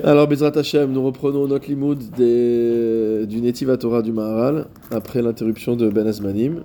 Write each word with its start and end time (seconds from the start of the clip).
Alors, 0.00 0.26
Bezrat 0.26 0.56
Hashem, 0.56 0.90
nous 0.90 1.04
reprenons 1.04 1.46
notre 1.46 1.68
limoud 1.68 1.98
des, 2.16 3.26
du 3.26 3.42
Netiva 3.42 3.76
Torah 3.76 4.00
du 4.00 4.10
Maharal 4.10 4.64
après 4.90 5.20
l'interruption 5.20 5.76
de 5.76 5.90
Ben 5.90 6.06
Azmanim. 6.06 6.62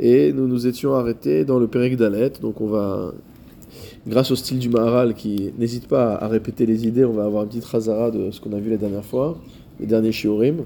Et 0.00 0.32
nous 0.32 0.48
nous 0.48 0.66
étions 0.66 0.92
arrêtés 0.94 1.44
dans 1.44 1.60
le 1.60 1.68
Pérec 1.68 1.96
Dalet. 1.96 2.32
Donc, 2.42 2.60
on 2.60 2.66
va, 2.66 3.12
grâce 4.08 4.32
au 4.32 4.34
style 4.34 4.58
du 4.58 4.68
Maharal 4.68 5.14
qui 5.14 5.52
n'hésite 5.56 5.86
pas 5.86 6.16
à 6.16 6.26
répéter 6.26 6.66
les 6.66 6.84
idées, 6.84 7.04
on 7.04 7.12
va 7.12 7.26
avoir 7.26 7.44
une 7.44 7.48
petite 7.48 7.64
razara 7.64 8.10
de 8.10 8.32
ce 8.32 8.40
qu'on 8.40 8.52
a 8.54 8.58
vu 8.58 8.70
la 8.70 8.76
dernière 8.76 9.04
fois, 9.04 9.38
les 9.78 9.86
derniers 9.86 10.10
Shiurim, 10.10 10.64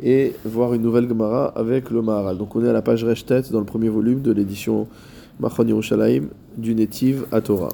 et 0.00 0.34
voir 0.44 0.72
une 0.72 0.82
nouvelle 0.82 1.08
Gemara 1.08 1.46
avec 1.46 1.90
le 1.90 2.00
Maharal. 2.00 2.38
Donc, 2.38 2.54
on 2.54 2.64
est 2.64 2.68
à 2.68 2.72
la 2.72 2.82
page 2.82 3.02
Reshtet 3.02 3.42
dans 3.50 3.58
le 3.58 3.66
premier 3.66 3.88
volume 3.88 4.22
de 4.22 4.30
l'édition 4.30 4.86
Machon 5.40 5.66
Yerushalayim 5.66 6.28
du 6.56 6.76
Netiv 6.76 7.24
à 7.32 7.40
Torah. 7.40 7.70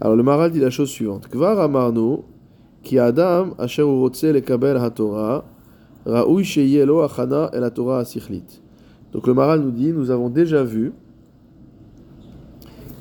Alors 0.00 0.16
le 0.16 0.22
Maharal 0.22 0.50
dit 0.50 0.60
la 0.60 0.70
chose 0.70 0.90
suivante. 0.90 1.28
Kvar 1.28 1.58
amarnu 1.60 2.18
ki 2.82 2.98
adam 2.98 3.54
asher 3.58 3.82
urotze 3.82 4.32
lekabel 4.32 4.76
haTorah 4.76 5.44
raoui 6.04 6.44
sheyelo 6.44 7.02
achana 7.02 7.50
el 7.54 7.64
haTorah 7.64 8.00
asichlit. 8.00 8.60
Donc 9.12 9.26
le 9.26 9.34
Maharal 9.34 9.60
nous 9.60 9.70
dit, 9.70 9.92
nous 9.92 10.10
avons 10.10 10.28
déjà 10.28 10.62
vu 10.62 10.92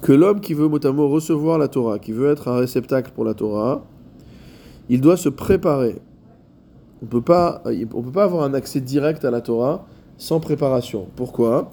que 0.02 0.14
l'homme 0.14 0.40
qui 0.40 0.54
veut 0.54 0.68
mot 0.68 1.10
recevoir 1.10 1.58
la 1.58 1.68
Torah, 1.68 2.00
qui 2.00 2.12
veut 2.12 2.30
être 2.30 2.48
un 2.48 2.58
réceptacle 2.58 3.12
pour 3.14 3.26
la 3.26 3.34
Torah, 3.34 3.84
il 4.88 5.02
doit 5.02 5.18
se 5.18 5.30
préparer. 5.30 6.00
On 7.02 7.08
peut 7.08 7.22
pas, 7.22 7.64
on 7.94 8.02
peut 8.02 8.12
pas 8.12 8.24
avoir 8.24 8.44
un 8.44 8.54
accès 8.54 8.80
direct 8.82 9.26
à 9.26 9.32
la 9.32 9.41
Torah 9.41 9.86
sans 10.18 10.40
préparation. 10.40 11.08
Pourquoi? 11.16 11.72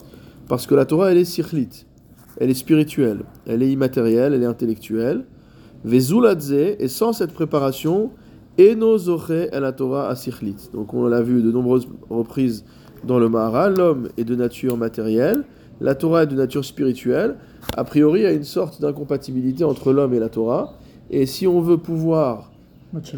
Parce 0.49 0.67
que 0.67 0.75
la 0.75 0.87
Torah 0.87 1.13
elle 1.13 1.19
est 1.19 1.25
sichlit 1.25 1.87
elle 2.43 2.51
est 2.51 2.55
spirituelle, 2.55 3.21
elle 3.47 3.63
est 3.63 3.71
immatérielle, 3.71 4.35
elle 4.35 4.43
est 4.43 4.47
intellectuelle. 4.47 5.27
Vezuladze, 5.85 6.53
et 6.53 6.89
sans 6.89 7.13
cette 7.13 7.33
préparation, 7.33 8.11
Eno 8.59 8.99
Zoche 8.99 9.49
la 9.53 9.71
Torah 9.71 10.09
asichlit. 10.09 10.57
Donc 10.73 10.93
on 10.93 11.07
l'a 11.07 11.23
vu 11.23 11.41
de 11.41 11.53
nombreuses 11.53 11.87
reprises 12.11 12.65
dans 13.05 13.21
le 13.21 13.29
Maharal, 13.29 13.77
l'homme 13.77 14.09
est 14.17 14.25
de 14.25 14.35
nature 14.35 14.77
matérielle, 14.77 15.45
la 15.81 15.95
Torah 15.95 16.25
est 16.25 16.27
de 16.27 16.35
nature 16.35 16.65
spirituelle. 16.65 17.37
A 17.77 17.85
priori, 17.85 18.21
il 18.21 18.23
y 18.25 18.27
a 18.27 18.33
une 18.33 18.43
sorte 18.43 18.81
d'incompatibilité 18.81 19.63
entre 19.63 19.93
l'homme 19.93 20.13
et 20.13 20.19
la 20.19 20.29
Torah. 20.29 20.75
Et 21.11 21.27
si 21.27 21.47
on 21.47 21.61
veut 21.61 21.79
pouvoir, 21.79 22.51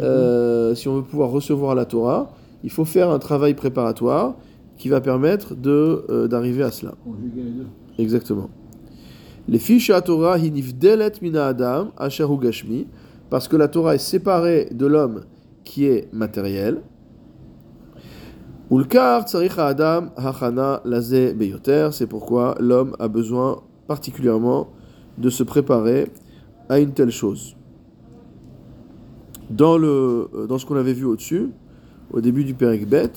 euh, 0.00 0.75
si 0.75 0.86
on 0.86 0.97
veut 0.97 1.02
pouvoir 1.02 1.30
recevoir 1.30 1.75
la 1.75 1.86
Torah, 1.86 2.30
il 2.62 2.70
faut 2.70 2.84
faire 2.84 3.08
un 3.08 3.19
travail 3.19 3.55
préparatoire 3.55 4.34
qui 4.77 4.91
va 4.91 5.00
permettre 5.00 5.55
de 5.55 6.05
euh, 6.11 6.28
d'arriver 6.28 6.62
à 6.62 6.70
cela. 6.70 6.92
Exactement. 7.98 8.50
Les 9.47 9.59
fiches 9.59 9.91
à 9.91 10.00
Torah 10.00 10.39
mina 10.39 11.47
adam 11.47 11.92
gashmi, 12.41 12.87
parce 13.28 13.47
que 13.47 13.56
la 13.56 13.69
Torah 13.69 13.95
est 13.95 13.98
séparée 13.98 14.69
de 14.70 14.86
l'homme 14.86 15.25
qui 15.64 15.84
est 15.84 16.09
matériel. 16.12 16.83
Ulkar 18.70 19.28
tsarich 19.28 19.59
adam 19.59 20.11
hachana 20.17 20.81
laze 20.86 21.34
beyoter, 21.34 21.91
c'est 21.92 22.06
pourquoi 22.06 22.55
l'homme 22.59 22.97
a 22.98 23.09
besoin 23.09 23.62
particulièrement 23.86 24.69
de 25.19 25.28
se 25.28 25.42
préparer 25.42 26.11
à 26.70 26.79
une 26.79 26.92
telle 26.92 27.11
chose. 27.11 27.55
Dans, 29.51 29.77
le, 29.77 30.31
dans 30.48 30.56
ce 30.56 30.64
qu'on 30.64 30.77
avait 30.77 30.95
vu 30.95 31.05
au-dessus, 31.05 31.51
au 32.11 32.23
début 32.23 32.45
du 32.45 32.55
Bet, 32.55 33.12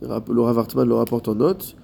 le 0.00 0.08
Rav 0.08 0.66
le 0.84 0.94
rapporte 0.94 1.28
en 1.28 1.36
note, 1.36 1.76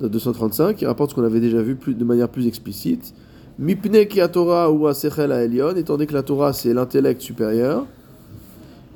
235, 0.00 0.76
qui 0.76 0.86
rapporte 0.86 1.10
ce 1.10 1.14
qu'on 1.14 1.24
avait 1.24 1.40
déjà 1.40 1.62
vu 1.62 1.76
de 1.86 2.04
manière 2.04 2.28
plus 2.28 2.46
explicite. 2.46 3.14
Mipne 3.58 4.06
ki 4.06 4.20
Torah 4.32 4.70
ou 4.72 4.86
Asechel 4.86 5.30
Elion, 5.30 5.76
étant 5.76 5.94
donné 5.94 6.06
que 6.06 6.14
la 6.14 6.22
Torah 6.22 6.52
c'est 6.52 6.72
l'intellect 6.72 7.20
supérieur. 7.20 7.86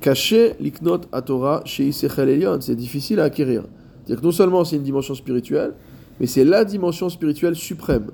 Caché 0.01 0.55
l'iknot 0.61 1.01
Torah 1.25 1.63
chez 1.65 1.91
Elion, 2.19 2.59
c'est 2.61 2.75
difficile 2.75 3.21
à 3.21 3.25
acquérir. 3.25 3.65
C'est-à-dire 4.05 4.21
que 4.21 4.27
non 4.27 4.33
seulement 4.33 4.65
c'est 4.65 4.77
une 4.77 4.83
dimension 4.83 5.15
spirituelle, 5.15 5.75
mais 6.19 6.27
c'est 6.27 6.45
la 6.45 6.65
dimension 6.65 7.09
spirituelle 7.09 7.55
suprême. 7.55 8.11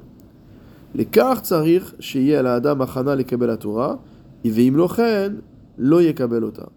Les 0.95 1.07
cartes 1.07 1.47
tsarir 1.47 1.95
chez 2.01 2.25
la 2.43 2.55
Adam 2.55 2.81
Achana 2.81 3.15
le 3.15 3.23
Kabel 3.23 3.57
Torah, 3.59 4.01
Iveim 4.45 4.77
Lochen 4.77 5.43
lo 5.79 6.01
Yekabelota. 6.01 6.69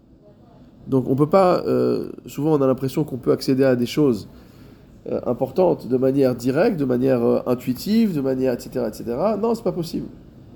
Donc 0.86 1.08
on 1.08 1.16
peut 1.16 1.28
pas, 1.28 1.64
euh, 1.66 2.10
souvent 2.26 2.52
on 2.52 2.62
a 2.62 2.66
l'impression 2.66 3.02
qu'on 3.04 3.18
peut 3.18 3.32
accéder 3.32 3.64
à 3.64 3.74
des 3.74 3.86
choses 3.86 4.28
euh, 5.08 5.20
importante 5.24 5.86
de 5.86 5.96
manière 5.96 6.34
directe, 6.34 6.76
de 6.76 6.84
manière 6.84 7.22
euh, 7.22 7.40
intuitive, 7.46 8.12
de 8.12 8.20
manière 8.20 8.52
etc. 8.52 8.86
etc. 8.88 9.04
Non, 9.40 9.54
c'est 9.54 9.62
pas 9.62 9.70
possible. 9.70 10.08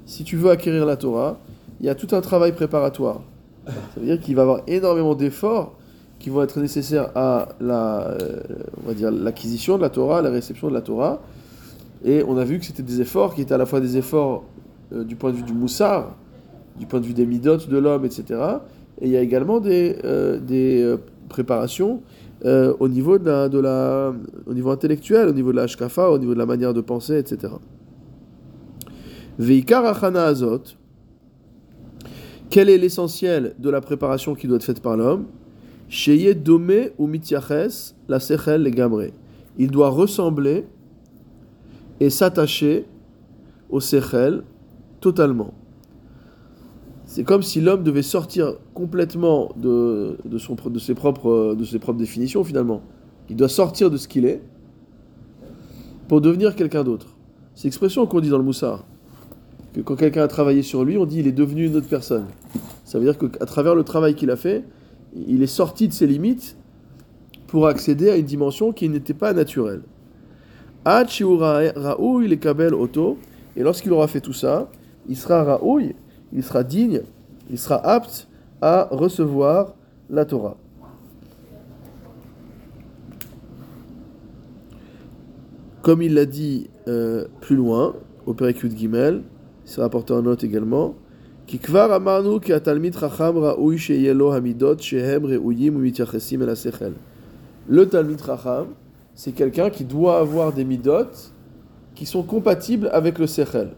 Si 0.06 0.24
tu 0.24 0.36
veux 0.36 0.50
acquérir 0.50 0.86
la 0.86 0.96
Torah, 0.96 1.38
il 1.78 1.86
y 1.86 1.88
a 1.88 1.94
tout 1.94 2.08
un 2.16 2.20
travail 2.20 2.50
préparatoire. 2.50 3.20
Ça 3.66 4.00
veut 4.00 4.06
dire 4.06 4.20
qu'il 4.20 4.34
va 4.34 4.42
y 4.42 4.44
avoir 4.44 4.62
énormément 4.66 5.14
d'efforts 5.14 5.76
qui 6.18 6.30
vont 6.30 6.42
être 6.42 6.58
nécessaires 6.58 7.10
à 7.14 7.50
la, 7.60 8.08
euh, 8.08 8.40
on 8.82 8.88
va 8.88 8.94
dire 8.94 9.12
l'acquisition 9.12 9.76
de 9.76 9.82
la 9.82 9.90
Torah, 9.90 10.20
la 10.20 10.30
réception 10.30 10.66
de 10.66 10.74
la 10.74 10.82
Torah. 10.82 11.20
Et 12.04 12.24
on 12.26 12.36
a 12.36 12.44
vu 12.44 12.58
que 12.58 12.64
c'était 12.64 12.82
des 12.82 13.00
efforts 13.00 13.36
qui 13.36 13.42
étaient 13.42 13.54
à 13.54 13.58
la 13.58 13.66
fois 13.66 13.78
des 13.78 13.98
efforts 13.98 14.42
du 14.90 15.14
point 15.14 15.30
de 15.30 15.36
vue 15.36 15.44
du 15.44 15.52
moussard, 15.52 16.16
du 16.76 16.86
point 16.86 16.98
de 16.98 17.06
vue 17.06 17.14
des 17.14 17.26
midotes 17.26 17.68
de 17.68 17.78
l'homme, 17.78 18.04
etc. 18.04 18.24
Et 19.00 19.06
il 19.06 19.12
y 19.12 19.16
a 19.16 19.20
également 19.20 19.60
des, 19.60 19.96
des 20.42 20.96
préparations 21.28 22.00
euh, 22.44 22.74
au, 22.80 22.88
niveau 22.88 23.18
de 23.18 23.58
la, 23.58 24.12
au 24.46 24.54
niveau 24.54 24.70
intellectuel, 24.70 25.28
au 25.28 25.32
niveau 25.32 25.52
de 25.52 25.56
la 25.56 25.66
shkafa, 25.66 26.10
au 26.10 26.18
niveau 26.18 26.34
de 26.34 26.38
la 26.38 26.46
manière 26.46 26.72
de 26.72 26.80
penser, 26.80 27.18
etc. 27.18 27.52
Veikar 29.38 29.84
achana 29.84 30.24
azot, 30.24 30.62
quel 32.50 32.68
est 32.68 32.78
l'essentiel 32.78 33.54
de 33.58 33.70
la 33.70 33.80
préparation 33.80 34.34
qui 34.34 34.46
doit 34.48 34.56
être 34.56 34.64
faite 34.64 34.82
par 34.82 34.96
l'homme? 34.96 35.26
Ou 36.98 37.06
mityaches 37.06 37.94
la 38.08 38.20
sechel. 38.20 38.70
Il 39.58 39.70
doit 39.70 39.90
ressembler 39.90 40.64
et 42.00 42.10
s'attacher 42.10 42.86
au 43.68 43.80
sechel 43.80 44.42
totalement. 45.00 45.54
C'est 47.10 47.24
comme 47.24 47.42
si 47.42 47.60
l'homme 47.60 47.82
devait 47.82 48.02
sortir 48.02 48.54
complètement 48.72 49.50
de, 49.56 50.16
de, 50.24 50.38
ses 50.38 50.94
propres, 50.94 51.56
de 51.56 51.64
ses 51.64 51.80
propres 51.80 51.98
définitions 51.98 52.44
finalement. 52.44 52.82
Il 53.28 53.34
doit 53.34 53.48
sortir 53.48 53.90
de 53.90 53.96
ce 53.96 54.06
qu'il 54.06 54.24
est 54.26 54.40
pour 56.06 56.20
devenir 56.20 56.54
quelqu'un 56.54 56.84
d'autre. 56.84 57.08
C'est 57.56 57.64
l'expression 57.64 58.06
qu'on 58.06 58.20
dit 58.20 58.28
dans 58.28 58.38
le 58.38 58.44
Moussard. 58.44 58.84
Que 59.74 59.80
quand 59.80 59.96
quelqu'un 59.96 60.22
a 60.22 60.28
travaillé 60.28 60.62
sur 60.62 60.84
lui, 60.84 60.98
on 60.98 61.04
dit 61.04 61.18
il 61.18 61.26
est 61.26 61.32
devenu 61.32 61.66
une 61.66 61.74
autre 61.74 61.88
personne. 61.88 62.26
Ça 62.84 63.00
veut 63.00 63.04
dire 63.04 63.18
qu'à 63.18 63.44
travers 63.44 63.74
le 63.74 63.82
travail 63.82 64.14
qu'il 64.14 64.30
a 64.30 64.36
fait, 64.36 64.62
il 65.16 65.42
est 65.42 65.48
sorti 65.48 65.88
de 65.88 65.92
ses 65.92 66.06
limites 66.06 66.56
pour 67.48 67.66
accéder 67.66 68.08
à 68.10 68.18
une 68.18 68.24
dimension 68.24 68.70
qui 68.70 68.88
n'était 68.88 69.14
pas 69.14 69.32
naturelle. 69.32 69.82
Kabel 70.84 72.74
et 73.56 73.62
lorsqu'il 73.64 73.92
aura 73.92 74.06
fait 74.06 74.20
tout 74.20 74.32
ça, 74.32 74.70
il 75.08 75.16
sera 75.16 75.42
Raoui, 75.42 75.96
il 76.32 76.42
sera 76.42 76.62
digne, 76.64 77.02
il 77.50 77.58
sera 77.58 77.76
apte 77.86 78.28
à 78.60 78.88
recevoir 78.90 79.74
la 80.08 80.24
Torah. 80.24 80.56
Comme 85.82 86.02
il 86.02 86.14
l'a 86.14 86.26
dit 86.26 86.68
euh, 86.88 87.26
plus 87.40 87.56
loin, 87.56 87.94
au 88.26 88.34
Perekut 88.34 88.76
Gimel, 88.76 89.22
c'est 89.64 89.80
rapporté 89.80 90.12
en 90.12 90.22
note 90.22 90.44
également, 90.44 90.94
le 97.68 97.86
Talmid 97.86 98.20
Racham, 98.20 98.66
c'est 99.14 99.32
quelqu'un 99.32 99.70
qui 99.70 99.84
doit 99.84 100.18
avoir 100.18 100.52
des 100.52 100.64
midot 100.64 101.06
qui 101.94 102.06
sont 102.06 102.22
compatibles 102.22 102.88
avec 102.92 103.18
le 103.18 103.26
Sechel. 103.26 103.70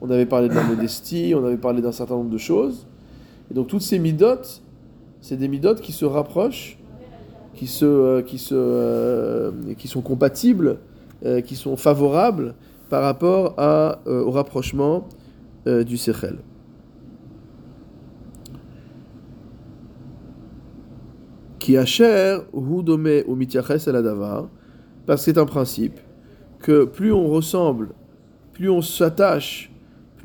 On 0.00 0.10
avait 0.10 0.26
parlé 0.26 0.48
de 0.48 0.54
la 0.54 0.62
modestie, 0.62 1.34
on 1.36 1.44
avait 1.44 1.56
parlé 1.56 1.80
d'un 1.80 1.92
certain 1.92 2.14
nombre 2.14 2.30
de 2.30 2.38
choses. 2.38 2.86
Et 3.50 3.54
donc 3.54 3.68
toutes 3.68 3.82
ces 3.82 3.98
midotes, 3.98 4.62
c'est 5.20 5.36
des 5.36 5.48
midotes 5.48 5.80
qui 5.80 5.92
se 5.92 6.04
rapprochent, 6.04 6.78
qui, 7.54 7.66
se, 7.66 7.84
euh, 7.84 8.22
qui, 8.22 8.38
se, 8.38 8.54
euh, 8.54 9.50
qui 9.76 9.88
sont 9.88 10.02
compatibles, 10.02 10.78
euh, 11.24 11.40
qui 11.40 11.56
sont 11.56 11.76
favorables 11.76 12.54
par 12.90 13.02
rapport 13.02 13.56
au 14.06 14.30
rapprochement 14.30 15.08
du 15.66 15.96
Sechel. 15.96 16.38
Qui 21.58 21.76
achère 21.76 22.42
ou 22.52 22.82
domé 22.82 23.24
ou 23.26 23.34
mitiaches 23.34 23.88
el 23.88 24.00
parce 25.04 25.20
que 25.20 25.24
c'est 25.24 25.38
un 25.38 25.46
principe 25.46 25.98
que 26.60 26.84
plus 26.84 27.12
on 27.12 27.26
ressemble, 27.26 27.88
plus 28.52 28.70
on 28.70 28.82
s'attache 28.82 29.72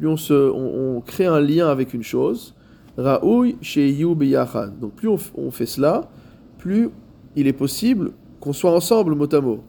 plus 0.01 0.07
on, 0.07 0.17
se, 0.17 0.33
on, 0.33 0.99
crée 0.99 1.27
un 1.27 1.39
lien 1.39 1.67
avec 1.67 1.93
une 1.93 2.01
chose, 2.01 2.55
Raoui 2.97 3.57
chez 3.61 3.93
Donc 3.93 4.93
plus 4.95 5.07
on, 5.07 5.51
fait 5.51 5.67
cela, 5.67 6.09
plus 6.57 6.89
il 7.35 7.45
est 7.45 7.53
possible 7.53 8.13
qu'on 8.39 8.51
soit 8.51 8.71
ensemble 8.71 9.13
mot 9.13 9.31
à 9.31 9.41
mot. 9.41 9.59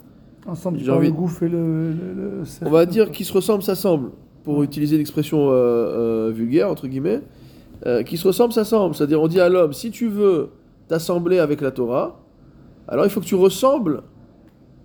Ensemble, 0.46 0.78
J'ai 0.78 0.90
envie... 0.90 1.08
le 1.08 1.12
gouffre 1.12 1.42
et 1.42 1.50
le, 1.50 1.92
On 2.62 2.70
va 2.70 2.86
dire 2.86 3.10
qu'ils 3.10 3.26
se 3.26 3.32
ressemblent, 3.34 3.62
s'assemblent, 3.62 4.12
pour 4.42 4.62
utiliser 4.62 4.96
l'expression 4.96 5.50
euh, 5.50 5.52
euh, 5.52 6.32
vulgaire, 6.34 6.70
entre 6.70 6.86
guillemets. 6.86 7.20
euh, 7.86 8.02
qui 8.02 8.16
se 8.16 8.26
ressemblent 8.26 8.54
s'assemblent. 8.54 8.94
C'est-à-dire, 8.94 9.20
on 9.20 9.28
dit 9.28 9.38
à 9.38 9.50
l'homme, 9.50 9.74
si 9.74 9.90
tu 9.90 10.08
veux 10.08 10.48
t'assembler 10.88 11.40
avec 11.40 11.60
la 11.60 11.72
Torah, 11.72 12.18
alors 12.88 13.04
il 13.04 13.10
faut 13.10 13.20
que 13.20 13.26
tu 13.26 13.34
ressembles 13.34 14.02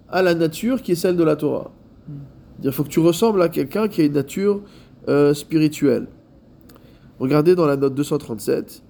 à 0.09 0.21
la 0.21 0.35
nature 0.35 0.81
qui 0.81 0.91
est 0.91 0.95
celle 0.95 1.15
de 1.15 1.23
la 1.23 1.37
Torah. 1.37 1.71
Il 2.63 2.71
faut 2.73 2.83
que 2.83 2.89
tu 2.89 2.99
ressembles 2.99 3.41
à 3.41 3.47
quelqu'un 3.47 3.87
qui 3.87 4.01
a 4.01 4.03
une 4.03 4.13
nature 4.13 4.61
euh, 5.07 5.33
spirituelle. 5.33 6.07
Regardez 7.19 7.55
dans 7.55 7.65
la 7.65 7.77
note 7.77 7.95
237, 7.95 8.83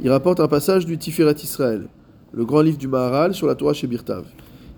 il 0.00 0.10
rapporte 0.10 0.40
un 0.40 0.48
passage 0.48 0.84
du 0.84 0.98
Tiferet 0.98 1.34
Israël, 1.42 1.88
le 2.32 2.44
grand 2.44 2.60
livre 2.60 2.78
du 2.78 2.88
Maharal 2.88 3.34
sur 3.34 3.46
la 3.46 3.54
Torah 3.54 3.72
chez 3.72 3.86
Birtav. 3.86 4.24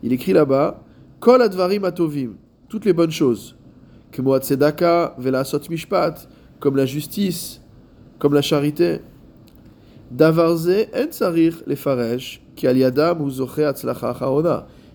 Il 0.02 0.12
écrit 0.12 0.32
là-bas 0.32 0.82
Kol 1.20 1.40
advarim 1.40 1.84
atovim, 1.84 2.34
toutes 2.68 2.84
les 2.84 2.92
bonnes 2.92 3.10
choses, 3.10 3.56
mishpat, 5.70 6.28
comme 6.60 6.76
la 6.76 6.86
justice, 6.86 7.60
comme 8.18 8.34
la 8.34 8.42
charité. 8.42 9.00
Davarze 10.10 10.68
en 10.68 11.10
sarir 11.10 11.62
les 11.66 11.76
aliadam 12.66 13.20
ou 13.20 13.30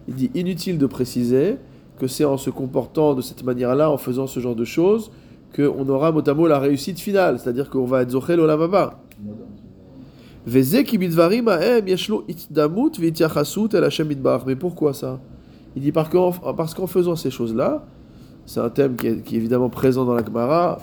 Il 0.08 0.14
dit 0.14 0.32
inutile 0.36 0.78
de 0.78 0.86
préciser 0.86 1.58
que 2.00 2.08
c'est 2.08 2.26
en 2.26 2.38
se 2.38 2.50
comportant 2.50 3.14
de 3.14 3.22
cette 3.22 3.44
manière-là, 3.44 3.92
en 3.92 3.98
faisant 3.98 4.28
ce 4.28 4.40
genre 4.40 4.56
de 4.56 4.64
choses, 4.64 5.12
qu'on 5.56 5.88
aura 5.90 6.12
mot 6.12 6.28
à 6.28 6.34
mot 6.34 6.48
la 6.48 6.60
réussite 6.60 7.00
finale, 7.00 7.40
c'est-à-dire 7.40 7.70
qu'on 7.70 7.86
va 7.86 8.02
être 8.02 8.12
zoché 8.12 8.36
l'olamaba. 8.36 9.00
Mais 10.46 10.62
pourquoi 14.56 14.94
ça? 14.94 15.20
Il 15.76 15.82
dit 15.82 15.92
parce 15.92 16.10
qu'en 16.10 16.88
faisant 16.88 17.16
ces 17.16 17.32
choses-là, 17.32 17.86
c'est 18.46 18.60
un 18.60 18.70
thème 18.70 18.96
qui 18.96 19.08
est, 19.08 19.34
évidemment 19.34 19.70
présent 19.70 20.06
dans 20.06 20.14
la 20.14 20.24
Gemara, 20.24 20.80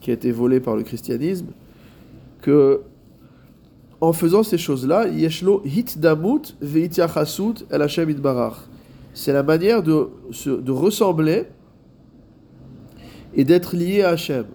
qui 0.00 0.10
a 0.10 0.14
été 0.14 0.32
volé 0.32 0.60
par 0.60 0.76
le 0.76 0.82
christianisme, 0.82 1.48
que 2.40 2.80
en 4.00 4.14
faisant 4.14 4.42
ces 4.42 4.56
choses-là, 4.56 5.08
yeshlo 5.08 5.60
hitdamut 5.66 6.56
veitiachasut 6.62 7.66
el 7.70 7.82
Hashem. 7.82 8.14
C'est 9.12 9.32
la 9.34 9.42
manière 9.42 9.82
de 9.82 10.08
ressembler 10.70 11.46
et 13.34 13.44
d'être 13.44 13.76
lié 13.76 14.02
à 14.02 14.10
Hashem. 14.10 14.46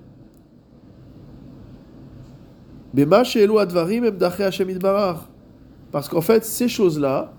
Parce 5.91 6.09
qu'en 6.09 6.21
fait, 6.21 6.45
ces 6.45 6.67
choses-là, 6.67 7.33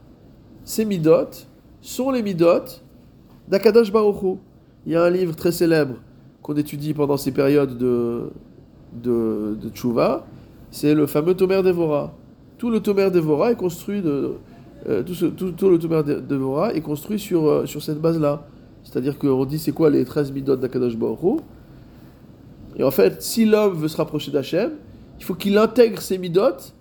ces 0.64 0.84
midot, 0.84 1.46
sont 1.80 2.10
les 2.10 2.22
midot 2.22 2.82
d'Akadosh 3.48 3.92
Baruch 3.92 4.38
Il 4.84 4.92
y 4.92 4.96
a 4.96 5.02
un 5.02 5.10
livre 5.10 5.34
très 5.34 5.52
célèbre 5.52 5.96
qu'on 6.42 6.54
étudie 6.54 6.94
pendant 6.94 7.16
ces 7.16 7.32
périodes 7.32 7.76
de, 7.76 8.30
de, 9.02 9.68
tchouva, 9.74 10.26
c'est 10.70 10.94
le 10.94 11.06
fameux 11.06 11.34
Tomer 11.34 11.62
Devora. 11.62 12.14
Tout 12.58 12.70
le 12.70 12.80
Tomer 12.80 13.10
Devora 13.10 13.52
est 13.52 13.56
construit 13.56 14.00
de, 14.00 14.34
euh, 14.88 15.02
tout, 15.02 15.68
le 15.68 15.78
Devora 15.78 16.74
est 16.74 16.80
construit 16.80 17.18
sur, 17.18 17.46
euh, 17.48 17.66
sur 17.66 17.82
cette 17.82 18.00
base-là. 18.00 18.46
C'est-à-dire 18.96 19.18
qu'on 19.18 19.44
dit 19.44 19.58
c'est 19.58 19.72
quoi 19.72 19.90
les 19.90 20.06
13 20.06 20.32
midot 20.32 20.56
d'Akadosh 20.56 20.96
Baruch 20.96 21.42
Et 22.76 22.82
en 22.82 22.90
fait, 22.90 23.20
si 23.20 23.44
l'homme 23.44 23.74
veut 23.74 23.88
se 23.88 23.96
rapprocher 23.98 24.30
d'Hachem, 24.30 24.70
il 25.18 25.24
faut 25.26 25.34
qu'il 25.34 25.58
intègre 25.58 26.00
ces 26.00 26.16
midot 26.16 26.72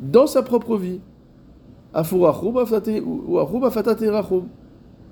dans 0.00 0.26
sa 0.26 0.42
propre 0.42 0.76
vie. 0.76 0.98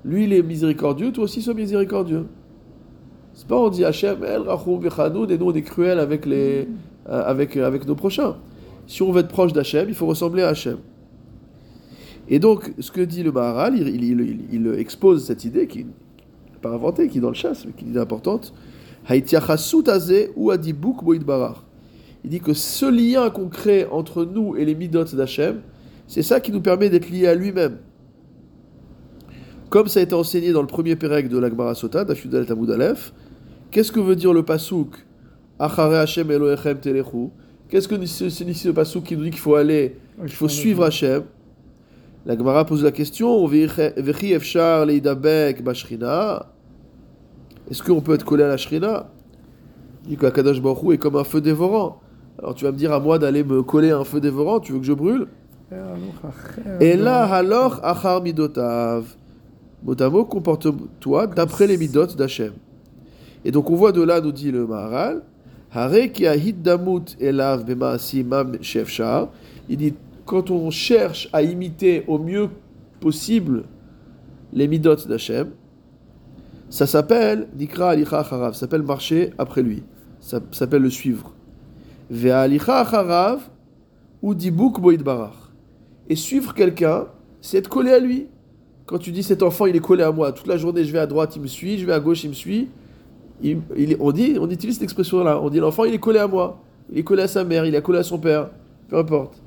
Lui, 0.03 0.23
il 0.25 0.33
est 0.33 0.43
miséricordieux, 0.43 1.13
toi 1.13 1.23
aussi 1.23 1.41
sois 1.41 1.53
miséricordieux. 1.53 2.25
C'est 3.31 3.47
pas 3.47 3.57
on 3.57 3.69
dit 3.69 3.85
Hachem, 3.85 4.25
El 4.25 4.41
Rachum 4.41 4.85
et 4.85 5.37
nous 5.37 5.45
on 5.45 5.53
est 5.53 5.61
cruel 5.61 5.99
avec, 5.99 6.25
les, 6.25 6.67
euh, 7.07 7.23
avec, 7.25 7.55
avec 7.55 7.87
nos 7.87 7.95
prochains. 7.95 8.35
Si 8.87 9.01
on 9.03 9.13
veut 9.13 9.21
être 9.21 9.29
proche 9.29 9.53
d'Hachem, 9.53 9.87
il 9.87 9.95
faut 9.95 10.07
ressembler 10.07 10.43
à 10.43 10.49
Hachem. 10.49 10.79
Et 12.29 12.39
donc, 12.39 12.73
ce 12.79 12.91
que 12.91 13.01
dit 13.01 13.23
le 13.23 13.31
Maharal, 13.31 13.77
il, 13.77 14.03
il, 14.51 14.67
expose 14.77 15.25
cette 15.25 15.43
idée 15.45 15.67
qui 15.67 15.79
n'est 15.79 15.91
pas 16.61 16.71
inventée, 16.71 17.07
qui 17.09 17.17
est 17.17 17.21
dans 17.21 17.29
le 17.29 17.35
chasse, 17.35 17.65
mais 17.65 17.73
qui 17.73 17.85
est 17.93 17.99
importante. 17.99 18.53
ou 19.09 20.53
Il 22.23 22.29
dit 22.29 22.39
que 22.39 22.53
ce 22.53 22.85
lien 22.85 23.29
qu'on 23.29 23.49
crée 23.49 23.85
entre 23.85 24.23
nous 24.23 24.55
et 24.55 24.63
les 24.63 24.75
midot 24.75 25.03
d'Hachem, 25.03 25.61
c'est 26.07 26.23
ça 26.23 26.39
qui 26.39 26.51
nous 26.51 26.61
permet 26.61 26.89
d'être 26.89 27.09
liés 27.09 27.27
à 27.27 27.35
lui-même. 27.35 27.77
Comme 29.69 29.87
ça 29.87 29.99
a 29.99 30.03
été 30.03 30.13
enseigné 30.13 30.53
dans 30.53 30.61
le 30.61 30.67
premier 30.67 30.95
pérec 30.95 31.27
de 31.27 31.37
l'Agmara 31.37 31.75
Sota, 31.75 32.05
d'Afudal 32.05 32.45
Tamud 32.45 32.69
Aleph, 32.69 33.11
qu'est-ce 33.71 33.91
que 33.91 33.99
veut 33.99 34.15
dire 34.15 34.31
le 34.31 34.43
pasouk 34.43 34.95
Achare 35.59 35.93
Hashem 35.93 36.29
Elohechem 36.31 36.79
Telechu. 36.79 37.29
Qu'est-ce 37.69 37.87
que 37.87 38.05
c'est 38.05 38.45
ici 38.45 38.67
le 38.67 38.73
pasouk 38.73 39.03
qui 39.03 39.17
nous 39.17 39.23
dit 39.23 39.31
qu'il 39.31 39.39
faut 39.39 39.55
aller, 39.55 39.97
qu'il 40.19 40.35
faut 40.35 40.47
suivre 40.47 40.83
Hachem? 40.83 41.23
La 42.25 42.37
Gemara 42.37 42.65
pose 42.65 42.83
la 42.83 42.91
question 42.91 43.45
Est-ce 43.49 44.23
qu'on 47.83 48.01
peut 48.01 48.13
être 48.13 48.25
collé 48.25 48.43
à 48.43 48.47
la 48.47 48.57
Shrina 48.57 49.09
Il 50.05 50.11
dit 50.11 50.17
que 50.17 50.27
Kadosh 50.27 50.61
Baruch 50.61 50.93
est 50.93 50.97
comme 50.97 51.15
un 51.15 51.23
feu 51.23 51.41
dévorant. 51.41 51.99
Alors 52.39 52.55
tu 52.55 52.65
vas 52.65 52.71
me 52.71 52.77
dire 52.77 52.93
à 52.93 52.99
moi 52.99 53.19
d'aller 53.19 53.43
me 53.43 53.61
coller 53.61 53.91
à 53.91 53.99
un 53.99 54.03
feu 54.03 54.19
dévorant, 54.19 54.59
tu 54.59 54.71
veux 54.73 54.79
que 54.79 54.85
je 54.85 54.93
brûle? 54.93 55.27
Et 56.79 56.95
là, 56.95 57.23
alors, 57.33 57.79
achar 57.83 58.21
midotav. 58.21 59.05
Motamo, 59.83 60.23
comporte-toi 60.25 61.27
d'après 61.27 61.67
les 61.67 61.77
midot 61.77 62.05
d'Hachem. 62.05 62.53
Et 63.43 63.51
donc 63.51 63.69
on 63.69 63.75
voit 63.75 63.91
de 63.91 64.01
là, 64.01 64.21
nous 64.21 64.31
dit 64.31 64.51
le 64.51 64.65
Maharal, 64.65 65.23
Hare 65.73 66.11
ki 66.13 66.25
hiddamut 66.25 67.17
elav 67.19 67.65
mam 68.25 68.61
shefshar. 68.61 69.29
Il 69.67 69.77
dit 69.77 69.93
quand 70.25 70.51
on 70.51 70.69
cherche 70.69 71.29
à 71.33 71.41
imiter 71.41 72.03
au 72.07 72.17
mieux 72.17 72.49
possible 72.99 73.65
les 74.53 74.67
midot 74.67 74.95
d'Hachem, 74.95 75.51
ça 76.69 76.87
s'appelle 76.87 77.47
Nikra 77.57 77.91
alicha 77.91 78.19
acharav, 78.19 78.53
ça 78.53 78.61
s'appelle 78.61 78.83
marcher 78.83 79.31
après 79.37 79.61
lui, 79.61 79.83
ça 80.19 80.39
s'appelle 80.51 80.81
le 80.81 80.89
suivre. 80.89 81.33
Ve'a 82.09 82.41
alicha 82.41 82.79
acharav 82.79 83.41
ou 84.21 84.33
dibuk 84.33 84.79
barach. 85.03 85.35
Et 86.09 86.15
suivre 86.15 86.53
quelqu'un, 86.53 87.07
c'est 87.41 87.57
être 87.57 87.69
collé 87.69 87.91
à 87.91 87.99
lui. 87.99 88.27
Quand 88.85 88.97
tu 88.97 89.11
dis 89.11 89.23
cet 89.23 89.43
enfant, 89.43 89.65
il 89.65 89.75
est 89.75 89.79
collé 89.79 90.03
à 90.03 90.11
moi, 90.11 90.31
toute 90.31 90.47
la 90.47 90.57
journée 90.57 90.83
je 90.83 90.91
vais 90.91 90.99
à 90.99 91.07
droite, 91.07 91.35
il 91.35 91.41
me 91.41 91.47
suit, 91.47 91.77
je 91.77 91.85
vais 91.85 91.93
à 91.93 91.99
gauche, 91.99 92.23
il 92.23 92.29
me 92.29 92.33
suit. 92.33 92.69
on, 93.99 94.11
dit, 94.11 94.37
on 94.39 94.49
utilise 94.49 94.75
cette 94.75 94.83
expression-là, 94.83 95.41
on 95.41 95.49
dit 95.49 95.59
l'enfant 95.59 95.85
il 95.85 95.93
est 95.93 95.99
collé 95.99 96.19
à 96.19 96.27
moi, 96.27 96.61
il 96.91 96.99
est 96.99 97.03
collé 97.03 97.23
à 97.23 97.27
sa 97.27 97.43
mère, 97.43 97.65
il 97.65 97.75
est 97.75 97.81
collé 97.81 97.99
à 97.99 98.03
son 98.03 98.17
père, 98.17 98.49
peu 98.89 98.97
importe 98.97 99.42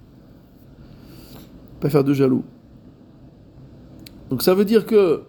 pas 1.80 1.90
faire 1.90 2.04
de 2.04 2.12
jaloux. 2.12 2.44
Donc 4.30 4.42
ça 4.42 4.54
veut 4.54 4.64
dire 4.64 4.86
que 4.86 5.22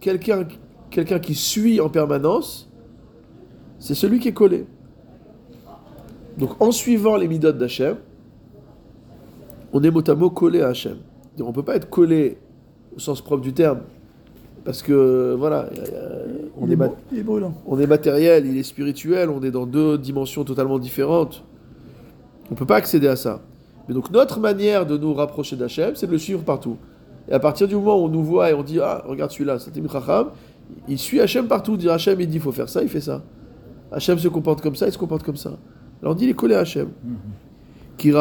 quelqu'un 0.00 0.46
quelqu'un 0.90 1.18
qui 1.18 1.34
suit 1.34 1.80
en 1.80 1.88
permanence, 1.88 2.70
c'est 3.78 3.94
celui 3.94 4.20
qui 4.20 4.28
est 4.28 4.32
collé. 4.32 4.66
Donc 6.38 6.60
en 6.60 6.70
suivant 6.70 7.16
les 7.16 7.28
midot 7.28 7.52
d'Hachem, 7.52 7.96
on 9.72 9.82
est 9.82 9.90
mot 9.90 10.08
à 10.08 10.14
mot 10.14 10.30
collé 10.30 10.62
à 10.62 10.68
Hachem. 10.68 10.98
On 11.40 11.48
ne 11.48 11.52
peut 11.52 11.64
pas 11.64 11.74
être 11.74 11.90
collé 11.90 12.38
au 12.94 13.00
sens 13.00 13.20
propre 13.20 13.42
du 13.42 13.52
terme, 13.52 13.80
parce 14.64 14.82
que 14.82 15.34
voilà, 15.36 15.68
on, 16.56 16.70
est, 16.70 16.78
on 17.66 17.80
est 17.80 17.86
matériel, 17.86 18.46
il 18.46 18.56
est 18.56 18.62
spirituel, 18.62 19.30
on 19.30 19.42
est 19.42 19.50
dans 19.50 19.66
deux 19.66 19.98
dimensions 19.98 20.44
totalement 20.44 20.78
différentes. 20.78 21.44
On 22.50 22.54
ne 22.54 22.56
peut 22.56 22.66
pas 22.66 22.76
accéder 22.76 23.08
à 23.08 23.16
ça. 23.16 23.42
Mais 23.88 23.94
donc 23.94 24.10
notre 24.10 24.40
manière 24.40 24.86
de 24.86 24.96
nous 24.96 25.14
rapprocher 25.14 25.56
d'Hachem, 25.56 25.94
c'est 25.94 26.06
de 26.06 26.12
le 26.12 26.18
suivre 26.18 26.42
partout. 26.42 26.76
Et 27.28 27.32
à 27.32 27.38
partir 27.38 27.68
du 27.68 27.74
moment 27.74 27.96
où 28.00 28.04
on 28.04 28.08
nous 28.08 28.22
voit 28.22 28.50
et 28.50 28.54
on 28.54 28.62
dit 28.62 28.80
Ah, 28.80 29.02
regarde 29.06 29.30
celui-là, 29.30 29.58
c'est 29.58 29.74
Chacham, 29.90 30.28
il 30.88 30.98
suit 30.98 31.20
Hachem 31.20 31.46
partout. 31.46 31.76
Dire 31.76 31.92
Hachem, 31.92 32.20
il 32.20 32.28
dit 32.28 32.36
il 32.36 32.40
faut 32.40 32.52
faire 32.52 32.68
ça, 32.68 32.82
il 32.82 32.88
fait 32.88 33.00
ça. 33.00 33.22
Hachem 33.92 34.18
se 34.18 34.28
comporte 34.28 34.60
comme 34.60 34.76
ça, 34.76 34.86
il 34.86 34.92
se 34.92 34.98
comporte 34.98 35.22
comme 35.22 35.36
ça. 35.36 35.56
Alors 36.02 36.12
on 36.12 36.16
dit 36.16 36.24
il 36.24 36.30
est 36.30 36.34
collé 36.34 36.54
à 36.54 36.60
Hachem. 36.60 36.88
Il 38.02 38.12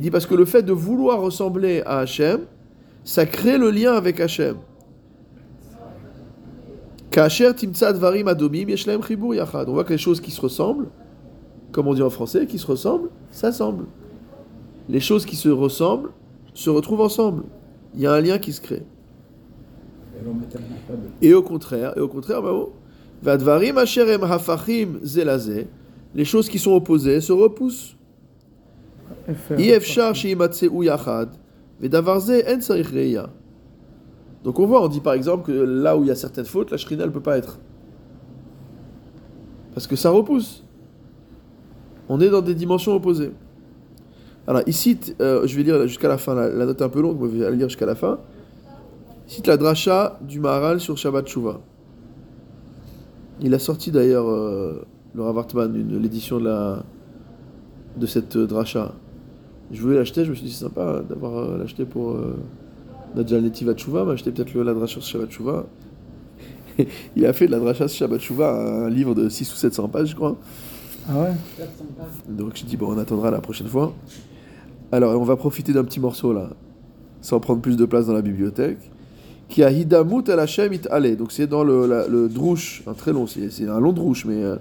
dit 0.00 0.10
parce 0.10 0.26
que 0.26 0.34
le 0.34 0.44
fait 0.44 0.62
de 0.62 0.72
vouloir 0.72 1.20
ressembler 1.20 1.82
à 1.84 1.98
Hachem, 1.98 2.40
ça 3.04 3.26
crée 3.26 3.58
le 3.58 3.70
lien 3.70 3.92
avec 3.92 4.18
Hachem. 4.20 4.56
On 7.14 7.20
voit 9.72 9.84
que 9.84 9.92
les 9.92 9.98
choses 9.98 10.20
qui 10.20 10.30
se 10.30 10.40
ressemblent, 10.40 10.86
comme 11.72 11.88
on 11.88 11.94
dit 11.94 12.02
en 12.02 12.10
français, 12.10 12.46
qui 12.46 12.58
se 12.58 12.66
ressemblent, 12.66 13.08
s'assemblent. 13.30 13.86
Les 14.88 15.00
choses 15.00 15.24
qui 15.24 15.36
se 15.36 15.48
ressemblent 15.48 16.10
se 16.54 16.70
retrouvent 16.70 17.00
ensemble. 17.00 17.44
Il 17.94 18.00
y 18.00 18.06
a 18.06 18.12
un 18.12 18.20
lien 18.20 18.38
qui 18.38 18.52
se 18.52 18.60
crée. 18.60 18.84
Et 21.20 21.34
au 21.34 21.42
contraire, 21.42 21.94
et 21.96 22.00
au 22.00 22.08
contraire, 22.08 22.42
les 26.14 26.24
choses 26.24 26.48
qui 26.48 26.58
sont 26.58 26.72
opposées 26.72 27.20
se 27.20 27.32
repoussent. 27.32 27.96
Donc 34.44 34.58
on 34.58 34.66
voit, 34.66 34.82
on 34.82 34.88
dit 34.88 35.00
par 35.00 35.14
exemple 35.14 35.46
que 35.46 35.52
là 35.52 35.96
où 35.96 36.02
il 36.02 36.08
y 36.08 36.10
a 36.10 36.16
certaines 36.16 36.44
fautes, 36.44 36.70
la 36.70 36.76
shrina 36.76 37.06
ne 37.06 37.10
peut 37.10 37.20
pas 37.20 37.38
être. 37.38 37.58
Parce 39.74 39.86
que 39.86 39.96
ça 39.96 40.10
repousse. 40.10 40.64
On 42.08 42.20
est 42.20 42.30
dans 42.30 42.42
des 42.42 42.54
dimensions 42.54 42.94
opposées. 42.94 43.32
Alors, 44.46 44.62
ici, 44.66 44.98
euh, 45.20 45.46
je 45.46 45.56
vais 45.56 45.62
lire 45.62 45.86
jusqu'à 45.86 46.08
la 46.08 46.18
fin, 46.18 46.34
la, 46.34 46.66
note 46.66 46.80
est 46.80 46.84
un 46.84 46.88
peu 46.88 47.00
longue, 47.00 47.18
mais 47.20 47.30
je 47.30 47.44
vais 47.44 47.56
lire 47.56 47.68
jusqu'à 47.68 47.86
la 47.86 47.94
fin. 47.94 48.18
Cite 49.26 49.46
la 49.46 49.56
dracha 49.56 50.18
du 50.20 50.40
Maharal 50.40 50.80
sur 50.80 50.98
Shabbat 50.98 51.26
Shuvah. 51.26 51.60
Il 53.40 53.54
a 53.54 53.58
sorti 53.58 53.90
d'ailleurs, 53.90 54.28
euh, 54.28 54.84
le 55.14 55.22
Ravartman, 55.22 55.72
l'édition 56.00 56.38
de, 56.38 56.44
la, 56.44 56.84
de 57.96 58.06
cette 58.06 58.36
euh, 58.36 58.46
dracha. 58.46 58.94
Je 59.70 59.80
voulais 59.80 59.96
l'acheter, 59.96 60.24
je 60.24 60.30
me 60.30 60.34
suis 60.34 60.46
dit 60.46 60.52
c'est 60.52 60.64
sympa 60.64 61.02
d'avoir 61.08 61.56
l'acheté 61.56 61.84
pour 61.84 62.10
euh, 62.10 62.36
Nadjal 63.14 63.42
Netiva 63.42 63.74
Tshuva, 63.74 64.04
m'a 64.04 64.12
acheté 64.12 64.30
peut-être 64.30 64.54
la 64.54 64.74
dracha 64.74 65.00
sur 65.00 65.02
Shabbat 65.02 65.30
Shuvah. 65.30 65.66
il 67.16 67.24
a 67.24 67.32
fait 67.32 67.46
de 67.46 67.52
la 67.52 67.58
dracha 67.58 67.88
sur 67.88 67.98
Shabbat 68.00 68.20
Shuvah 68.20 68.84
un 68.84 68.90
livre 68.90 69.14
de 69.14 69.28
6 69.28 69.52
ou 69.52 69.56
700 69.56 69.88
pages, 69.88 70.08
je 70.08 70.16
crois. 70.16 70.36
Ah 71.08 71.20
ouais 71.20 71.66
Donc 72.28 72.52
je 72.56 72.64
dis, 72.64 72.76
bon, 72.76 72.94
on 72.94 72.98
attendra 72.98 73.30
la 73.30 73.40
prochaine 73.40 73.66
fois. 73.66 73.92
Alors, 74.90 75.20
on 75.20 75.24
va 75.24 75.36
profiter 75.36 75.72
d'un 75.72 75.84
petit 75.84 76.00
morceau 76.00 76.32
là, 76.32 76.50
sans 77.20 77.40
prendre 77.40 77.60
plus 77.60 77.76
de 77.76 77.84
place 77.84 78.06
dans 78.06 78.12
la 78.12 78.22
bibliothèque. 78.22 78.78
Qui 79.48 79.62
a 79.62 79.70
Hidamut 79.70 80.28
al 80.28 80.40
Hashem 80.40 80.72
it 80.72 80.88
ale. 80.90 81.16
Donc 81.16 81.32
c'est 81.32 81.46
dans 81.46 81.62
le, 81.62 81.86
le 82.08 82.28
drouche, 82.28 82.82
un 82.86 82.94
très 82.94 83.12
long, 83.12 83.26
c'est 83.26 83.68
un 83.68 83.80
long 83.80 83.92
drouche, 83.92 84.24
mais, 84.24 84.42
euh, 84.42 84.56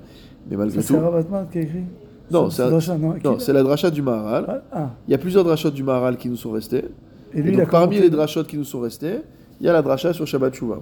mais 0.50 0.58
malgré 0.58 0.82
tout. 0.82 0.88
C'est 0.88 1.00
Rabatman 1.00 1.48
qui 1.50 1.60
a 1.60 1.62
écrit 1.62 1.84
Non, 2.30 2.50
c'est 2.50 3.54
la 3.54 3.64
dracha 3.64 3.90
du 3.90 4.02
Maharal. 4.02 4.46
Ah, 4.48 4.62
ah. 4.74 4.90
Il 5.08 5.12
y 5.12 5.14
a 5.14 5.18
plusieurs 5.18 5.44
drachot 5.44 5.72
du 5.72 5.84
Maharal 5.84 6.18
qui 6.18 6.28
nous 6.28 6.36
sont 6.36 6.52
restés. 6.52 6.86
Et, 7.34 7.42
donc, 7.42 7.70
parmi 7.70 8.00
les 8.00 8.10
drachot 8.10 8.44
qui 8.44 8.58
nous 8.58 8.66
sont 8.66 8.82
restés, 8.82 9.20
il 9.62 9.66
y 9.66 9.70
a 9.70 9.74
la 9.74 9.82
dracha 9.82 10.12
sur 10.12 10.28
Shabbat 10.28 10.54
Shuvah. 10.54 10.82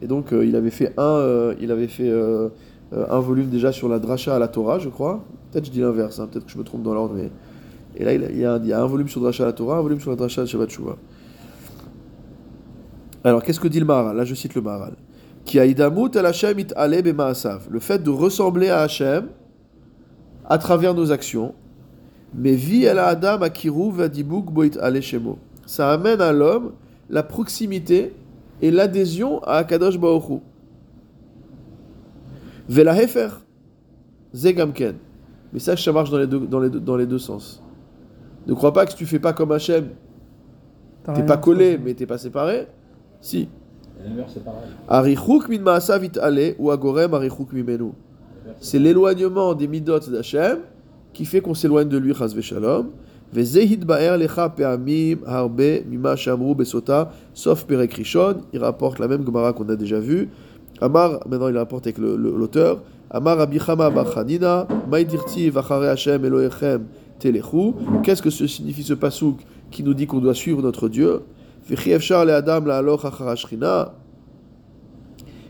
Et 0.00 0.08
donc 0.08 0.32
euh, 0.32 0.44
il 0.44 0.56
avait 0.56 0.70
fait 0.70 0.92
un, 0.96 1.02
euh, 1.02 1.54
il 1.60 1.70
avait 1.70 1.86
fait 1.86 2.10
un 2.92 3.20
volume 3.20 3.48
déjà 3.48 3.72
sur 3.72 3.88
la 3.88 3.98
dracha 3.98 4.36
à 4.36 4.38
la 4.38 4.48
Torah, 4.48 4.78
je 4.78 4.88
crois. 4.88 5.24
Peut-être 5.50 5.66
je 5.66 5.70
dis 5.70 5.80
l'inverse, 5.80 6.18
hein, 6.20 6.28
peut-être 6.30 6.46
que 6.46 6.52
je 6.52 6.58
me 6.58 6.64
trompe 6.64 6.82
dans 6.82 6.94
l'ordre, 6.94 7.14
mais 7.14 7.30
et 7.96 8.04
là, 8.04 8.14
il 8.14 8.38
y, 8.38 8.44
a, 8.44 8.82
un 8.82 8.86
volume 8.86 9.08
sur 9.08 9.20
Dracha 9.20 9.44
la 9.44 9.52
Torah, 9.52 9.78
un 9.78 9.82
volume 9.82 10.00
sur 10.00 10.10
la 10.10 10.16
Dracha 10.16 10.42
de 10.42 10.46
Shabbat 10.46 10.70
Shuvah. 10.70 10.96
Alors, 13.24 13.42
qu'est-ce 13.42 13.60
que 13.60 13.68
dit 13.68 13.80
le 13.80 13.86
Maharal? 13.86 14.16
Là, 14.16 14.24
je 14.24 14.34
cite 14.34 14.54
le 14.54 14.62
Maharal. 14.62 14.94
Qui 15.44 15.58
a 15.58 15.66
idamut 15.66 16.14
el 16.16 16.24
Hashem 16.24 16.58
it 16.58 16.74
Le 16.74 17.80
fait 17.80 18.02
de 18.02 18.10
ressembler 18.10 18.68
à 18.68 18.80
Hashem 18.80 19.26
à 20.48 20.58
travers 20.58 20.94
nos 20.94 21.12
actions. 21.12 21.54
Mais 22.34 22.54
vi 22.54 22.84
el 22.84 22.98
Adam 22.98 23.42
akiru 23.42 23.92
vadibuk 23.92 24.50
boit 24.50 25.00
shemo. 25.00 25.38
Ça 25.66 25.92
amène 25.92 26.20
à 26.20 26.32
l'homme 26.32 26.72
la 27.10 27.22
proximité 27.22 28.14
et 28.62 28.70
l'adhésion 28.70 29.42
à 29.42 29.56
Akadosh 29.56 29.98
Baruch 29.98 30.40
Vela 32.68 33.00
hefer. 33.00 33.40
Zegamken. 34.34 34.96
Mais 35.52 35.58
ça, 35.58 35.76
ça 35.76 35.92
marche 35.92 36.10
dans 36.10 36.18
les 36.18 36.26
deux, 36.26 36.40
dans 36.40 36.60
les 36.60 36.70
dans 36.70 36.96
les 36.96 37.06
deux 37.06 37.18
sens. 37.18 37.62
Ne 38.46 38.54
crois 38.54 38.72
pas 38.72 38.86
que 38.86 38.92
si 38.92 38.96
tu 38.96 39.06
fais 39.06 39.18
pas 39.18 39.32
comme 39.32 39.52
Hachem, 39.52 39.88
t'es 41.14 41.22
pas 41.22 41.36
collé, 41.36 41.78
mais 41.78 41.94
t'es 41.94 42.06
pas 42.06 42.18
séparé. 42.18 42.66
Si. 43.20 43.48
C'est 48.60 48.78
l'éloignement 48.78 49.54
des 49.54 49.68
midot 49.68 49.98
d'Hachem 50.00 50.58
qui 51.12 51.24
fait 51.24 51.40
qu'on 51.40 51.54
s'éloigne 51.54 51.88
de 51.88 51.98
lui, 51.98 52.14
chas 52.14 52.34
v'shalom. 52.34 52.90
sauf 57.34 57.64
Perek 57.64 57.94
Rishon. 57.94 58.36
Il 58.52 58.58
rapporte 58.60 58.98
la 58.98 59.08
même 59.08 59.24
Gemara 59.24 59.52
qu'on 59.52 59.68
a 59.68 59.76
déjà 59.76 60.00
vue. 60.00 60.28
Amar, 60.82 61.20
maintenant 61.28 61.48
il 61.48 61.56
rapporte 61.56 61.86
avec 61.86 61.98
l'auteur. 61.98 62.82
Amar 63.10 63.40
Abichama 63.40 63.90
Bachanina, 63.90 64.66
Maïdirti 64.90 65.50
Vachare 65.50 65.82
Hashem 65.84 66.24
Elohechem 66.24 66.86
Qu'est-ce 68.02 68.22
que 68.22 68.30
ce 68.30 68.46
signifie 68.46 68.82
ce 68.82 68.94
pasouk 68.94 69.38
qui 69.70 69.82
nous 69.82 69.94
dit 69.94 70.06
qu'on 70.06 70.18
doit 70.18 70.34
suivre 70.34 70.60
notre 70.60 70.88
Dieu? 70.88 71.20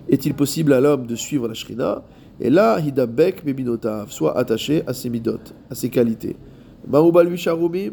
Est-il 0.08 0.34
possible 0.34 0.72
à 0.72 0.80
l'homme 0.80 1.06
de 1.06 1.16
suivre 1.16 1.48
la 1.48 1.54
shrina? 1.54 2.02
Et 2.40 2.50
là, 2.50 2.78
hidabek 2.78 3.44
bebinotav, 3.44 4.10
soit 4.10 4.36
attaché 4.36 4.82
à 4.86 4.92
ses 4.92 5.08
midot, 5.08 5.38
à 5.70 5.74
ses 5.74 5.88
qualités. 5.88 6.36
Marouba 6.86 7.24
sharumim, 7.36 7.92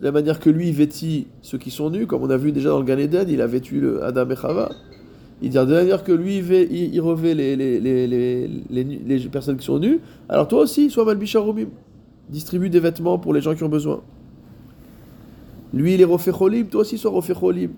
de 0.00 0.04
la 0.04 0.12
manière 0.12 0.38
que 0.38 0.50
lui 0.50 0.70
vêtit 0.70 1.26
ceux 1.42 1.58
qui 1.58 1.70
sont 1.70 1.90
nus, 1.90 2.06
comme 2.06 2.22
on 2.22 2.30
a 2.30 2.36
vu 2.36 2.52
déjà 2.52 2.68
dans 2.68 2.78
le 2.78 2.84
Gan 2.84 2.98
Eden, 2.98 3.28
il 3.28 3.40
a 3.40 3.46
vêtu 3.46 3.80
le 3.80 4.04
Adam 4.04 4.28
et 4.30 4.36
Chava. 4.36 4.70
Il 5.42 5.50
dit 5.50 5.58
manière 5.58 6.02
que 6.02 6.12
lui 6.12 6.38
il 6.38 7.00
revêt 7.00 7.34
les, 7.34 7.56
les, 7.56 7.78
les, 7.78 8.48
les, 8.70 9.28
personnes 9.28 9.58
qui 9.58 9.66
sont 9.66 9.78
nues, 9.78 10.00
alors 10.28 10.48
toi 10.48 10.60
aussi, 10.60 10.88
sois 10.90 11.04
malbisharumim 11.04 11.68
distribue 12.28 12.70
des 12.70 12.80
vêtements 12.80 13.18
pour 13.18 13.34
les 13.34 13.40
gens 13.40 13.54
qui 13.54 13.62
ont 13.62 13.68
besoin. 13.68 14.02
Lui, 15.72 15.94
il 15.94 16.00
est 16.00 16.04
rofecholim, 16.04 16.66
toi 16.66 16.80
aussi 16.80 16.98
sois 16.98 17.10
rofecholim, 17.10 17.72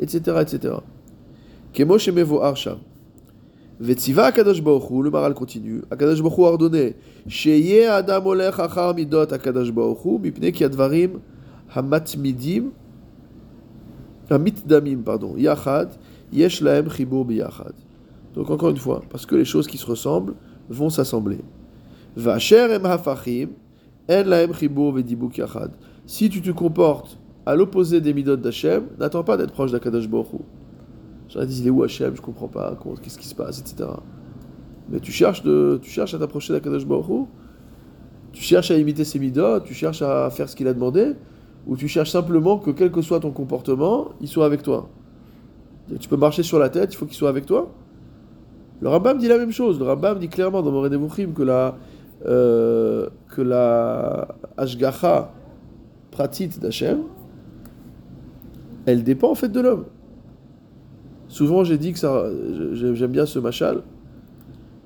etc., 0.00 0.36
etc. 0.40 0.74
Kemo 1.72 1.98
shemevo 1.98 2.42
arsha. 2.42 2.78
Vetziva 3.80 4.26
Akadosh 4.26 4.60
Baruch 4.60 4.90
le 4.90 5.10
maral 5.10 5.34
continue. 5.34 5.82
Akadosh 5.90 6.20
Baruch 6.20 6.38
a 6.38 6.42
ordonné 6.42 6.96
Sheye 7.28 7.86
Adam 7.86 8.26
olech 8.26 8.58
achar 8.58 8.94
midot 8.94 9.32
Akadosh 9.32 9.70
Baruch 9.70 9.98
Hu, 10.04 10.18
mipne 10.18 10.50
ki 10.52 10.64
advarim 10.64 11.20
hamatmidim, 11.74 12.72
hamitdamim, 14.30 15.02
pardon, 15.02 15.36
yachad, 15.36 15.90
yesh 16.32 16.62
chibur 16.96 17.24
biyachad. 17.24 17.74
Donc 18.34 18.50
encore 18.50 18.70
une 18.70 18.76
fois, 18.76 19.02
parce 19.10 19.26
que 19.26 19.34
les 19.34 19.44
choses 19.44 19.66
qui 19.66 19.78
se 19.78 19.86
ressemblent 19.86 20.34
vont 20.68 20.90
s'assembler. 20.90 21.38
Vacher 22.16 22.68
em 22.74 22.84
hafachim, 22.84 23.48
si 26.06 26.30
tu 26.30 26.40
te 26.40 26.50
comportes 26.50 27.18
à 27.44 27.54
l'opposé 27.54 28.00
des 28.00 28.14
midot 28.14 28.36
d'Hachem, 28.36 28.84
n'attends 28.98 29.22
pas 29.22 29.36
d'être 29.36 29.52
proche 29.52 29.72
d'Akadosh 29.72 30.08
Baruch 30.08 30.40
J'en 31.28 31.44
dit, 31.44 31.60
il 31.60 31.66
est 31.66 31.70
où 31.70 31.82
Hachem? 31.82 32.16
Je 32.16 32.22
comprends 32.22 32.48
pas, 32.48 32.78
qu'est-ce 33.02 33.18
qui 33.18 33.26
se 33.26 33.34
passe, 33.34 33.60
etc. 33.60 33.90
Mais 34.88 35.00
tu 35.00 35.12
cherches, 35.12 35.42
de, 35.42 35.78
tu 35.82 35.90
cherches 35.90 36.14
à 36.14 36.18
t'approcher 36.18 36.54
d'Akadosh 36.54 36.86
Baruch 36.86 37.26
Tu 38.32 38.42
cherches 38.42 38.70
à 38.70 38.78
imiter 38.78 39.04
ses 39.04 39.18
midot, 39.18 39.60
tu 39.60 39.74
cherches 39.74 40.00
à 40.00 40.30
faire 40.30 40.48
ce 40.48 40.56
qu'il 40.56 40.68
a 40.68 40.72
demandé, 40.72 41.12
ou 41.66 41.76
tu 41.76 41.88
cherches 41.88 42.10
simplement 42.10 42.58
que 42.58 42.70
quel 42.70 42.90
que 42.90 43.02
soit 43.02 43.20
ton 43.20 43.30
comportement, 43.30 44.08
il 44.22 44.28
soit 44.28 44.46
avec 44.46 44.62
toi? 44.62 44.88
Tu 46.00 46.08
peux 46.08 46.16
marcher 46.16 46.42
sur 46.42 46.58
la 46.58 46.68
tête, 46.68 46.92
il 46.92 46.96
faut 46.96 47.06
qu'il 47.06 47.16
soit 47.16 47.28
avec 47.28 47.46
toi. 47.46 47.72
Le 48.80 48.88
Rambam 48.88 49.18
dit 49.18 49.28
la 49.28 49.38
même 49.38 49.52
chose. 49.52 49.78
Le 49.78 49.84
Rambam 49.86 50.18
dit 50.18 50.28
clairement 50.28 50.62
dans 50.62 50.70
Moré 50.70 50.90
que 51.34 51.42
la, 51.42 51.76
euh, 52.26 53.08
que 53.28 53.42
la 53.42 54.28
Ashgacha 54.56 55.32
pratit 56.10 56.48
d'Hachem, 56.48 57.00
elle 58.86 59.02
dépend 59.02 59.30
en 59.30 59.34
fait 59.34 59.48
de 59.48 59.60
l'homme. 59.60 59.86
Souvent 61.28 61.64
j'ai 61.64 61.78
dit 61.78 61.92
que 61.92 61.98
ça, 61.98 62.24
j'aime 62.72 63.10
bien 63.10 63.26
ce 63.26 63.38
machal, 63.38 63.82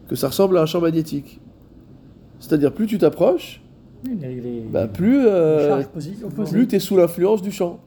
que 0.08 0.16
ça 0.16 0.28
ressemble 0.28 0.58
à 0.58 0.62
un 0.62 0.66
champ 0.66 0.80
magnétique. 0.80 1.40
C'est-à-dire 2.40 2.72
plus 2.72 2.86
tu 2.86 2.98
t'approches, 2.98 3.62
bah, 4.72 4.88
plus, 4.88 5.26
euh, 5.26 5.82
plus 6.50 6.66
tu 6.66 6.76
es 6.76 6.80
sous 6.80 6.96
l'influence 6.96 7.42
du 7.42 7.52
champ. 7.52 7.78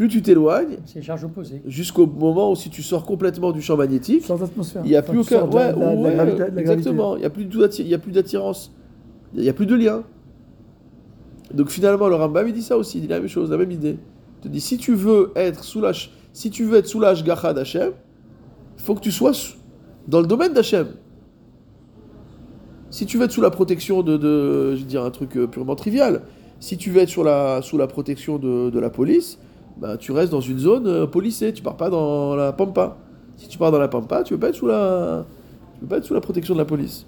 Plus 0.00 0.08
tu 0.08 0.22
t'éloignes, 0.22 0.78
c'est 0.86 1.02
charge 1.02 1.24
opposée. 1.24 1.60
Jusqu'au 1.66 2.06
moment 2.06 2.50
où 2.50 2.56
si 2.56 2.70
tu 2.70 2.82
sors 2.82 3.04
complètement 3.04 3.52
du 3.52 3.60
champ 3.60 3.76
magnétique, 3.76 4.24
sans 4.24 4.42
atmosphère. 4.42 4.80
Il 4.82 4.88
n'y 4.88 4.96
a 4.96 5.02
plus 5.02 5.18
aucun. 5.18 5.44
Ouais, 5.44 5.74
exactement. 6.56 7.18
Il 7.18 7.20
n'y 7.20 7.26
a 7.26 7.98
plus 7.98 8.10
d'attirance. 8.10 8.72
Il 9.34 9.42
n'y 9.42 9.48
a 9.50 9.52
plus 9.52 9.66
de 9.66 9.74
lien. 9.74 10.04
Donc 11.52 11.68
finalement, 11.68 12.08
le 12.08 12.14
Rambam 12.14 12.48
il 12.48 12.54
dit 12.54 12.62
ça 12.62 12.78
aussi, 12.78 12.96
il 12.96 13.00
dit 13.02 13.08
la 13.08 13.18
même 13.18 13.28
chose, 13.28 13.50
la 13.50 13.58
même 13.58 13.72
idée. 13.72 13.98
Il 14.38 14.44
te 14.44 14.48
dit 14.48 14.62
si 14.62 14.78
tu 14.78 14.94
veux 14.94 15.32
être 15.36 15.64
sous 15.64 15.82
la, 15.82 15.92
si 16.32 16.48
tu 16.48 16.64
veux 16.64 16.78
être 16.78 16.86
sous 16.86 17.00
d'Hachem, 17.00 17.92
il 18.78 18.82
faut 18.82 18.94
que 18.94 19.00
tu 19.00 19.12
sois 19.12 19.32
dans 20.08 20.22
le 20.22 20.26
domaine 20.26 20.54
d'Hachem. 20.54 20.86
Si 22.88 23.04
tu 23.04 23.18
veux 23.18 23.24
être 23.26 23.32
sous 23.32 23.42
la 23.42 23.50
protection 23.50 24.02
de, 24.02 24.16
de, 24.16 24.76
je 24.76 24.80
veux 24.80 24.86
dire 24.86 25.04
un 25.04 25.10
truc 25.10 25.36
euh, 25.36 25.46
purement 25.46 25.76
trivial, 25.76 26.22
si 26.58 26.78
tu 26.78 26.90
veux 26.90 27.02
être 27.02 27.10
sur 27.10 27.22
la, 27.22 27.60
sous 27.60 27.76
la 27.76 27.86
protection 27.86 28.38
de, 28.38 28.70
de 28.70 28.78
la 28.80 28.88
police, 28.88 29.38
bah, 29.80 29.96
tu 29.96 30.12
restes 30.12 30.30
dans 30.30 30.40
une 30.40 30.58
zone 30.58 30.86
euh, 30.86 31.06
policée, 31.06 31.52
tu 31.52 31.62
pars 31.62 31.76
pas 31.76 31.88
dans 31.88 32.36
la 32.36 32.52
pampa. 32.52 32.98
Si 33.36 33.48
tu 33.48 33.56
pars 33.56 33.72
dans 33.72 33.78
la 33.78 33.88
pampa, 33.88 34.22
tu 34.22 34.34
veux 34.34 34.40
pas 34.40 34.50
être 34.50 34.54
sous 34.54 34.66
la, 34.66 35.24
tu 35.74 35.80
veux 35.80 35.88
pas 35.88 35.96
être 35.96 36.04
sous 36.04 36.14
la 36.14 36.20
protection 36.20 36.54
de 36.54 36.58
la 36.58 36.66
police. 36.66 37.06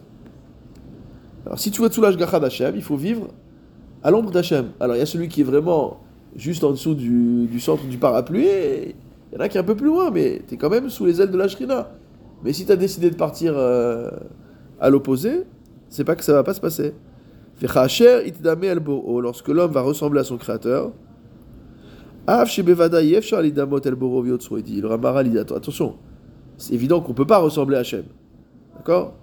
Alors 1.44 1.58
si 1.58 1.70
tu 1.70 1.80
veux 1.80 1.88
être 1.88 1.92
sous 1.92 2.00
l'Ashgacha 2.00 2.40
d'Hachem, 2.40 2.74
il 2.74 2.82
faut 2.82 2.96
vivre 2.96 3.28
à 4.02 4.10
l'ombre 4.10 4.30
d'Hachem. 4.30 4.70
Alors 4.80 4.96
il 4.96 5.00
y 5.00 5.02
a 5.02 5.06
celui 5.06 5.28
qui 5.28 5.42
est 5.42 5.44
vraiment 5.44 6.00
juste 6.34 6.64
en 6.64 6.70
dessous 6.70 6.94
du, 6.94 7.60
centre 7.60 7.84
du 7.84 7.98
parapluie, 7.98 8.46
il 8.46 9.34
y 9.34 9.36
en 9.36 9.40
a 9.40 9.48
qui 9.48 9.58
est 9.58 9.60
un 9.60 9.64
peu 9.64 9.76
plus 9.76 9.88
loin, 9.88 10.10
mais 10.10 10.40
tu 10.48 10.54
es 10.54 10.56
quand 10.56 10.70
même 10.70 10.88
sous 10.88 11.04
les 11.04 11.20
ailes 11.20 11.30
de 11.30 11.36
la 11.36 11.48
Shrina. 11.48 11.90
Mais 12.42 12.54
si 12.54 12.64
tu 12.64 12.72
as 12.72 12.76
décidé 12.76 13.10
de 13.10 13.16
partir 13.16 13.52
euh, 13.54 14.10
à 14.80 14.88
l'opposé, 14.88 15.42
c'est 15.90 16.04
pas 16.04 16.16
que 16.16 16.24
ça 16.24 16.32
va 16.32 16.42
pas 16.42 16.54
se 16.54 16.60
passer. 16.60 16.94
Lorsque 17.60 19.48
l'homme 19.48 19.72
va 19.72 19.82
ressembler 19.82 20.20
à 20.20 20.24
son 20.24 20.38
créateur, 20.38 20.92
le 22.26 22.74
Ramaral 24.86 25.28
dit 25.28 25.38
attention, 25.38 25.96
c'est 26.56 26.74
évident 26.74 27.00
qu'on 27.00 27.12
ne 27.12 27.16
peut 27.16 27.26
pas 27.26 27.38
ressembler 27.38 27.76
à 27.76 27.80
Hachem. 27.80 28.04
D'accord? 28.76 29.14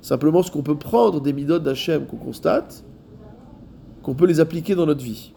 Simplement 0.00 0.42
ce 0.42 0.50
qu'on 0.50 0.62
peut 0.62 0.78
prendre 0.78 1.20
des 1.20 1.32
midot 1.32 1.58
d'Hachem 1.58 2.06
qu'on 2.06 2.16
constate, 2.16 2.84
qu'on 4.02 4.14
peut 4.14 4.26
les 4.26 4.40
appliquer 4.40 4.74
dans 4.74 4.86
notre 4.86 5.04
vie. 5.04 5.32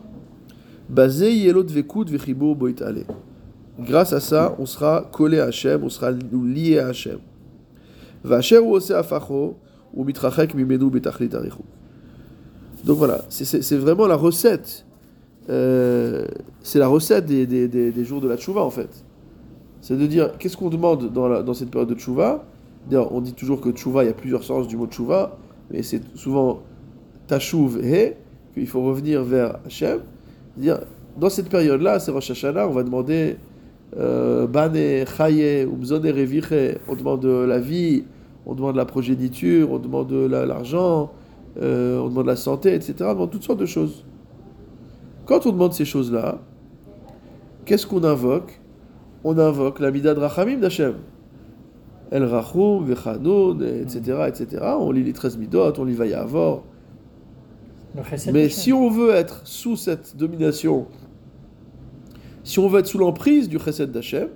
Grâce 3.80 4.14
à 4.14 4.20
ça, 4.20 4.56
on 4.58 4.66
sera 4.66 5.10
collé 5.12 5.40
à 5.40 5.46
Hachem, 5.46 5.84
on 5.84 5.90
sera 5.90 6.12
lié 6.12 6.80
à 6.80 6.88
Hachem. 6.88 7.20
Vacher 8.24 8.58
ou 8.58 8.74
ose 8.74 8.92
afacho 8.92 9.58
ou 9.94 10.04
mitrachek 10.04 10.56
mimenu 10.56 10.90
betachlit 10.90 11.36
arichu. 11.36 11.62
Donc 12.86 12.98
voilà, 12.98 13.22
c'est- 13.30 13.76
vraiment 13.78 14.08
la 14.08 14.16
recette. 14.16 14.86
euh, 15.50 16.26
c'est 16.62 16.80
la 16.80 16.88
recette 16.88 17.26
des, 17.26 17.46
des, 17.46 17.68
des, 17.68 18.06
jours 18.06 18.20
de 18.22 18.28
la 18.28 18.36
tchouva 18.38 18.62
en 18.64 18.70
fait. 18.72 18.90
C'est 19.82 19.96
de 19.98 20.08
dire, 20.08 20.38
qu'est-ce 20.40 20.58
qu'on 20.58 20.70
demande 20.70 21.12
dans, 21.14 21.28
la, 21.28 21.44
dans 21.44 21.54
cette 21.54 21.70
période 21.70 21.90
de 21.90 21.96
tchouva 21.96 22.46
on 22.92 23.22
dit 23.22 23.34
toujours 23.34 23.62
que 23.62 23.70
tchouva, 23.72 24.04
il 24.04 24.08
y 24.08 24.10
a 24.10 24.14
plusieurs 24.14 24.44
sens 24.44 24.68
du 24.68 24.78
mot 24.78 24.86
tchouva, 24.88 25.38
mais 25.72 25.82
c'est 25.84 26.02
souvent 26.16 26.62
tachouv 27.28 27.84
et 27.84 28.16
qu'il 28.54 28.68
faut 28.68 28.84
revenir 28.84 29.24
vers 29.24 29.58
Hachem. 29.66 30.00
Dire, 30.58 30.80
dans 31.20 31.30
cette 31.30 31.50
période-là, 31.50 32.00
c'est 32.00 32.12
Rosh 32.12 32.30
Hashanah, 32.32 32.68
on 32.68 32.72
va 32.72 32.84
demander 32.84 33.38
euh, 33.98 34.46
Bane, 34.48 35.06
Chaye, 35.18 35.64
Umzone, 35.64 36.06
on 36.88 36.96
demande 36.96 37.22
de 37.22 37.30
la 37.46 37.60
vie, 37.60 38.04
on 38.46 38.54
demande 38.54 38.76
la 38.76 38.86
progéniture, 38.86 39.72
on 39.72 39.80
demande 39.80 40.08
de 40.10 40.26
la- 40.28 40.46
l'argent, 40.46 41.12
euh, 41.62 42.00
on 42.00 42.10
demande 42.10 42.28
la 42.28 42.36
santé, 42.36 42.74
etc. 42.74 42.94
On 43.02 43.14
demande 43.14 43.32
toutes 43.32 43.44
sortes 43.44 43.60
de 43.60 43.66
choses. 43.66 44.06
Quand 45.26 45.46
on 45.46 45.52
demande 45.52 45.74
ces 45.74 45.86
choses-là, 45.86 46.40
qu'est-ce 47.66 47.88
qu'on 47.88 48.04
invoque? 48.04 48.60
On 49.24 49.38
invoque 49.40 49.80
la 49.80 49.90
Midad 49.92 50.18
Rachamim 50.18 50.58
d'Hachem. 50.58 50.96
El 52.12 52.24
Rachum, 52.26 52.86
Vechanoun, 52.86 53.64
etc., 53.64 54.00
etc. 54.28 54.64
On 54.80 54.92
lit 54.92 55.04
les 55.04 55.14
13 55.14 55.38
Midot, 55.38 55.74
on 55.80 55.84
lit 55.86 55.96
Vayavor. 55.96 56.64
Mais 58.34 58.50
si 58.50 58.72
on 58.74 58.90
veut 58.90 59.12
être 59.12 59.42
sous 59.48 59.76
cette 59.76 60.16
domination, 60.16 60.86
si 62.44 62.60
on 62.60 62.68
veut 62.68 62.80
être 62.82 62.86
sous 62.88 63.00
l'emprise 63.00 63.50
du 63.50 63.58
chesed 63.58 63.92
d'Hachem, 63.92 64.28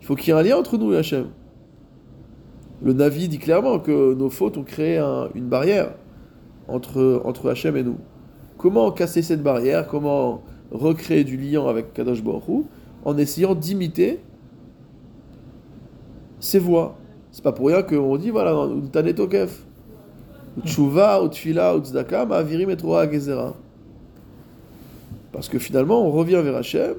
il 0.00 0.06
faut 0.06 0.16
qu'il 0.16 0.28
y 0.34 0.36
ait 0.36 0.40
un 0.40 0.42
lien 0.42 0.56
entre 0.56 0.76
nous 0.76 0.92
et 0.92 0.96
Hachem. 0.96 1.26
Le 2.82 2.92
Navi 2.92 3.28
dit 3.28 3.38
clairement 3.38 3.78
que 3.78 4.14
nos 4.14 4.28
fautes 4.30 4.56
ont 4.56 4.64
créé 4.64 4.98
un- 4.98 5.28
une 5.34 5.46
barrière 5.46 5.94
entre, 6.68 7.22
entre 7.24 7.50
Hachem 7.50 7.76
et 7.76 7.82
nous. 7.82 7.98
Comment 8.58 8.90
casser 8.90 9.22
cette 9.22 9.42
barrière 9.42 9.86
Comment 9.86 10.42
recréer 10.70 11.24
du 11.24 11.36
lien 11.36 11.66
avec 11.66 11.92
Kadosh 11.92 12.22
Baruch 12.22 12.64
en 13.04 13.16
essayant 13.16 13.54
d'imiter 13.54 14.20
ses 16.40 16.58
voix 16.58 16.96
C'est 17.30 17.44
pas 17.44 17.52
pour 17.52 17.68
rien 17.68 17.82
qu'on 17.82 18.16
dit 18.16 18.30
voilà, 18.30 18.68
Tanetokef. 18.92 19.66
Tchouva, 20.64 21.22
ou 21.22 21.28
Tfila, 21.28 21.76
ou 21.76 21.80
Tzedaka, 21.84 22.24
Ma'avirim 22.24 22.70
et 22.70 22.76
Torah 22.76 23.10
Gezerah. 23.10 23.54
Parce 25.32 25.50
que 25.50 25.58
finalement, 25.58 26.06
on 26.06 26.10
revient 26.10 26.40
vers 26.42 26.56
Hachem, 26.56 26.94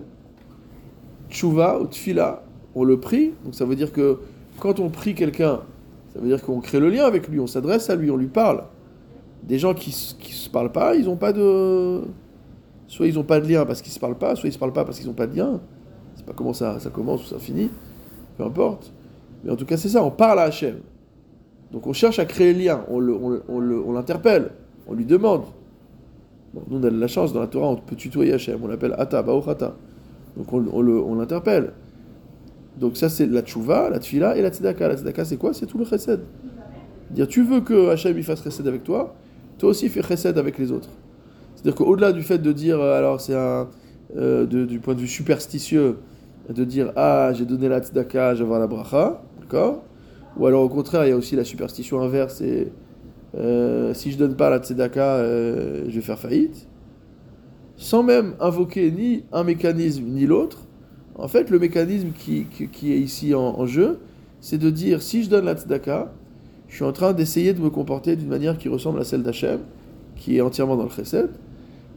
Tchouva, 1.30 1.80
ou 1.82 1.88
Tfila, 1.88 2.44
on 2.76 2.84
le 2.84 3.00
prie. 3.00 3.34
Donc 3.44 3.56
ça 3.56 3.66
veut 3.66 3.76
dire 3.76 3.92
que 3.92 4.20
quand 4.60 4.80
on 4.80 4.90
prie 4.90 5.16
quelqu'un, 5.16 5.62
ça 6.14 6.20
veut 6.20 6.28
dire 6.28 6.42
qu'on 6.44 6.60
crée 6.62 6.80
le 6.80 6.90
lien 6.90 7.06
avec 7.06 7.28
lui, 7.28 7.40
on 7.40 7.48
s'adresse 7.48 7.90
à 7.90 7.96
lui, 7.96 8.12
on 8.12 8.18
lui 8.18 8.28
parle. 8.28 8.64
Des 9.44 9.60
gens 9.60 9.74
qui, 9.74 9.92
qui 10.20 10.34
se 10.34 10.50
parlent 10.50 10.72
pas, 10.72 10.96
ils 10.96 11.06
n'ont 11.06 11.16
pas 11.16 11.34
de. 11.34 12.02
Soit 12.88 13.08
ils 13.08 13.16
n'ont 13.16 13.24
pas 13.24 13.40
de 13.40 13.48
lien 13.48 13.66
parce 13.66 13.82
qu'ils 13.82 13.92
se 13.92 14.00
parlent 14.00 14.18
pas, 14.18 14.36
soit 14.36 14.50
ils 14.50 14.54
se 14.54 14.60
parlent 14.60 14.74
pas 14.74 14.86
parce 14.86 14.98
qu'ils 14.98 15.08
n'ont 15.08 15.14
pas 15.14 15.28
de 15.28 15.36
lien. 15.36 15.60
C'est 16.16 16.26
pas 16.26 16.34
comment 16.34 16.54
ça, 16.54 16.80
ça 16.80 16.90
commence 16.90 17.24
ou 17.26 17.28
ça 17.28 17.40
finit, 17.40 17.70
peu 18.38 18.44
importe. 18.44 18.92
Mais 19.44 19.52
en 19.52 19.56
tout 19.56 19.66
cas, 19.66 19.78
c'est 19.78 19.90
ça, 19.90 20.04
on 20.04 20.10
parle 20.12 20.40
à 20.40 20.44
Hachem. 20.44 20.78
Donc 21.72 21.86
on 21.86 21.94
cherche 21.94 22.18
à 22.20 22.26
créer 22.26 22.54
le 22.54 22.60
lien, 22.60 22.86
on, 22.90 23.00
le- 23.00 23.14
on 23.14 23.42
on 23.50 23.62
on 23.88 23.92
l'interpelle, 23.94 24.52
on 24.88 24.94
lui 24.94 25.06
demande. 25.06 25.44
Nous 26.54 26.78
on 26.80 26.84
a 26.84 26.90
de 26.90 26.98
la 26.98 27.08
chance, 27.08 27.34
dans 27.34 27.42
la 27.42 27.48
Torah 27.48 27.68
on 27.68 27.76
peut 27.76 27.96
tutoyer 27.96 28.34
Hachem, 28.34 28.60
on 28.64 28.68
l'appelle 28.68 28.96
Ata, 28.98 29.22
Baruch 29.22 29.48
Ata. 29.50 29.76
Donc 30.38 30.52
on, 30.54 30.66
on 30.72 30.82
le- 30.82 31.02
on 31.02 31.16
l'interpelle. 31.16 31.74
Donc 32.80 32.96
ça 32.96 33.10
c'est 33.10 33.26
la 33.28 33.42
tchouva, 33.42 33.90
la 33.90 34.00
tfila 34.00 34.38
et 34.38 34.42
la 34.42 34.50
tzedaka. 34.50 34.88
La 34.88 34.96
tzedaka 34.96 35.26
c'est 35.26 35.38
quoi? 35.38 35.54
C'est 35.54 35.66
tout 35.66 35.78
le 35.78 35.84
chesed. 35.86 36.22
Dire 37.12 37.28
tu 37.28 37.44
veux 37.44 37.60
que 37.62 37.90
Hachem 37.90 38.22
fasse 38.24 38.44
chesed 38.44 38.66
avec 38.68 38.84
toi, 38.86 39.14
toi 39.58 39.70
aussi 39.70 39.90
fais 39.90 40.02
chesed 40.02 40.38
avec 40.38 40.58
les 40.58 40.72
autres. 40.72 40.90
C'est-à-dire 41.56 41.76
qu'au-delà 41.76 42.12
du 42.12 42.22
fait 42.22 42.38
de 42.38 42.52
dire, 42.52 42.80
euh, 42.80 42.98
alors 42.98 43.20
c'est 43.20 43.36
un, 43.36 43.68
euh, 44.16 44.46
du 44.46 44.80
point 44.80 44.94
de 44.94 45.02
vue 45.02 45.08
superstitieux, 45.08 45.98
de 46.54 46.64
dire 46.64 46.94
ah 46.96 47.32
j'ai 47.34 47.46
donné 47.46 47.68
la 47.68 47.80
tzedaka, 47.80 48.36
je 48.36 48.40
vais 48.40 48.46
avoir 48.46 48.60
la 48.60 48.68
bracha, 48.68 49.22
d'accord? 49.42 49.84
Ou 50.38 50.46
alors 50.46 50.64
au 50.64 50.70
contraire 50.70 51.06
il 51.06 51.10
y 51.10 51.12
a 51.12 51.18
aussi 51.18 51.36
la 51.36 51.44
superstition 51.44 52.00
inverse 52.02 52.42
et 52.42 52.72
euh, 53.36 53.94
si 53.94 54.12
je 54.12 54.18
donne 54.18 54.36
pas 54.36 54.50
la 54.50 54.60
tzedaka, 54.60 55.24
je 55.24 55.92
vais 55.92 56.02
faire 56.02 56.20
faillite. 56.20 56.68
Sans 57.76 58.02
même 58.02 58.34
invoquer 58.40 58.92
ni 58.92 59.26
un 59.32 59.44
mécanisme 59.44 60.04
ni 60.06 60.26
l'autre, 60.26 60.60
en 61.16 61.28
fait 61.28 61.50
le 61.50 61.60
mécanisme 61.60 62.10
qui, 62.18 62.46
qui, 62.46 62.70
qui 62.70 62.94
est 62.94 63.00
ici 63.00 63.34
en, 63.34 63.60
en 63.60 63.66
jeu, 63.66 64.00
c'est 64.40 64.58
de 64.58 64.70
dire 64.70 65.02
si 65.02 65.24
je 65.24 65.30
donne 65.30 65.46
la 65.46 65.56
tzedaka, 65.56 66.14
je 66.78 66.84
suis 66.84 66.88
en 66.88 66.94
train 66.94 67.12
d'essayer 67.12 67.56
de 67.56 67.60
me 67.60 67.72
comporter 67.72 68.16
d'une 68.16 68.28
manière 68.28 68.56
qui 68.56 68.70
ressemble 68.70 69.00
à 69.00 69.04
celle 69.04 69.24
d'Hachem, 69.24 69.62
qui 70.16 70.38
est 70.38 70.42
entièrement 70.42 70.76
dans 70.76 70.84
le 70.84 70.92
chesed. 70.92 71.28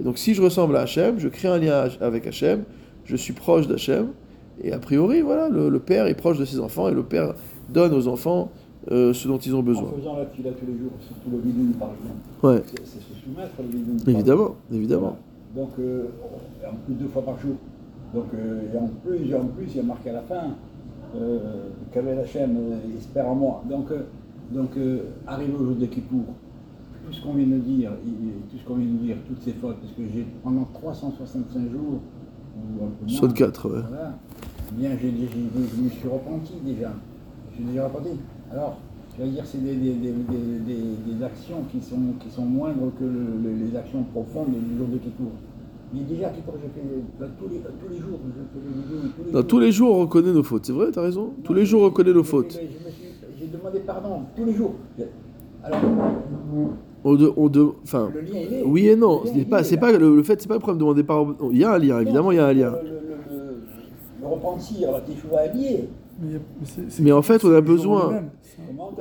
Et 0.01 0.03
donc 0.03 0.17
si 0.17 0.33
je 0.33 0.41
ressemble 0.41 0.75
à 0.75 0.81
Hachem, 0.81 1.19
je 1.19 1.29
crée 1.29 1.49
un 1.49 1.59
lien 1.59 1.87
avec 2.01 2.27
Hachem, 2.27 2.63
je 3.05 3.15
suis 3.15 3.35
proche 3.35 3.69
d'Hachem, 3.69 4.07
et 4.65 4.73
a 4.73 4.79
priori, 4.79 5.21
voilà, 5.21 5.51
le, 5.51 5.69
le 5.69 5.79
père 5.81 6.07
est 6.07 6.15
proche 6.15 6.39
de 6.39 6.47
ses 6.47 6.61
enfants, 6.61 6.89
et 6.89 6.95
le 6.95 7.03
père 7.03 7.35
donne 7.69 7.93
aux 7.93 8.09
enfants 8.09 8.51
euh, 8.91 9.13
ce 9.13 9.29
dont 9.29 9.37
ils 9.37 9.55
ont 9.55 9.59
En 9.59 9.63
besoin. 9.63 9.91
faisant 9.99 10.17
la 10.17 10.25
fila 10.25 10.49
tous 10.53 10.65
les 10.65 10.79
jours, 10.79 10.93
surtout 11.07 11.31
le 11.31 11.37
bidouille 11.43 11.75
par 11.75 11.91
exemple. 11.91 12.17
Ouais, 12.43 12.63
C'est 12.83 13.01
se 13.03 13.23
soumettre 13.23 13.51
le 13.59 14.11
évidemment, 14.11 14.57
évidemment. 14.73 15.17
Voilà. 15.55 15.67
Donc, 15.69 15.79
euh, 15.79 16.05
en 16.67 16.75
plus 16.87 16.95
deux 16.95 17.09
fois 17.09 17.21
par 17.23 17.39
jour. 17.39 17.57
Donc, 18.15 18.29
euh, 18.35 18.63
et 18.75 18.79
en 18.79 18.89
plus, 19.05 19.31
et 19.31 19.35
en 19.35 19.45
plus, 19.45 19.67
il 19.73 19.77
y 19.77 19.81
a 19.81 19.83
marqué 19.83 20.09
à 20.09 20.15
la 20.15 20.23
fin, 20.23 20.55
euh, 21.17 21.39
qu'avait 21.93 22.15
la 22.15 22.25
chaîne, 22.25 22.57
euh, 22.57 22.99
espère 22.99 23.29
en 23.29 23.35
moi. 23.35 23.63
Donc, 23.69 23.89
donc 24.51 24.71
euh, 24.77 24.99
arrivé 25.27 25.53
au 25.55 25.65
jour 25.65 25.75
de 25.77 25.87
Kippour, 25.87 26.25
tout 27.07 27.13
ce 27.13 27.23
qu'on 27.23 27.35
vient 27.35 27.47
de 27.47 27.59
dire, 27.59 27.91
tout 28.51 28.59
ce 28.59 28.65
qu'on 28.65 28.75
vient 28.77 28.87
de 28.87 28.99
dire, 28.99 29.17
toutes 29.29 29.43
ces 29.43 29.53
fautes, 29.53 29.77
parce 29.81 29.93
que 29.93 30.03
j'ai 30.13 30.27
pendant 30.43 30.65
365 30.75 31.71
jours, 31.71 32.01
ou 32.57 32.85
un 32.85 32.89
peu 32.89 33.07
moins, 33.07 33.21
Saut 33.21 33.29
de 33.29 33.33
4, 33.33 33.69
ouais. 33.71 33.81
voilà, 33.89 34.19
eh 34.73 34.81
bien, 34.81 34.91
j'ai, 35.01 35.11
j'ai- 35.11 35.29
j'ai- 35.29 35.77
je 35.77 35.83
me 35.83 35.89
suis 35.89 36.09
repenti 36.09 36.53
déjà. 36.65 36.93
Je 37.51 37.57
suis 37.57 37.65
déjà 37.65 37.87
repenti. 37.89 38.11
Alors, 38.53 38.79
je 39.19 39.25
vais 39.25 39.31
dire, 39.31 39.45
c'est 39.47 39.59
des, 39.63 39.75
des, 39.75 39.93
des, 39.95 40.13
des, 40.13 41.25
actions 41.25 41.63
qui 41.71 41.81
sont, 41.81 41.99
qui 42.21 42.31
sont 42.31 42.45
moindres 42.45 42.91
que 42.99 43.05
le- 43.05 43.39
le- 43.43 43.67
les 43.71 43.77
actions 43.77 44.03
profondes 44.05 44.49
du 44.51 44.77
jour 44.79 44.87
de 44.89 44.99
Kippour. 44.99 45.33
Mais 45.93 46.01
déjà, 46.03 46.29
Kippour, 46.31 46.55
j'ai 46.63 46.69
fait 46.81 46.87
bah, 47.19 47.27
tous, 47.39 47.49
les, 47.49 47.59
tous 47.59 47.93
les 47.93 47.99
jours, 47.99 48.19
je 48.25 48.61
fais 48.61 48.67
les 48.67 48.83
vidéos, 48.83 49.11
tous 49.17 49.25
les 49.25 49.33
jours. 49.33 49.47
tous 49.47 49.59
les 49.59 49.73
jours, 49.73 49.97
on 49.97 50.01
reconnaît 50.03 50.33
nos 50.33 50.43
fautes, 50.45 50.67
c'est 50.67 50.73
vrai, 50.73 50.91
t'as 50.93 51.03
raison 51.03 51.33
Tous 51.45 51.55
les 51.55 51.67
jours, 51.67 51.83
on 51.83 51.85
reconnaît 51.87 52.13
nos 52.13 52.23
fautes. 52.25 52.53
je 52.53 52.59
me 52.61 52.91
suis- 52.91 53.07
J'ai 53.41 53.47
demandé 53.47 53.81
pardon 53.81 54.21
tous 54.37 54.45
les 54.45 54.53
jours. 54.55 54.75
Alors, 55.63 55.81
On 57.05 57.15
de, 57.15 57.33
on 57.37 57.49
de, 57.49 57.69
enfin, 57.83 58.11
le 58.15 58.21
lien, 58.21 58.29
il 58.35 58.55
est. 58.55 58.63
oui 58.65 58.89
et 58.89 58.97
non. 58.97 59.21
Le 59.25 59.31
lien, 59.31 59.33
C'est 59.39 59.45
pas, 59.47 59.61
est, 59.61 59.65
c'est 59.65 59.77
pas 59.79 59.93
le, 59.93 60.17
le 60.17 60.23
fait, 60.23 60.41
c'est 60.41 60.49
pas 60.49 60.55
le 60.55 60.61
problème 60.61 60.79
de 60.79 60.83
demander 60.85 61.03
pardon. 61.05 61.35
Il 61.51 61.59
y 61.59 61.65
a 61.65 61.73
un 61.73 61.79
lien, 61.79 62.01
évidemment, 62.01 62.31
il 62.33 62.37
y 62.37 62.41
a 62.41 62.47
un 62.47 62.53
lien. 62.53 62.71
Le, 62.73 62.89
le, 62.89 63.37
le, 63.37 63.63
le 64.21 64.27
repentir, 64.27 64.91
la 64.93 65.47
liée. 65.55 65.89
Mais, 66.21 66.29
c'est- 66.65 66.91
c'est- 66.91 67.03
Mais 67.03 67.13
en 67.13 67.23
fait, 67.23 67.43
on 67.45 67.55
a 67.55 67.61
besoin- 67.63 68.13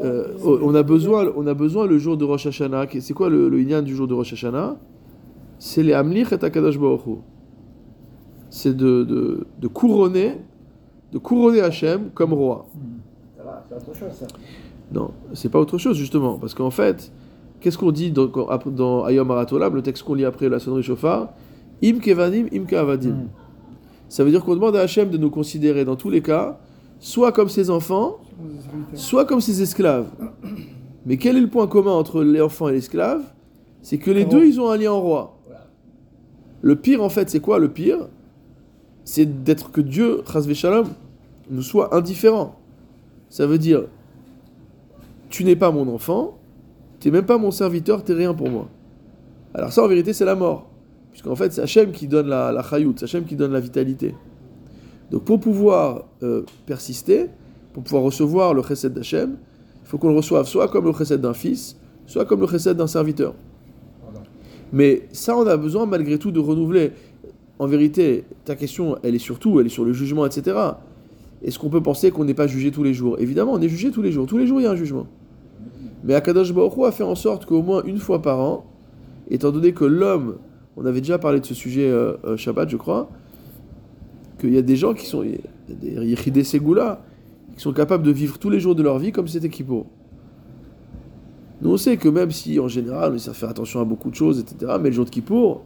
Euh, 0.01 0.27
on 0.63 0.73
a 0.73 0.83
besoin, 0.83 1.31
on 1.35 1.45
a 1.45 1.53
besoin 1.53 1.85
le 1.85 1.97
jour 1.97 2.15
de 2.15 2.23
Rosh 2.23 2.45
Hashanah. 2.47 2.85
C'est 3.01 3.13
quoi 3.13 3.29
le, 3.29 3.49
le 3.49 3.59
inyan 3.61 3.81
du 3.81 3.93
jour 3.93 4.07
de 4.07 4.13
Rosh 4.13 4.31
Hashanah? 4.33 4.77
C'est 5.59 5.83
les 5.83 5.91
Amlich 5.93 6.31
et 6.31 6.43
Akadosh 6.43 6.79
Baruch 6.79 7.05
Hu. 7.05 7.15
C'est 8.49 8.75
de, 8.75 9.03
de, 9.03 9.47
de 9.59 9.67
couronner, 9.67 10.37
de 11.11 11.17
couronner 11.17 11.59
Hachem 11.59 12.09
comme 12.13 12.33
roi. 12.33 12.67
Va, 12.73 12.81
c'est 13.69 13.75
autre 13.75 13.97
chose, 13.97 14.11
ça. 14.13 14.27
Non, 14.91 15.11
c'est 15.33 15.49
pas 15.49 15.59
autre 15.59 15.77
chose 15.77 15.97
justement, 15.97 16.37
parce 16.37 16.53
qu'en 16.53 16.71
fait, 16.71 17.11
qu'est-ce 17.59 17.77
qu'on 17.77 17.91
dit 17.91 18.11
dans, 18.11 18.27
dans 18.65 19.05
Ayom 19.05 19.29
Aratolam, 19.29 19.75
le 19.75 19.81
texte 19.81 20.03
qu'on 20.03 20.15
lit 20.15 20.25
après 20.25 20.49
la 20.49 20.59
sonnerie 20.59 20.83
chauffard 20.83 21.29
Im 21.83 21.99
kevanim, 21.99 22.47
im 22.53 22.65
keavadim. 22.65 23.11
Mm. 23.11 23.29
Ça 24.09 24.23
veut 24.23 24.31
dire 24.31 24.43
qu'on 24.43 24.55
demande 24.55 24.75
à 24.75 24.81
Hachem 24.81 25.09
de 25.09 25.17
nous 25.17 25.29
considérer 25.29 25.85
dans 25.85 25.95
tous 25.95 26.09
les 26.09 26.21
cas, 26.21 26.59
soit 26.99 27.31
comme 27.31 27.47
ses 27.47 27.69
enfants, 27.69 28.17
soit 28.93 29.25
comme 29.25 29.39
ses 29.39 29.61
esclaves. 29.61 30.07
Mais 31.05 31.17
quel 31.17 31.37
est 31.37 31.41
le 31.41 31.47
point 31.47 31.67
commun 31.67 31.91
entre 31.91 32.23
l'enfant 32.23 32.69
et 32.69 32.73
l'esclave 32.73 33.21
C'est 33.81 33.99
que 33.99 34.11
les 34.11 34.25
deux, 34.25 34.45
ils 34.45 34.59
ont 34.59 34.69
un 34.69 34.77
lien 34.77 34.91
en 34.91 34.99
roi. 34.99 35.37
Le 36.61 36.75
pire, 36.75 37.01
en 37.01 37.09
fait, 37.09 37.29
c'est 37.29 37.39
quoi 37.39 37.59
le 37.59 37.69
pire? 37.69 38.09
C'est 39.05 39.43
d'être 39.43 39.71
que 39.71 39.79
Dieu, 39.79 40.21
Shalom, 40.53 40.87
nous 41.49 41.61
soit 41.61 41.95
indifférent. 41.95 42.58
Ça 43.29 43.45
veut 43.45 43.57
dire, 43.57 43.83
tu 45.29 45.43
n'es 45.43 45.55
pas 45.55 45.71
mon 45.71 45.87
enfant, 45.93 46.37
tu 46.99 47.07
n'es 47.07 47.13
même 47.17 47.25
pas 47.25 47.37
mon 47.37 47.51
serviteur, 47.51 48.03
tu 48.03 48.11
n'es 48.11 48.17
rien 48.17 48.33
pour 48.33 48.49
moi. 48.49 48.67
Alors 49.53 49.71
ça, 49.71 49.83
en 49.83 49.87
vérité, 49.87 50.13
c'est 50.13 50.25
la 50.25 50.35
mort. 50.35 50.69
Puisqu'en 51.11 51.35
fait, 51.35 51.51
c'est 51.51 51.61
Hachem 51.61 51.91
qui 51.91 52.07
donne 52.07 52.27
la, 52.27 52.51
la 52.51 52.63
chayout, 52.63 52.93
c'est 52.97 53.05
Hachem 53.05 53.25
qui 53.25 53.35
donne 53.35 53.51
la 53.51 53.59
vitalité. 53.59 54.15
Donc 55.11 55.25
pour 55.25 55.39
pouvoir 55.39 56.05
euh, 56.23 56.43
persister, 56.65 57.27
pour 57.73 57.83
pouvoir 57.83 58.03
recevoir 58.03 58.53
le 58.53 58.61
chesed 58.61 58.93
d'Hachem, 58.93 59.37
il 59.83 59.87
faut 59.87 59.97
qu'on 59.97 60.09
le 60.09 60.15
reçoive 60.15 60.45
soit 60.45 60.67
comme 60.67 60.85
le 60.85 60.93
chesed 60.93 61.19
d'un 61.19 61.33
fils, 61.33 61.77
soit 62.05 62.25
comme 62.25 62.41
le 62.41 62.47
chesed 62.47 62.77
d'un 62.77 62.87
serviteur. 62.87 63.33
Mais 64.71 65.07
ça, 65.11 65.35
on 65.35 65.47
a 65.47 65.57
besoin 65.57 65.85
malgré 65.87 66.19
tout 66.19 66.31
de 66.31 66.39
renouveler. 66.39 66.91
En 67.57 67.67
vérité, 67.67 68.25
ta 68.45 68.55
question, 68.55 68.97
elle 69.03 69.15
est 69.15 69.19
surtout, 69.19 69.59
elle 69.59 69.65
est 69.65 69.69
sur 69.69 69.83
le 69.83 69.93
jugement, 69.93 70.25
etc. 70.25 70.57
Est-ce 71.43 71.57
qu'on 71.57 71.69
peut 71.69 71.81
penser 71.81 72.11
qu'on 72.11 72.25
n'est 72.25 72.33
pas 72.33 72.47
jugé 72.47 72.71
tous 72.71 72.83
les 72.83 72.93
jours? 72.93 73.17
Évidemment, 73.19 73.53
on 73.53 73.61
est 73.61 73.69
jugé 73.69 73.91
tous 73.91 74.01
les 74.01 74.11
jours. 74.11 74.25
Tous 74.25 74.37
les 74.37 74.45
jours, 74.45 74.59
il 74.59 74.63
y 74.63 74.67
a 74.67 74.71
un 74.71 74.75
jugement. 74.75 75.07
Mais 76.03 76.13
Akadosh 76.13 76.53
Baruch 76.53 76.73
a 76.85 76.91
fait 76.91 77.03
en 77.03 77.15
sorte 77.15 77.45
qu'au 77.45 77.61
moins 77.61 77.83
une 77.83 77.97
fois 77.97 78.21
par 78.21 78.39
an, 78.39 78.65
étant 79.29 79.51
donné 79.51 79.73
que 79.73 79.85
l'homme, 79.85 80.37
on 80.77 80.85
avait 80.85 81.01
déjà 81.01 81.17
parlé 81.17 81.39
de 81.39 81.45
ce 81.45 81.53
sujet 81.53 81.89
euh, 81.89 82.13
euh, 82.25 82.37
Shabbat, 82.37 82.69
je 82.69 82.77
crois, 82.77 83.09
qu'il 84.39 84.53
y 84.53 84.57
a 84.57 84.61
des 84.61 84.75
gens 84.75 84.93
qui 84.93 85.05
sont, 85.05 85.23
des 85.23 86.05
Yechidé 86.05 86.43
Ségoula, 86.43 87.01
qui 87.55 87.61
sont 87.61 87.73
capables 87.73 88.03
de 88.03 88.11
vivre 88.11 88.37
tous 88.37 88.49
les 88.49 88.59
jours 88.59 88.75
de 88.75 88.83
leur 88.83 88.97
vie 88.97 89.11
comme 89.11 89.27
c'était 89.27 89.49
Kippour. 89.49 89.87
Nous, 91.61 91.71
on 91.71 91.77
sait 91.77 91.97
que 91.97 92.07
même 92.07 92.31
si, 92.31 92.59
en 92.59 92.69
général, 92.69 93.11
on 93.11 93.15
essaie 93.15 93.31
de 93.31 93.35
faire 93.35 93.49
attention 93.49 93.81
à 93.81 93.85
beaucoup 93.85 94.09
de 94.09 94.15
choses, 94.15 94.39
etc., 94.39 94.73
mais 94.81 94.89
le 94.89 94.95
jour 94.95 95.03
de 95.03 95.09
Kippour, 95.09 95.65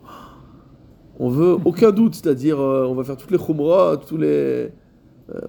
on 1.19 1.29
veut 1.29 1.57
aucun 1.63 1.91
doute, 1.91 2.15
c'est-à-dire, 2.15 2.59
euh, 2.59 2.87
on 2.87 2.95
va 2.95 3.03
faire 3.03 3.17
toutes 3.17 3.31
les 3.31 3.37
khumrot, 3.37 3.97
tous 3.97 4.17
les... 4.17 4.69
euh, 5.35 5.39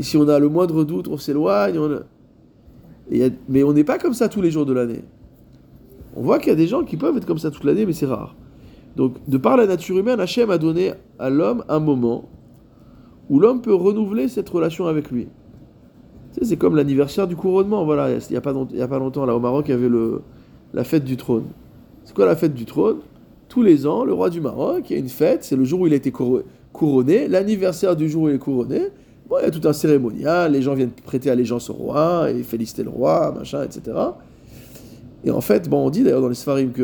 si 0.00 0.16
on 0.16 0.28
a 0.28 0.38
le 0.38 0.48
moindre 0.48 0.84
doute, 0.84 1.08
on 1.08 1.16
s'éloigne, 1.16 1.78
mais 3.48 3.62
on 3.62 3.72
n'est 3.72 3.84
pas 3.84 3.98
comme 3.98 4.14
ça 4.14 4.28
tous 4.28 4.40
les 4.40 4.50
jours 4.50 4.66
de 4.66 4.72
l'année. 4.72 5.04
On 6.16 6.22
voit 6.22 6.38
qu'il 6.38 6.48
y 6.48 6.52
a 6.52 6.56
des 6.56 6.66
gens 6.66 6.84
qui 6.84 6.96
peuvent 6.96 7.16
être 7.16 7.26
comme 7.26 7.38
ça 7.38 7.50
toute 7.50 7.64
l'année, 7.64 7.86
mais 7.86 7.92
c'est 7.92 8.06
rare. 8.06 8.34
Donc, 8.96 9.14
de 9.26 9.38
par 9.38 9.56
la 9.56 9.66
nature 9.66 9.98
humaine, 9.98 10.20
Hachem 10.20 10.50
a 10.50 10.58
donné 10.58 10.92
à 11.18 11.30
l'homme 11.30 11.64
un 11.68 11.80
moment 11.80 12.28
où 13.30 13.40
l'homme 13.40 13.62
peut 13.62 13.74
renouveler 13.74 14.28
cette 14.28 14.48
relation 14.48 14.86
avec 14.86 15.10
lui. 15.10 15.28
C'est 16.42 16.56
comme 16.56 16.76
l'anniversaire 16.76 17.26
du 17.26 17.36
couronnement. 17.36 17.84
Voilà, 17.84 18.10
il 18.10 18.18
n'y 18.30 18.36
a, 18.36 18.40
pas 18.40 18.52
a 18.52 18.88
pas 18.88 18.98
longtemps, 18.98 19.24
là, 19.24 19.34
au 19.34 19.40
Maroc, 19.40 19.66
il 19.68 19.70
y 19.70 19.74
avait 19.74 19.88
le, 19.88 20.22
la 20.74 20.84
fête 20.84 21.04
du 21.04 21.16
trône. 21.16 21.44
C'est 22.04 22.14
quoi 22.14 22.26
la 22.26 22.36
fête 22.36 22.54
du 22.54 22.64
trône? 22.64 22.98
Tous 23.48 23.62
les 23.62 23.86
ans, 23.86 24.04
le 24.04 24.12
roi 24.12 24.30
du 24.30 24.40
Maroc, 24.40 24.90
il 24.90 24.94
y 24.94 24.96
a 24.96 24.98
une 24.98 25.08
fête, 25.10 25.44
c'est 25.44 25.56
le 25.56 25.64
jour 25.64 25.80
où 25.80 25.86
il 25.86 25.92
a 25.92 25.96
été 25.96 26.10
couro- 26.10 26.42
couronné, 26.72 27.28
l'anniversaire 27.28 27.96
du 27.96 28.08
jour 28.08 28.24
où 28.24 28.28
il 28.28 28.34
est 28.34 28.38
couronné. 28.38 28.80
Bon, 29.32 29.38
il 29.40 29.44
y 29.44 29.48
a 29.48 29.50
tout 29.50 29.66
un 29.66 29.72
cérémonial, 29.72 30.52
les 30.52 30.60
gens 30.60 30.74
viennent 30.74 30.90
prêter 30.90 31.30
allégeance 31.30 31.70
au 31.70 31.72
roi 31.72 32.30
et 32.30 32.42
féliciter 32.42 32.82
le 32.82 32.90
roi, 32.90 33.32
machin, 33.34 33.62
etc. 33.62 33.96
Et 35.24 35.30
en 35.30 35.40
fait, 35.40 35.70
bon, 35.70 35.86
on 35.86 35.88
dit 35.88 36.02
d'ailleurs 36.02 36.20
dans 36.20 36.28
les 36.28 36.34
Sfarim 36.34 36.70
que 36.70 36.82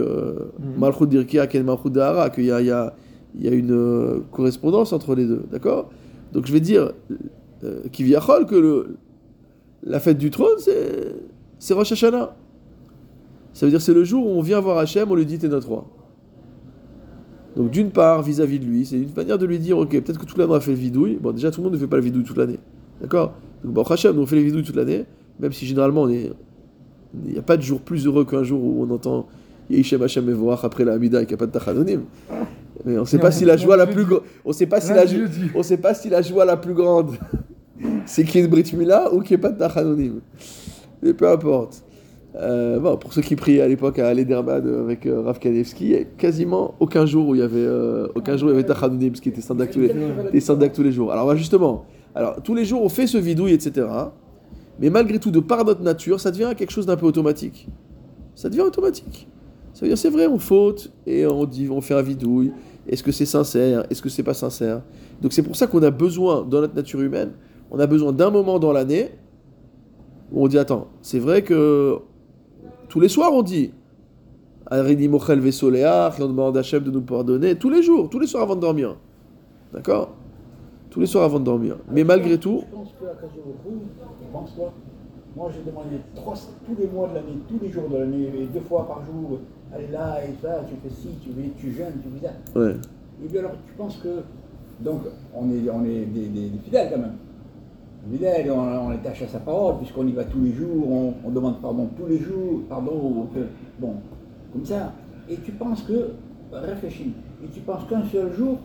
Mhm. 0.58 0.78
Malchut 0.78 1.06
Dirkia 1.08 1.46
Ken 1.46 1.62
Malchut 1.62 1.90
Dahara, 1.90 2.30
qu'il 2.30 2.46
y 2.46 2.50
a, 2.50 2.62
il 2.62 2.68
y, 2.68 2.70
a, 2.70 2.94
il 3.38 3.44
y 3.44 3.48
a 3.50 3.52
une 3.52 3.72
euh, 3.72 4.20
correspondance 4.32 4.94
entre 4.94 5.14
les 5.14 5.26
deux, 5.26 5.42
d'accord? 5.52 5.90
Donc 6.32 6.46
je 6.46 6.52
vais 6.54 6.60
dire, 6.60 6.92
euh, 7.64 7.82
Kiviachol, 7.92 8.46
que 8.46 8.54
le, 8.54 8.96
la 9.82 10.00
fête 10.00 10.16
du 10.16 10.30
trône, 10.30 10.56
c'est, 10.56 11.16
c'est 11.58 11.74
Rosh 11.74 11.92
Hashanah. 11.92 12.34
Ça 13.52 13.66
veut 13.66 13.70
dire 13.70 13.82
c'est 13.82 13.92
le 13.92 14.04
jour 14.04 14.26
où 14.26 14.30
on 14.30 14.40
vient 14.40 14.60
voir 14.60 14.78
Hachem, 14.78 15.10
on 15.10 15.14
lui 15.16 15.26
dit 15.26 15.36
t'es 15.36 15.48
notre 15.48 15.68
roi. 15.68 15.84
Donc 17.58 17.72
d'une 17.72 17.90
part, 17.90 18.22
vis-à-vis 18.22 18.60
de 18.60 18.64
lui, 18.64 18.86
c'est 18.86 18.94
une 18.94 19.12
manière 19.16 19.36
de 19.36 19.44
lui 19.44 19.58
dire, 19.58 19.76
ok, 19.78 19.90
peut-être 19.90 20.20
que 20.20 20.24
toute 20.24 20.38
l'année 20.38 20.52
on 20.52 20.54
a 20.54 20.60
fait 20.60 20.70
le 20.70 20.76
vidouille. 20.76 21.18
Bon, 21.20 21.32
déjà 21.32 21.50
tout 21.50 21.60
le 21.60 21.64
monde 21.64 21.74
ne 21.74 21.78
fait 21.78 21.88
pas 21.88 21.96
le 21.96 22.02
vidouille 22.02 22.22
toute 22.22 22.36
l'année. 22.36 22.60
D'accord? 23.00 23.34
Donc 23.64 23.72
bon, 23.72 23.82
Hachem, 23.82 24.16
on 24.16 24.26
fait 24.26 24.36
les 24.36 24.44
vidouilles 24.44 24.62
toute 24.62 24.76
l'année, 24.76 25.06
même 25.40 25.52
si 25.52 25.66
généralement 25.66 26.02
on 26.02 26.08
est... 26.08 26.30
Il 27.26 27.32
n'y 27.32 27.38
a 27.38 27.42
pas 27.42 27.56
de 27.56 27.62
jour 27.62 27.80
plus 27.80 28.06
heureux 28.06 28.24
qu'un 28.24 28.44
jour 28.44 28.62
où 28.62 28.86
on 28.88 28.94
entend 28.94 29.26
Yishem 29.70 30.00
Hachem 30.00 30.28
Evorach 30.28 30.60
après 30.62 30.84
la 30.84 30.92
Hamida 30.92 31.20
et 31.20 31.26
qu'il 31.26 31.34
n'y 31.34 31.34
a 31.34 31.38
pas 31.38 31.46
de 31.46 31.50
Tachanonim. 31.50 32.02
Mais 32.84 32.96
on 32.96 33.00
ne 33.00 33.06
sait 33.06 33.18
pas 33.18 33.32
si 33.32 33.44
la 33.44 33.56
joie 33.56 33.76
la 33.76 33.88
plus 33.88 34.04
grande... 34.04 34.22
On 34.44 34.52
sait 34.52 34.66
pas 34.66 34.80
si 34.80 34.92
la. 34.92 35.02
On 35.56 35.64
sait 35.64 35.78
pas 35.78 35.94
si 35.94 36.08
la 36.08 36.22
joie 36.22 36.44
la 36.44 36.56
plus 36.56 36.74
grande, 36.74 37.16
c'est 38.06 38.22
qu'il 38.22 38.36
y 38.36 38.38
ait 38.38 38.44
une 38.44 38.50
Brit 38.52 38.72
Mila 38.72 39.12
ou 39.12 39.20
qu'il 39.20 39.36
n'y 39.36 39.40
ait 39.40 39.42
pas 39.42 39.50
de 39.50 39.58
Tachanonim. 39.58 40.20
Mais 41.02 41.12
peu 41.12 41.28
importe. 41.28 41.82
Euh, 42.40 42.78
bon, 42.78 42.96
pour 42.96 43.12
ceux 43.12 43.22
qui 43.22 43.34
priaient 43.34 43.62
à 43.62 43.68
l'époque 43.68 43.98
à 43.98 44.14
Lederman 44.14 44.64
avec 44.84 45.06
euh, 45.06 45.22
Rav 45.22 45.40
Kanevski, 45.40 45.84
il 45.84 45.90
y 45.90 45.96
a 45.96 46.04
quasiment 46.04 46.74
aucun 46.78 47.04
jour 47.04 47.28
où 47.28 47.34
il 47.34 47.40
y 47.40 47.44
avait, 47.44 47.56
euh, 47.58 48.06
aucun 48.14 48.36
jour 48.36 48.50
avait 48.50 48.64
ce 48.64 49.20
qui 49.20 49.28
était 49.28 49.40
Sandak 49.40 49.72
tous 49.72 49.80
les, 49.80 50.70
tous 50.70 50.82
les 50.82 50.92
jours. 50.92 51.10
Alors 51.10 51.26
bah, 51.26 51.34
justement, 51.34 51.84
alors, 52.14 52.40
tous 52.42 52.54
les 52.54 52.64
jours 52.64 52.82
on 52.82 52.88
fait 52.88 53.08
ce 53.08 53.18
vidouille, 53.18 53.52
etc. 53.52 53.86
Mais 54.78 54.90
malgré 54.90 55.18
tout, 55.18 55.32
de 55.32 55.40
par 55.40 55.64
notre 55.64 55.82
nature, 55.82 56.20
ça 56.20 56.30
devient 56.30 56.52
quelque 56.56 56.70
chose 56.70 56.86
d'un 56.86 56.96
peu 56.96 57.06
automatique. 57.06 57.66
Ça 58.36 58.48
devient 58.48 58.62
automatique. 58.62 59.26
Ça 59.74 59.80
veut 59.80 59.88
dire, 59.88 59.98
c'est 59.98 60.10
vrai, 60.10 60.28
on 60.28 60.38
faute 60.38 60.92
et 61.06 61.26
on 61.26 61.44
dit, 61.44 61.68
on 61.68 61.80
fait 61.80 61.94
un 61.94 62.02
vidouille. 62.02 62.52
Est-ce 62.88 63.02
que 63.02 63.10
c'est 63.10 63.26
sincère? 63.26 63.84
Est-ce 63.90 64.00
que 64.00 64.08
c'est 64.08 64.22
pas 64.22 64.34
sincère? 64.34 64.82
Donc 65.20 65.32
c'est 65.32 65.42
pour 65.42 65.56
ça 65.56 65.66
qu'on 65.66 65.82
a 65.82 65.90
besoin, 65.90 66.42
dans 66.42 66.60
notre 66.60 66.76
nature 66.76 67.00
humaine, 67.00 67.32
on 67.72 67.80
a 67.80 67.86
besoin 67.88 68.12
d'un 68.12 68.30
moment 68.30 68.60
dans 68.60 68.72
l'année 68.72 69.10
où 70.30 70.44
on 70.44 70.48
dit, 70.48 70.58
attends, 70.58 70.88
c'est 71.02 71.18
vrai 71.18 71.42
que 71.42 71.98
tous 72.88 73.00
les 73.00 73.08
soirs 73.08 73.32
on 73.32 73.42
dit, 73.42 73.72
Arini 74.66 75.08
Mochel 75.08 75.40
Vesoleach, 75.40 76.18
et 76.18 76.22
on 76.22 76.28
demande 76.28 76.56
à 76.56 76.60
Hachem 76.60 76.82
de 76.82 76.90
nous 76.90 77.02
pardonner, 77.02 77.56
tous 77.56 77.70
les 77.70 77.82
jours, 77.82 78.08
tous 78.10 78.18
les 78.18 78.26
soirs 78.26 78.42
avant 78.44 78.56
de 78.56 78.60
dormir. 78.60 78.96
D'accord? 79.72 80.10
Tous 80.90 81.00
les 81.00 81.06
soirs 81.06 81.24
avant 81.24 81.38
de 81.40 81.44
dormir. 81.44 81.76
Mais 81.90 82.04
malgré 82.04 82.38
tout, 82.38 82.62
Je 82.70 82.76
pense 82.76 82.88
que 82.98 83.04
pense 84.32 84.50
moi 85.36 85.50
j'ai 85.54 85.70
demandé 85.70 85.96
trois, 86.14 86.34
tous 86.66 86.74
les 86.80 86.86
mois 86.88 87.08
de 87.08 87.14
l'année, 87.14 87.38
tous 87.48 87.58
les 87.62 87.70
jours 87.70 87.88
de 87.88 87.96
l'année, 87.98 88.24
et 88.36 88.46
deux 88.46 88.60
fois 88.60 88.86
par 88.88 89.04
jour, 89.04 89.38
allez 89.72 89.88
là 89.88 90.18
et 90.24 90.30
ça, 90.42 90.64
tu 90.68 90.74
fais 90.82 90.94
ci, 90.94 91.08
tu, 91.22 91.30
fais- 91.30 91.50
tu 91.58 91.72
jeûnes, 91.72 91.92
tu 92.02 92.08
fais 92.18 92.26
ça. 92.26 92.58
ouais. 92.60 92.74
Et 93.24 93.28
bien 93.28 93.40
alors 93.40 93.52
tu 93.66 93.72
penses 93.74 93.96
que, 94.02 94.22
donc 94.80 95.02
on 95.34 95.50
est, 95.50 95.68
on 95.70 95.84
est 95.84 96.06
des, 96.06 96.26
des- 96.28 96.48
des 96.48 96.58
fidèles 96.64 96.90
quand 96.92 96.98
même. 97.00 97.16
On, 98.10 98.58
on 98.58 98.92
est 98.92 98.94
attaché 98.94 99.24
à 99.26 99.28
sa 99.28 99.38
parole, 99.38 99.78
puisqu'on 99.78 100.06
y 100.06 100.12
va 100.12 100.24
tous 100.24 100.40
les 100.40 100.52
jours, 100.52 101.14
on, 101.24 101.30
demande 101.30 101.60
pardon 101.60 101.88
tous 101.96 102.06
les 102.06 102.18
jours, 102.18 102.62
pardon, 102.68 103.28
bon, 103.78 103.94
comme 104.52 104.64
ça. 104.64 104.92
Et 105.28 105.36
tu 105.36 105.52
penses 105.52 105.82
que, 105.82 106.12
réfléchis, 106.50 107.12
et 107.44 107.48
tu 107.48 107.60
penses 107.60 107.84
qu'un 107.88 108.02
seul 108.04 108.32
jour, 108.32 108.58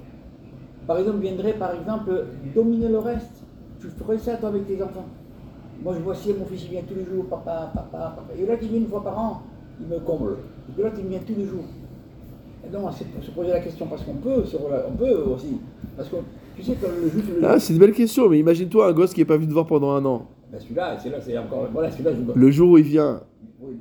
par 0.88 0.98
exemple, 0.98 1.20
viendrait 1.20 1.54
par 1.54 1.76
exemple 1.76 2.26
dominer 2.56 2.88
le 2.88 3.00
reste? 3.00 3.44
Tu 3.80 3.88
ferais 3.88 4.18
ça 4.18 4.36
toi 4.36 4.50
avec 4.50 4.66
tes 4.66 4.82
enfants? 4.82 5.06
Moi 5.84 5.94
je 5.98 6.00
vois 6.00 6.16
si 6.16 6.34
mon 6.34 6.46
fils 6.46 6.64
il 6.66 6.72
vient 6.72 6.82
tous 6.88 6.96
les 6.96 7.04
jours, 7.04 7.26
papa, 7.26 7.72
papa, 7.74 8.16
papa. 8.16 8.24
Et 8.38 8.46
l'autre 8.46 8.60
il 8.62 8.70
vient 8.70 8.80
une 8.80 8.88
fois 8.88 9.04
par 9.04 9.20
an, 9.20 9.42
il 9.82 9.88
me 9.88 10.00
comble. 10.00 10.38
Et 10.70 10.72
puis 10.74 10.84
l'autre 10.84 10.96
il 11.00 11.08
vient 11.08 11.20
tous 11.20 11.36
les 11.36 11.46
jours. 11.46 11.66
Et 12.66 12.70
donc 12.70 12.90
c'est 12.94 13.06
se 13.22 13.32
poser 13.32 13.52
la 13.52 13.60
question 13.60 13.88
parce 13.88 14.04
qu'on 14.04 14.14
peut, 14.14 14.44
on 14.88 14.92
peut 14.94 15.14
aussi. 15.34 15.60
Parce 15.98 16.08
que 16.08 16.16
tu 16.56 16.64
sais 16.64 16.74
que 16.74 16.86
le 16.86 17.10
juif, 17.10 17.26
le 17.42 17.46
Ah, 17.48 17.60
c'est 17.60 17.74
une 17.74 17.80
belle 17.80 17.94
question, 17.94 18.30
mais 18.30 18.40
imagine-toi 18.40 18.88
un 18.88 18.94
gosse 18.94 19.14
qui 19.14 19.22
n'est 19.22 19.26
pas 19.26 19.38
venu 19.38 19.48
te 19.48 19.54
voir 19.54 19.66
pendant 19.66 19.92
un 19.92 20.04
an. 20.06 20.28
ben 20.52 20.60
celui-là, 20.60 20.98
c'est 21.02 21.10
là, 21.10 21.18
c'est 21.22 21.38
encore. 21.38 21.68
Voilà, 21.74 21.90
celui-là 21.92 22.12
je. 22.14 22.40
Le 22.40 22.52
jour 22.52 22.72
où 22.72 22.78
il 22.78 22.84
vient, 22.84 23.22
Oui. 23.62 23.74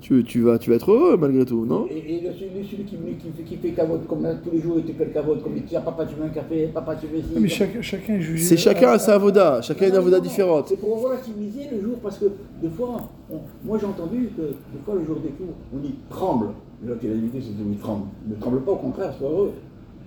tu, 0.00 0.22
tu, 0.24 0.40
vas, 0.42 0.58
tu 0.58 0.70
vas 0.70 0.76
être 0.76 0.90
heureux 0.92 1.16
malgré 1.16 1.44
tout, 1.44 1.64
non? 1.66 1.86
Et, 1.90 1.98
et 2.16 2.20
le, 2.22 2.32
celui, 2.32 2.64
celui 2.64 2.84
qui, 2.84 2.96
qui, 2.96 3.30
fait- 3.36 3.42
qui 3.44 3.56
fait 3.56 3.70
cavote 3.70 4.06
comme 4.06 4.26
tous 4.42 4.50
les 4.50 4.60
jours, 4.60 4.76
il 4.78 4.84
te 4.84 4.92
fait 4.92 5.04
le 5.06 5.10
cavote, 5.10 5.42
comme 5.42 5.56
il 5.56 5.62
te 5.62 5.68
dit 5.68 5.76
Ah, 5.76 5.80
papa 5.80 6.06
tu 6.06 6.14
veux 6.14 6.24
un 6.24 6.28
café, 6.28 6.68
papa 6.72 6.96
tu 6.96 7.06
veux 7.06 7.20
ci. 7.20 7.28
Mais 7.40 7.48
chaque- 7.48 7.80
chacun 7.82 8.14
est 8.14 8.20
jugé. 8.20 8.44
C'est 8.44 8.56
chacun 8.56 8.90
a 8.90 8.98
sa 8.98 9.14
avoda, 9.14 9.60
chacun 9.62 9.86
a 9.86 9.88
une 9.88 9.96
avoda 9.96 10.20
différente. 10.20 10.66
C'est 10.68 10.80
pour 10.80 11.02
relativiser 11.02 11.68
le 11.72 11.80
jour, 11.82 11.98
parce 12.02 12.18
que 12.18 12.26
des 12.62 12.68
fois, 12.70 12.96
on- 13.30 13.40
moi 13.64 13.78
j'ai 13.80 13.86
entendu 13.86 14.30
que 14.36 14.42
des 14.42 14.82
fois 14.84 14.94
le 14.94 15.04
jour 15.04 15.16
des 15.16 15.30
cours, 15.30 15.54
on 15.74 15.78
dit 15.78 15.94
tremble. 16.08 16.48
L'autre 16.86 17.00
il 17.04 17.10
a 17.10 17.14
dit 17.14 17.28
c'est 17.34 17.38
il 17.70 17.78
tremble. 17.78 18.04
Ne 18.28 18.34
tremble 18.36 18.60
pas, 18.62 18.72
au 18.72 18.76
contraire, 18.76 19.12
sois 19.18 19.28
heureux. 19.30 19.52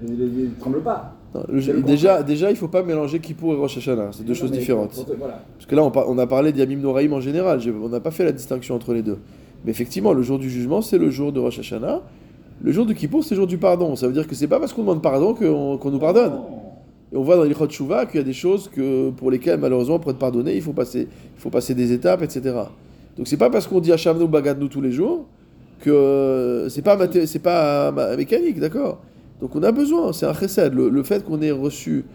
Ne 0.02 0.60
tremble 0.60 0.82
pas. 0.82 1.16
Non, 1.36 1.44
déjà, 1.86 2.24
déjà, 2.24 2.50
il 2.50 2.58
faut 2.58 2.68
pas 2.68 2.82
mélanger 2.82 3.20
Kippour 3.20 3.54
et 3.54 3.58
Rosh 3.58 3.78
Hashanah, 3.78 4.10
c'est 4.14 4.24
deux 4.24 4.34
Non, 4.34 4.40
choses 4.40 4.52
différentes. 4.52 5.06
Voilà. 5.18 5.44
Parce 5.58 5.68
que 5.68 5.76
là, 5.76 5.84
on, 5.84 6.18
a 6.18 6.28
parlé 6.28 6.52
d'Yamim 6.52 6.78
Noraïm 6.78 7.14
en 7.14 7.22
général, 7.22 7.60
on 7.84 7.90
n'a 7.90 8.00
pas 8.00 8.12
fait 8.12 8.24
la 8.24 8.32
distinction 8.32 8.76
entre 8.76 8.94
les 8.94 9.04
deux. 9.04 9.20
Mais 9.64 9.72
effectivement, 9.72 10.14
le 10.14 10.24
jour 10.24 10.40
du 10.40 10.50
jugement, 10.50 10.82
c'est 10.82 10.98
le 10.98 11.12
jour 11.12 11.32
de 11.32 11.40
Rosh 11.40 11.60
Hashanah. 11.60 12.02
Le 12.62 12.72
jour 12.72 12.86
de 12.86 12.94
Kippour, 12.94 13.24
c'est 13.24 13.36
le 13.36 13.42
jour 13.42 13.48
du 13.48 13.58
pardon. 13.58 13.96
Ça 13.96 14.08
veut 14.08 14.14
dire 14.14 14.28
que 14.28 14.36
c'est 14.36 14.48
pas 14.48 14.60
parce 14.60 14.74
qu'on 14.74 14.82
demande 14.82 15.02
pardon 15.02 15.34
qu'on 15.34 15.92
nous 15.92 16.00
pardonne. 16.00 16.34
Et 17.12 17.18
on 17.18 17.24
voit 17.24 17.36
dans 17.36 17.44
l'Ichot 17.44 17.70
Shuvah 17.70 18.06
qu'il 18.06 18.20
y 18.20 18.22
a 18.22 18.26
des 18.26 18.34
choses 18.34 18.68
que, 18.68 19.10
pour 19.12 19.32
lesquelles, 19.32 19.60
malheureusement, 19.60 20.00
pour 20.00 20.12
être 20.12 20.20
pardonné, 20.20 20.56
il 20.56 20.62
faut 20.62 20.74
passer, 20.74 21.08
il 21.36 21.42
faut 21.42 21.50
passer 21.50 21.74
des 21.74 21.92
étapes, 21.92 22.22
etc. 22.22 22.56
Donc 23.18 23.28
c'est 23.28 23.38
pas 23.38 23.50
parce 23.50 23.68
qu'on 23.68 23.80
dit 23.80 23.92
Hachamnu 23.92 24.28
Bagadnu 24.28 24.70
tous 24.70 24.82
les 24.82 24.92
jours 24.92 25.26
que 25.82 25.90
euh, 25.90 26.70
c'est 26.70 26.82
pas, 26.82 26.98
c'est 27.26 27.40
pas 27.40 27.92
mécanique, 28.16 28.60
d'accord? 28.60 29.00
Donc 29.42 29.56
on 29.56 29.64
a 29.64 29.72
besoin, 29.72 30.12
c'est 30.14 30.26
un 30.26 30.34
chesed. 30.34 30.74
Le, 30.74 30.90
le 30.90 31.04
fait 31.04 31.24
qu'on 31.24 31.42
ait 31.42 31.52
reçu 31.52 32.06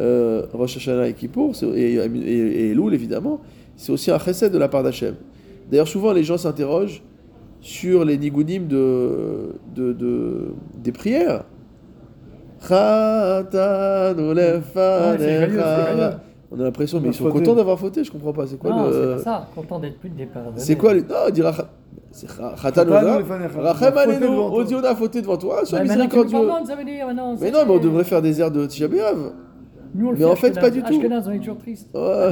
euh, 0.00 0.46
Rosh 0.52 0.76
Hashanah 0.76 1.08
et 1.08 1.14
Kippour, 1.14 1.54
et, 1.74 1.94
et, 1.94 2.74
évidemment, 2.92 3.40
c'est 3.76 3.90
aussi 3.92 4.10
un 4.10 4.18
chesed 4.18 4.52
de 4.52 4.58
la 4.58 4.68
part 4.68 4.82
d'Hachem. 4.82 5.14
D'ailleurs, 5.70 5.88
souvent, 5.88 6.12
les 6.12 6.22
gens 6.24 6.38
s'interrogent 6.38 7.02
sur 7.60 8.04
les 8.04 8.16
nigunim 8.18 8.66
de, 8.68 9.54
de, 9.74 9.92
de- 9.92 10.52
des 10.82 10.92
prières. 10.92 11.44
Ah, 16.12 16.18
On 16.50 16.58
a 16.60 16.62
l'impression, 16.62 16.98
mais 17.00 17.08
ils 17.08 17.14
sont 17.14 17.30
contents 17.30 17.54
d'avoir 17.54 17.78
fauté, 17.78 18.02
je 18.04 18.10
comprends 18.10 18.32
pas. 18.32 18.46
C'est 18.46 18.56
quoi 18.56 18.70
non, 18.70 18.86
le. 18.86 18.92
c'est 18.92 19.16
pas 19.16 19.22
ça. 19.22 19.48
Content 19.54 19.78
d'être 19.78 19.98
plus 19.98 20.08
dépardonné. 20.08 20.58
C'est 20.58 20.76
quoi 20.76 20.94
le. 20.94 21.02
Non, 21.02 21.26
on. 21.28 21.42
Rachem 23.62 23.94
On 24.30 24.62
dit 24.64 24.74
on 24.74 24.84
a 24.84 24.94
fauté 24.94 25.20
devant 25.20 25.36
toi, 25.36 25.64
sois 25.64 25.82
miséricordieux. 25.82 26.38
maintenant, 26.38 27.36
Mais 27.40 27.50
non, 27.50 27.60
mais 27.66 27.72
on 27.72 27.78
devrait 27.78 28.04
faire 28.04 28.22
des 28.22 28.40
airs 28.40 28.50
de 28.50 28.64
Tisha 28.66 28.88
B'Av. 28.88 29.32
Nous, 29.94 30.08
on 30.08 30.12
Mais 30.12 30.24
en 30.24 30.36
fait, 30.36 30.48
Ashkenaz. 30.48 30.60
pas 30.60 30.70
du 30.70 30.82
tout. 30.82 30.94
Ashkenaz, 30.94 31.28
on 31.28 31.32
est 31.32 31.38
toujours 31.38 31.58
triste. 31.58 31.88
Ouais. 31.94 32.30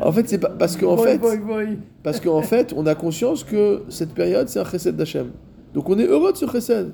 en 0.00 0.12
fait, 0.12 0.28
c'est 0.28 0.38
pas 0.38 0.50
parce 0.50 0.76
qu'en 0.76 0.96
fait, 0.96 1.18
boy, 1.18 1.38
boy. 1.38 1.78
parce 2.02 2.20
qu'en 2.20 2.42
fait, 2.42 2.72
on 2.76 2.86
a 2.86 2.94
conscience 2.94 3.44
que 3.44 3.82
cette 3.88 4.14
période, 4.14 4.48
c'est 4.48 4.60
un 4.60 4.64
chesed 4.64 4.96
d'Hachem. 4.96 5.30
Donc 5.74 5.88
on 5.88 5.98
est 5.98 6.06
heureux 6.06 6.32
de 6.32 6.36
ce 6.36 6.46
chesed. 6.46 6.92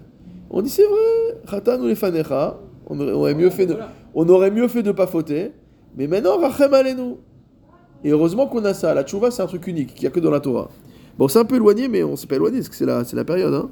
On 0.51 0.63
dit 0.63 0.71
c'est 0.71 0.85
vrai, 0.87 1.41
Khatan 1.51 1.81
ou 1.81 1.87
les 1.87 1.95
fanecha, 1.95 2.57
on 2.89 2.99
aurait, 3.01 3.35
mieux 3.35 3.51
fait 3.51 3.67
de, 3.67 3.77
on 4.15 4.29
aurait 4.29 4.51
mieux 4.51 4.69
fait 4.69 4.83
de 4.83 4.93
pas 4.93 5.07
fauter, 5.07 5.53
mais 5.97 6.07
maintenant 6.07 6.39
rachem 6.39 6.73
alenu. 6.75 7.15
Et 8.05 8.11
heureusement 8.11 8.47
qu'on 8.47 8.65
a 8.65 8.75
ça. 8.75 8.95
La 8.95 9.03
tchouva, 9.05 9.31
c'est 9.31 9.43
un 9.43 9.47
truc 9.47 9.67
unique 9.67 9.95
qu'il 9.95 10.03
n'y 10.03 10.07
a 10.09 10.11
que 10.11 10.21
dans 10.21 10.31
la 10.31 10.41
Torah. 10.41 10.69
Bon, 11.19 11.29
c'est 11.29 11.39
un 11.39 11.45
peu 11.45 11.57
éloigné, 11.57 11.89
mais 11.89 12.03
on 12.03 12.15
s'est 12.15 12.27
pas 12.27 12.37
éloigné 12.37 12.59
parce 12.59 12.69
que 12.69 12.75
c'est 12.77 12.85
la, 12.87 13.05
c'est 13.05 13.17
la 13.17 13.25
période. 13.25 13.55
Hein. 13.55 13.71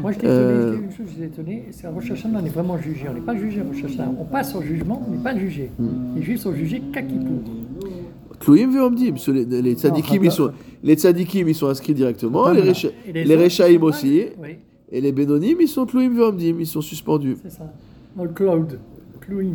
Moi, 0.00 0.12
j'étais 0.12 0.26
Euh. 0.26 0.72
étonné, 0.74 0.84
une 0.86 0.92
chose, 0.92 1.06
j'étais 1.14 1.26
étonné, 1.26 1.64
c'est 1.70 1.86
Rosh 1.88 2.10
Hashanah, 2.10 2.40
on 2.42 2.44
est 2.46 2.48
vraiment 2.50 2.78
jugé. 2.78 3.06
On 3.10 3.14
n'est 3.14 3.20
pas 3.20 3.34
jugé 3.34 3.62
Rosh 3.62 3.84
Hashanah. 3.84 4.12
On 4.20 4.24
passe 4.24 4.54
au 4.54 4.60
jugement, 4.62 5.02
on 5.08 5.12
n'est 5.12 5.22
pas 5.22 5.36
jugé. 5.36 5.70
Hmm. 5.78 6.14
Les 6.16 6.22
juifs 6.22 6.40
sont 6.40 6.54
jugés 6.54 6.82
qu'à 6.92 7.02
Kippour. 7.02 7.40
Tloïm 8.40 8.70
ve'omdim, 8.72 9.14
les, 9.28 9.62
les 9.62 9.72
tzadikim, 9.74 10.24
ils 10.24 10.30
sont, 10.32 10.50
les 10.82 10.94
tzadikim, 10.96 11.48
ils 11.48 11.54
sont 11.54 11.68
inscrits 11.68 11.94
directement, 11.94 12.48
les, 12.50 12.60
Voilà. 12.60 12.72
les, 13.14 13.44
ils 13.44 13.50
sont 13.50 13.82
aussi, 13.84 14.22
Oui, 14.42 14.56
et 14.90 15.00
les 15.00 15.12
bénonim, 15.12 15.56
ils 15.60 15.68
sont 15.68 15.86
tloïm 15.86 16.14
ve'omdim, 16.16 16.56
ils 16.58 16.66
sont 16.66 16.80
suspendus. 16.80 17.36
c'est 17.42 17.50
ça. 17.50 17.72
Dans 18.16 18.24
le 18.24 18.30
cloud, 18.30 18.78
Clouim. 19.20 19.54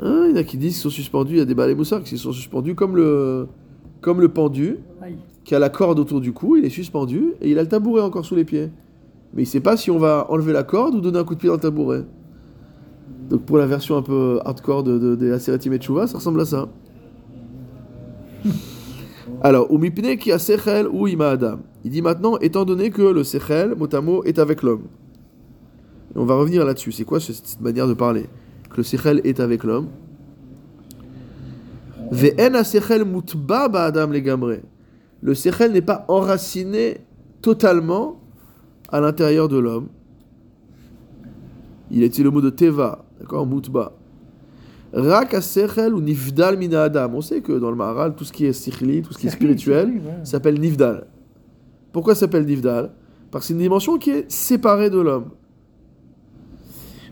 Hein, 0.00 0.24
il 0.26 0.30
y 0.30 0.34
en 0.34 0.36
a 0.36 0.44
qui 0.44 0.56
disent 0.56 0.74
qu'ils 0.74 0.82
sont 0.82 0.90
suspendus, 0.90 1.34
il 1.34 1.38
y 1.38 1.42
a 1.42 1.44
des 1.44 1.54
balais 1.54 1.74
moussards 1.74 2.02
qui 2.02 2.16
sont 2.18 2.32
suspendus 2.32 2.74
comme 2.74 2.96
le, 2.96 3.46
comme 4.00 4.20
le 4.20 4.28
pendu, 4.28 4.78
Aïe. 5.00 5.16
qui 5.44 5.54
a 5.54 5.58
la 5.58 5.68
corde 5.70 5.98
autour 5.98 6.20
du 6.20 6.32
cou, 6.32 6.56
il 6.56 6.64
est 6.64 6.70
suspendu, 6.70 7.34
et 7.40 7.50
il 7.50 7.58
a 7.58 7.62
le 7.62 7.68
tabouret 7.68 8.02
encore 8.02 8.24
sous 8.24 8.34
les 8.36 8.44
pieds. 8.44 8.70
Mais 9.34 9.42
il 9.42 9.46
sait 9.46 9.60
pas 9.60 9.76
si 9.76 9.90
on 9.90 9.98
va 9.98 10.26
enlever 10.30 10.52
la 10.52 10.62
corde 10.62 10.94
ou 10.94 11.00
donner 11.00 11.18
un 11.18 11.24
coup 11.24 11.34
de 11.34 11.40
pied 11.40 11.48
dans 11.48 11.54
le 11.54 11.60
tabouret. 11.60 12.04
Donc 13.30 13.42
pour 13.42 13.56
la 13.58 13.66
version 13.66 13.96
un 13.96 14.02
peu 14.02 14.40
hardcore 14.44 14.82
de, 14.82 14.98
de, 14.98 15.72
et 15.72 15.78
Tchouva, 15.78 16.06
ça 16.06 16.18
ressemble 16.18 16.40
à 16.40 16.44
ça. 16.44 16.68
Alors, 19.42 19.70
ou 19.72 19.78
mipne 19.78 20.16
qui 20.16 20.30
a 20.32 20.38
sechel 20.38 20.86
ou 20.88 21.08
ima 21.08 21.30
adam. 21.30 21.58
Il 21.84 21.90
dit 21.90 22.02
maintenant, 22.02 22.36
étant 22.38 22.64
donné 22.64 22.90
que 22.90 23.02
le 23.02 23.24
sechel, 23.24 23.74
motamo, 23.76 24.22
est 24.24 24.38
avec 24.38 24.62
l'homme. 24.62 24.82
Et 26.14 26.18
on 26.18 26.24
va 26.24 26.34
revenir 26.36 26.64
là-dessus. 26.64 26.92
C'est 26.92 27.04
quoi 27.04 27.18
ce- 27.20 27.32
cette 27.32 27.60
manière 27.60 27.88
de 27.88 27.94
parler? 27.94 28.26
Que 28.72 28.78
le 28.78 28.82
sechel 28.84 29.20
est 29.24 29.38
avec 29.38 29.64
l'homme. 29.64 29.88
Ve'en 32.10 32.54
a 32.54 32.64
sechel 32.64 33.04
mutba 33.04 33.68
ba 33.68 33.84
adam 33.84 34.08
legamre. 34.08 34.60
Le 35.20 35.34
sechel 35.34 35.72
n'est 35.72 35.82
pas 35.82 36.04
enraciné 36.08 36.98
totalement 37.42 38.20
à 38.90 39.00
l'intérieur 39.00 39.48
de 39.48 39.58
l'homme. 39.58 39.88
Il 41.90 42.02
est 42.02 42.18
le 42.18 42.30
mot 42.30 42.40
de 42.40 42.48
teva, 42.48 43.04
d'accord, 43.20 43.46
mutba. 43.46 43.92
Rak 44.94 45.42
sechel 45.42 45.94
ou 45.94 46.00
nifdal 46.00 46.56
mina 46.56 46.84
adam? 46.84 47.10
On 47.14 47.20
sait 47.20 47.42
que 47.42 47.52
dans 47.52 47.70
le 47.70 47.76
Maharal, 47.76 48.14
tout 48.14 48.24
ce 48.24 48.32
qui 48.32 48.46
est 48.46 48.52
sikhli, 48.52 49.02
tout 49.02 49.12
ce 49.12 49.18
qui 49.18 49.26
est 49.26 49.30
spirituel, 49.30 50.00
s'appelle 50.24 50.58
nifdal. 50.58 51.06
Pourquoi 51.92 52.14
s'appelle 52.14 52.46
nifdal? 52.46 52.90
Parce 53.30 53.44
que 53.44 53.48
c'est 53.48 53.54
une 53.54 53.60
dimension 53.60 53.98
qui 53.98 54.10
est 54.10 54.30
séparée 54.30 54.88
de 54.88 54.98
l'homme. 54.98 55.30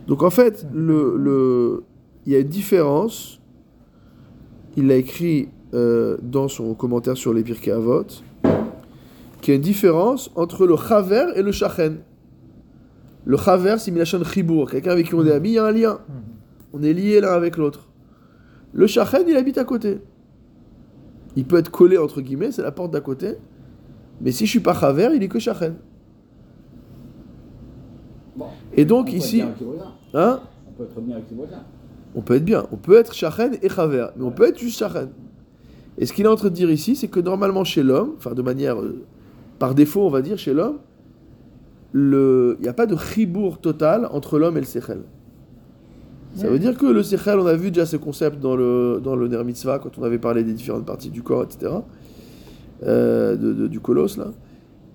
Donc 0.06 0.22
en 0.22 0.30
fait, 0.30 0.66
le, 0.72 1.16
le- 1.16 1.84
il 2.26 2.32
y 2.32 2.36
a 2.36 2.40
une 2.40 2.48
différence. 2.48 3.40
Il 4.76 4.86
l'a 4.86 4.96
écrit 4.96 5.48
euh, 5.74 6.16
dans 6.22 6.48
son 6.48 6.74
commentaire 6.74 7.16
sur 7.16 7.32
les 7.34 7.42
Pirkei 7.42 7.70
Avot, 7.72 8.04
qu'il 9.40 9.52
y 9.52 9.52
a 9.52 9.56
une 9.56 9.62
différence 9.62 10.30
entre 10.36 10.66
le 10.66 10.76
chaver 10.76 11.26
et 11.36 11.42
le 11.42 11.52
shachen. 11.52 11.98
Le 13.24 13.36
chaver, 13.36 13.76
c'est 13.78 13.90
milachon 13.90 14.22
chibour, 14.24 14.70
quelqu'un 14.70 14.92
avec 14.92 15.06
qui 15.08 15.14
on 15.14 15.24
est 15.26 15.32
amis, 15.32 15.50
il 15.50 15.54
y 15.54 15.58
a 15.58 15.64
un 15.66 15.72
lien. 15.72 15.98
On 16.72 16.82
est 16.82 16.92
liés 16.92 17.20
l'un 17.20 17.32
avec 17.32 17.56
l'autre. 17.56 17.88
Le 18.72 18.86
shachen, 18.86 19.24
il 19.28 19.36
habite 19.36 19.58
à 19.58 19.64
côté. 19.64 19.98
Il 21.36 21.44
peut 21.44 21.58
être 21.58 21.70
collé 21.70 21.98
entre 21.98 22.20
guillemets, 22.20 22.52
c'est 22.52 22.62
la 22.62 22.72
porte 22.72 22.92
d'à 22.92 23.00
côté. 23.00 23.34
Mais 24.20 24.32
si 24.32 24.46
je 24.46 24.50
suis 24.50 24.60
pas 24.60 24.74
chaver, 24.74 25.08
il 25.14 25.22
est 25.22 25.28
que 25.28 25.38
shachen. 25.38 25.74
Et 28.76 28.84
donc 28.84 29.08
On 29.12 29.16
ici, 29.16 29.42
hein, 30.14 30.40
On 30.68 30.72
peut 30.72 30.84
être 30.84 31.00
bien 31.00 31.16
avec 31.16 31.28
ses 31.28 31.34
voisins. 31.34 31.62
on 32.14 32.20
peut 32.22 32.34
être 32.34 32.44
bien. 32.44 32.66
On 32.72 32.76
peut 32.76 32.96
être 32.98 33.12
shachen 33.14 33.52
et 33.62 33.68
chaver, 33.68 34.06
mais 34.16 34.24
on 34.24 34.30
peut 34.30 34.46
être 34.48 34.58
juste 34.58 34.78
shachen. 34.78 35.08
Et 35.98 36.06
ce 36.06 36.12
qu'il 36.12 36.24
est 36.24 36.28
en 36.28 36.36
train 36.36 36.48
de 36.48 36.54
dire 36.54 36.70
ici, 36.70 36.96
c'est 36.96 37.08
que 37.08 37.20
normalement 37.20 37.64
chez 37.64 37.82
l'homme, 37.82 38.12
enfin 38.16 38.32
de 38.34 38.42
manière 38.42 38.80
euh, 38.80 39.02
par 39.58 39.74
défaut, 39.74 40.02
on 40.06 40.10
va 40.10 40.22
dire 40.22 40.38
chez 40.38 40.54
l'homme, 40.54 40.78
il 41.92 42.56
n'y 42.62 42.68
a 42.68 42.72
pas 42.72 42.86
de 42.86 42.96
chibour 42.96 43.58
total 43.58 44.06
entre 44.12 44.38
l'homme 44.38 44.56
et 44.56 44.60
le 44.60 44.66
sechel. 44.66 45.02
Ça 46.36 46.46
veut 46.48 46.60
dire 46.60 46.78
que 46.78 46.86
le 46.86 47.02
sechel, 47.02 47.40
on 47.40 47.46
a 47.46 47.54
vu 47.56 47.72
déjà 47.72 47.84
ce 47.86 47.96
concept 47.96 48.38
dans 48.38 48.54
le, 48.54 49.00
dans 49.02 49.16
le 49.16 49.26
Ner 49.26 49.42
Mitzvah, 49.42 49.80
quand 49.80 49.98
on 49.98 50.04
avait 50.04 50.20
parlé 50.20 50.44
des 50.44 50.52
différentes 50.52 50.86
parties 50.86 51.10
du 51.10 51.22
corps, 51.24 51.42
etc. 51.42 51.72
euh, 52.84 53.34
de- 53.36 53.52
de- 53.52 53.66
du 53.66 53.80
colosse, 53.80 54.16
là. 54.16 54.28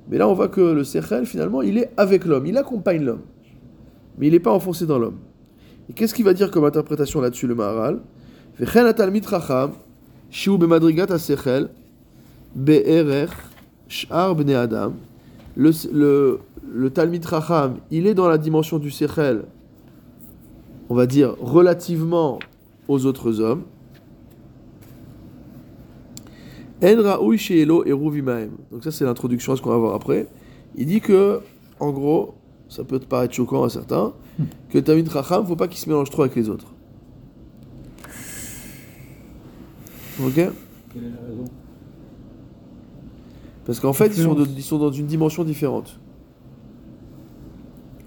Mais 0.09 0.17
là, 0.17 0.29
on 0.29 0.33
voit 0.33 0.47
que 0.47 0.61
le 0.61 0.83
sechel, 0.85 1.25
finalement, 1.25 1.61
il 1.61 1.77
est 1.77 1.91
avec 1.97 2.23
l'homme, 2.25 2.45
il 2.45 2.57
accompagne 2.57 3.03
l'homme. 3.03 3.19
Mais 4.17 4.28
il 4.28 4.34
n'est 4.34 4.39
pas 4.39 4.54
enfoncé 4.54 4.86
dans 4.86 4.99
l'homme. 4.99 5.17
Et 5.89 5.93
qu'est-ce 5.93 6.13
qu'il 6.13 6.25
va 6.25 6.34
dire 6.34 6.51
comme 6.51 6.65
interprétation 6.65 7.21
là-dessus, 7.21 7.47
le 7.47 7.56
Maharal? 7.56 8.01
Le, 15.58 15.71
le, 15.93 16.39
le 16.73 16.89
Talmid 16.89 17.28
Chacham, 17.28 17.78
il 17.91 18.08
est 18.08 18.13
dans 18.13 18.28
la 18.28 18.38
dimension 18.38 18.80
du 18.80 18.91
Sechel, 18.91 19.45
on 20.89 20.95
va 20.95 21.06
dire, 21.06 21.36
relativement 21.39 22.39
aux 22.88 23.06
autres 23.06 23.39
hommes. 23.39 23.63
Donc 26.82 28.84
ça, 28.84 28.91
c'est 28.91 29.06
l'introduction 29.06 29.54
à 29.54 29.56
ce 29.56 29.62
qu'on 29.62 29.69
va 29.69 29.78
voir 29.78 29.95
après. 29.95 30.28
Il 30.75 30.88
dit 30.88 30.99
que, 30.99 31.39
en 31.80 31.91
gros, 31.91 32.36
ça 32.69 32.84
peut 32.84 32.99
te 32.99 33.06
paraître 33.06 33.34
choquant 33.34 33.63
à 33.63 33.69
certains, 33.69 34.13
que 34.69 34.78
le 34.78 34.84
Talmid 34.84 35.10
Chacham, 35.10 35.45
faut 35.45 35.56
pas 35.56 35.67
qu'il 35.67 35.78
se 35.80 35.88
mélange 35.89 36.10
trop 36.10 36.23
avec 36.23 36.36
les 36.36 36.49
autres. 36.49 36.67
Ok? 40.21 40.34
Quelle 40.36 40.43
est 40.45 41.10
la 41.10 41.28
raison? 41.28 41.45
Parce 43.65 43.80
qu'en 43.80 43.93
fait, 43.93 44.08
ils 44.08 44.23
sont, 44.23 44.34
de- 44.34 44.41
Influence. 44.41 44.58
ils 44.60 44.63
sont 44.63 44.78
dans 44.78 44.91
une 44.91 45.08
dimension 45.08 45.43
différente. 45.43 45.99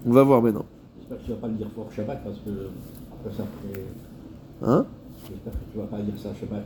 On 0.05 0.11
va 0.11 0.23
voir 0.23 0.41
maintenant. 0.41 0.65
J'espère 0.97 1.17
que 1.19 1.23
tu 1.25 1.31
vas 1.31 1.37
pas 1.37 1.47
le 1.47 1.53
dire 1.55 1.67
fort 1.75 1.91
Shabbat 1.91 2.23
parce 2.23 2.37
que 2.37 2.49
après 3.11 3.35
ça 3.37 3.43
fait. 3.43 3.83
Hein? 4.63 4.85
J'espère 5.29 5.53
que 5.53 5.71
tu 5.71 5.77
vas 5.77 5.85
pas 5.85 5.97
dire 6.01 6.13
ça 6.17 6.29
Shabbat 6.39 6.63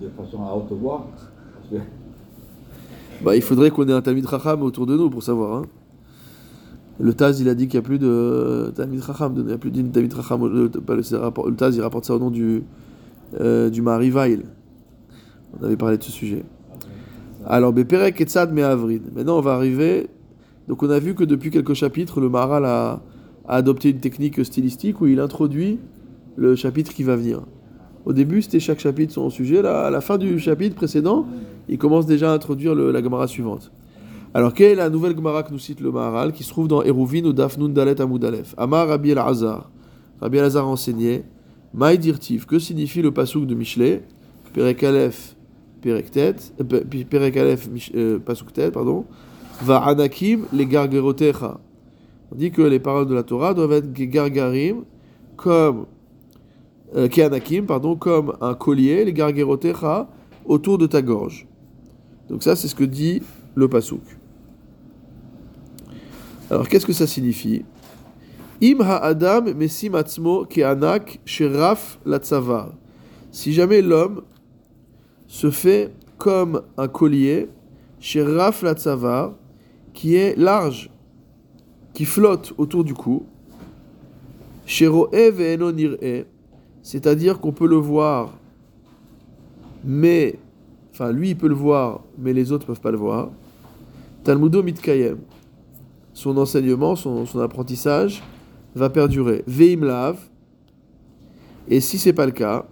de 0.00 0.08
façon 0.10 0.42
à 0.44 0.52
haute 0.54 0.70
voix. 0.72 1.06
Parce 1.16 1.82
que 1.82 3.24
Bah, 3.24 3.34
il 3.34 3.42
faudrait 3.42 3.70
qu'on 3.70 3.88
ait 3.88 3.92
un 3.92 4.02
Talmid 4.02 4.28
Chacham 4.28 4.62
autour 4.62 4.86
de 4.86 4.96
nous 4.96 5.08
pour 5.10 5.22
savoir. 5.22 5.56
hein. 5.58 5.62
Le 6.98 7.12
Taz, 7.12 7.40
il 7.40 7.48
a 7.48 7.54
dit 7.54 7.68
qu'il 7.68 7.78
n'y 7.78 7.84
a 7.84 7.86
plus 7.86 7.98
de 7.98 8.72
Talmid 8.74 9.02
Chacham, 9.02 9.34
il 9.36 9.44
n'y 9.44 9.52
a 9.52 9.58
plus 9.58 9.70
d'une 9.70 9.90
Talmid 9.90 10.14
Chacham. 10.14 10.46
Le, 10.46 10.68
pas 10.68 10.94
le, 10.94 11.54
Taz, 11.54 11.76
il 11.76 11.82
rapporte 11.82 12.06
ça 12.06 12.14
au 12.14 12.18
nom 12.18 12.30
du, 12.30 12.62
euh, 13.40 13.68
du 13.68 13.82
Marivail. 13.82 14.42
On 15.60 15.64
avait 15.64 15.76
parlé 15.76 15.98
de 15.98 16.02
ce 16.02 16.10
sujet. 16.10 16.44
Alors, 17.46 17.72
Beperek 17.72 18.20
et 18.20 18.24
Tzad 18.24 18.52
Me'avrid. 18.52 19.02
Maintenant, 19.14 19.38
on 19.38 19.42
va 19.42 19.52
arriver. 19.52 20.08
Donc, 20.68 20.82
on 20.82 20.90
a 20.90 20.98
vu 20.98 21.14
que 21.14 21.22
depuis 21.22 21.50
quelques 21.50 21.74
chapitres, 21.74 22.20
le 22.20 22.28
Maharal 22.28 22.64
a, 22.64 23.00
adopté 23.48 23.90
une 23.90 24.00
technique 24.00 24.44
stylistique 24.44 25.00
où 25.00 25.06
il 25.06 25.20
introduit 25.20 25.78
le 26.34 26.56
chapitre 26.56 26.92
qui 26.92 27.04
va 27.04 27.14
venir. 27.14 27.42
Au 28.04 28.12
début, 28.12 28.42
c'était 28.42 28.58
chaque 28.58 28.80
chapitre 28.80 29.12
son 29.12 29.30
sujet. 29.30 29.62
Là, 29.62 29.86
à 29.86 29.90
la 29.90 30.00
fin 30.00 30.18
du 30.18 30.38
chapitre 30.40 30.74
précédent, 30.74 31.26
il 31.68 31.78
commence 31.78 32.06
déjà 32.06 32.32
à 32.32 32.34
introduire 32.34 32.74
la 32.74 33.02
Gemara 33.02 33.28
suivante. 33.28 33.70
Alors, 34.36 34.52
quelle 34.52 34.72
est 34.72 34.74
la 34.74 34.90
nouvelle 34.90 35.16
Gemara 35.16 35.42
que 35.44 35.50
nous 35.50 35.58
cite 35.58 35.80
le 35.80 35.90
Maharal, 35.90 36.30
qui 36.30 36.44
se 36.44 36.50
trouve 36.50 36.68
dans 36.68 36.82
Eruvin 36.82 37.24
ou 37.24 37.32
Dafnun 37.32 37.70
Dalet 37.70 37.98
Amudalef 38.02 38.54
Amar 38.58 38.86
Rabbi 38.86 39.12
El-Hazar. 39.12 39.70
Rabbi 40.20 40.36
El-Hazar 40.36 40.68
enseignait 40.68 41.24
Maï 41.72 41.96
dirtiv, 41.96 42.44
que 42.44 42.58
signifie 42.58 43.00
le 43.00 43.12
pasouk 43.12 43.46
de 43.46 43.54
Michelet? 43.54 44.02
Perek 44.52 44.84
Aleph, 44.84 45.36
Perek 45.80 46.10
Tet, 46.10 46.36
euh, 46.60 46.84
euh, 47.94 48.18
Tet, 48.52 48.70
pardon. 48.72 49.06
Va 49.62 49.78
anakim 49.78 50.44
les 50.52 50.66
gargerotecha. 50.66 51.58
On 52.30 52.36
dit 52.36 52.50
que 52.50 52.60
les 52.60 52.78
paroles 52.78 53.06
de 53.06 53.14
la 53.14 53.22
Torah 53.22 53.54
doivent 53.54 53.72
être 53.72 53.90
gargarim, 53.90 54.84
comme 55.36 55.86
euh, 56.94 57.08
pardon, 57.66 57.96
comme 57.96 58.34
un 58.42 58.52
collier, 58.52 59.02
les 59.06 59.14
gargerotecha, 59.14 60.10
autour 60.44 60.76
de 60.76 60.86
ta 60.86 61.00
gorge. 61.00 61.46
Donc 62.28 62.42
ça, 62.42 62.54
c'est 62.54 62.68
ce 62.68 62.74
que 62.74 62.84
dit 62.84 63.22
le 63.54 63.66
pasouk. 63.66 64.02
Alors, 66.50 66.68
qu'est-ce 66.68 66.86
que 66.86 66.92
ça 66.92 67.06
signifie? 67.06 67.64
Im 68.62 68.80
ha'adam 68.80 69.52
mesim 69.52 69.94
atzmo 69.94 70.44
ke'anak 70.46 71.18
sheraf 71.24 71.98
latzavar. 72.06 72.72
Si 73.32 73.52
jamais 73.52 73.82
l'homme 73.82 74.22
se 75.26 75.50
fait 75.50 75.92
comme 76.18 76.62
un 76.78 76.88
collier 76.88 77.48
sheraf 78.00 78.62
latzavar, 78.62 79.34
qui 79.92 80.14
est 80.14 80.38
large, 80.38 80.88
qui 81.92 82.04
flotte 82.04 82.54
autour 82.58 82.84
du 82.84 82.94
cou, 82.94 83.26
sheroe 84.66 85.30
ve'eno 85.32 85.72
nir'e, 85.72 86.26
c'est-à-dire 86.82 87.40
qu'on 87.40 87.52
peut 87.52 87.66
le 87.66 87.76
voir, 87.76 88.38
mais, 89.84 90.38
enfin 90.92 91.10
lui 91.10 91.30
il 91.30 91.36
peut 91.36 91.48
le 91.48 91.54
voir, 91.54 92.04
mais 92.18 92.32
les 92.32 92.52
autres 92.52 92.64
ne 92.64 92.66
peuvent 92.68 92.80
pas 92.80 92.90
le 92.90 92.98
voir. 92.98 93.30
Talmudo 94.22 94.62
mitkayem, 94.62 95.18
son 96.16 96.34
enseignement, 96.38 96.96
son, 96.96 97.26
son 97.26 97.40
apprentissage 97.40 98.22
va 98.74 98.88
perdurer. 98.88 99.44
Veim 99.46 99.84
lav, 99.84 100.16
et 101.68 101.80
si 101.80 101.98
c'est 101.98 102.14
pas 102.14 102.24
le 102.24 102.32
cas, 102.32 102.64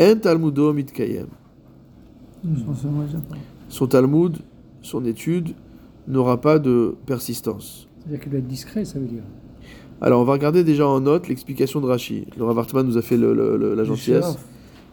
en 0.00 0.16
talmudo 0.18 0.72
mitkayem. 0.72 1.28
Son 3.68 3.86
Talmud, 3.86 4.38
son 4.82 5.04
étude 5.04 5.54
n'aura 6.08 6.40
pas 6.40 6.58
de 6.58 6.96
persistance. 7.06 7.86
C'est-à-dire 8.00 8.20
qu'il 8.20 8.30
doit 8.30 8.40
être 8.40 8.48
discret, 8.48 8.84
ça 8.84 8.98
veut 8.98 9.06
dire. 9.06 9.22
Alors 10.00 10.20
on 10.22 10.24
va 10.24 10.32
regarder 10.32 10.64
déjà 10.64 10.88
en 10.88 11.00
note 11.00 11.28
l'explication 11.28 11.80
de 11.80 11.86
Rashi. 11.86 12.26
Le 12.36 12.44
Rav 12.44 12.58
Hartman 12.58 12.86
nous 12.86 12.96
a 12.96 13.02
fait 13.02 13.18
le- 13.18 13.34
le- 13.34 13.56
le- 13.56 13.74
la 13.74 13.84
gentillesse 13.84 14.38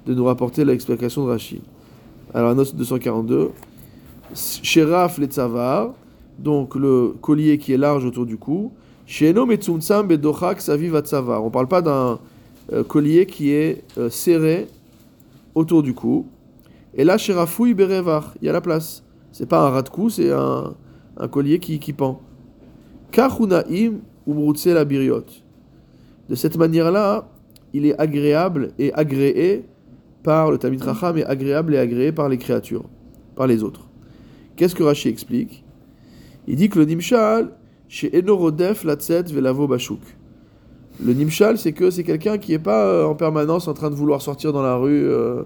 de 0.06 0.14
nous 0.14 0.26
rapporter 0.26 0.66
l'explication 0.66 1.24
de 1.26 1.30
Rashi. 1.32 1.62
Alors, 2.34 2.50
la 2.50 2.56
note 2.56 2.76
242. 2.76 3.52
Sheraf 4.36 5.18
le 5.18 5.26
tzavar, 5.28 5.94
donc 6.40 6.76
le 6.76 7.16
collier 7.22 7.58
qui 7.58 7.74
est 7.74 7.78
large 7.78 8.06
autour 8.06 8.26
du 8.26 8.38
cou. 8.38 8.72
Sheno. 9.06 9.44
On 9.44 9.48
ne 9.48 11.50
parle 11.50 11.68
pas 11.68 11.82
d'un 11.82 12.20
euh, 12.74 12.84
collier 12.84 13.26
qui 13.26 13.52
est 13.52 13.84
euh, 13.98 14.10
serré 14.10 14.68
autour 15.56 15.82
du 15.82 15.94
cou. 15.94 16.28
Et 16.94 17.04
là, 17.04 17.18
Sherafoui 17.18 17.74
berevar, 17.74 18.34
il 18.42 18.48
y 18.48 18.50
a 18.50 18.54
la 18.54 18.62
place. 18.62 19.04
C'est 19.32 19.48
pas 19.48 19.66
un 19.66 19.70
ras 19.70 19.84
de 19.84 19.90
cou, 19.90 20.10
c'est 20.10 20.32
un, 20.32 20.74
collier 21.32 21.60
qui, 21.60 21.80
qui 21.80 21.94
pend. 21.94 22.22
Kachunaim. 23.12 24.00
De 26.30 26.36
cette 26.36 26.58
manière-là, 26.58 27.30
il 27.74 27.86
est 27.86 27.98
agréable 27.98 28.74
et 28.78 28.94
agréé 28.94 29.64
par 30.22 30.52
le 30.52 30.58
Tamid 30.58 30.82
Racham 30.82 31.18
et 31.18 31.24
agréable 31.24 31.76
et 31.76 31.78
agréé 31.78 32.12
par 32.12 32.28
les 32.28 32.38
créatures, 32.38 32.84
par 33.38 33.48
les 33.48 33.64
autres. 33.64 33.88
Qu'est-ce 34.58 34.76
que 34.76 34.84
Rashi 34.84 35.08
explique? 35.08 35.64
Il 36.48 36.56
dit 36.56 36.70
que 36.70 36.80
le 36.80 36.86
Nimshal, 36.86 37.50
chez 37.88 38.10
Enorodef, 38.18 38.84
Latzet, 38.84 39.24
Velavo, 39.24 39.68
Bashuk. 39.68 40.00
Le 41.04 41.14
Nimshal, 41.14 41.58
c'est 41.58 41.74
que 41.74 41.90
c'est 41.92 42.04
quelqu'un 42.04 42.38
qui 42.38 42.52
n'est 42.54 42.60
pas 42.60 42.86
euh, 42.86 43.06
en 43.06 43.16
permanence 43.16 43.68
en 43.68 43.74
train 43.74 43.90
de 43.90 43.96
vouloir 43.96 44.22
sortir 44.22 44.54
dans 44.54 44.64
la 44.64 44.76
rue. 44.76 45.06
euh, 45.08 45.44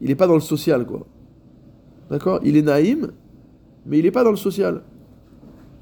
il 0.00 0.08
n'est 0.08 0.14
pas 0.14 0.26
dans 0.26 0.34
le 0.34 0.40
social, 0.40 0.86
quoi. 0.86 1.06
D'accord? 2.10 2.40
Il 2.44 2.56
est 2.56 2.62
naïm, 2.62 3.12
mais 3.86 3.98
il 3.98 4.04
n'est 4.04 4.10
pas 4.10 4.24
dans 4.24 4.30
le 4.30 4.36
social. 4.36 4.82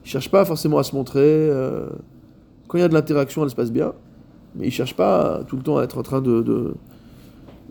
Il 0.05 0.11
cherche 0.11 0.31
pas 0.31 0.45
forcément 0.45 0.79
à 0.79 0.83
se 0.83 0.95
montrer. 0.95 1.21
euh, 1.23 1.89
Quand 2.69 2.79
il 2.79 2.81
y 2.81 2.85
a 2.85 2.89
de 2.89 2.95
l'interaction, 2.95 3.43
elle 3.45 3.51
se 3.51 3.55
passe 3.55 3.73
bien. 3.73 3.93
Mais 4.57 4.67
il 4.67 4.71
cherche 4.71 4.95
pas 4.97 5.43
tout 5.47 5.57
le 5.57 5.63
temps 5.63 5.79
à 5.79 5.85
être 5.85 5.99
en 5.99 6.03
train 6.03 6.21
de, 6.21 6.43
de, 6.43 6.75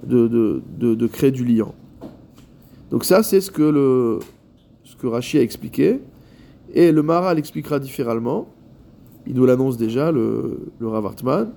de, 0.03 0.27
de, 0.27 0.95
de- 0.95 1.07
créer 1.07 1.31
du 1.31 1.45
lien. 1.45 1.71
Donc 2.89 3.03
ça, 3.05 3.23
c'est 3.23 3.39
ce 3.41 3.51
que, 3.51 3.61
le, 3.61 4.19
ce 4.83 4.95
que 4.95 5.07
Rashi 5.07 5.37
a 5.37 5.41
expliqué. 5.41 5.99
Et 6.73 6.91
le 6.91 7.03
Maharal 7.03 7.38
expliquera 7.39 7.79
différemment. 7.79 8.47
Il 9.27 9.36
nous 9.36 9.45
l'annonce 9.45 9.77
déjà, 9.77 10.12
le, 10.12 10.60
le 10.79 10.88
Rav 10.88 11.05
Hartman. 11.05 11.51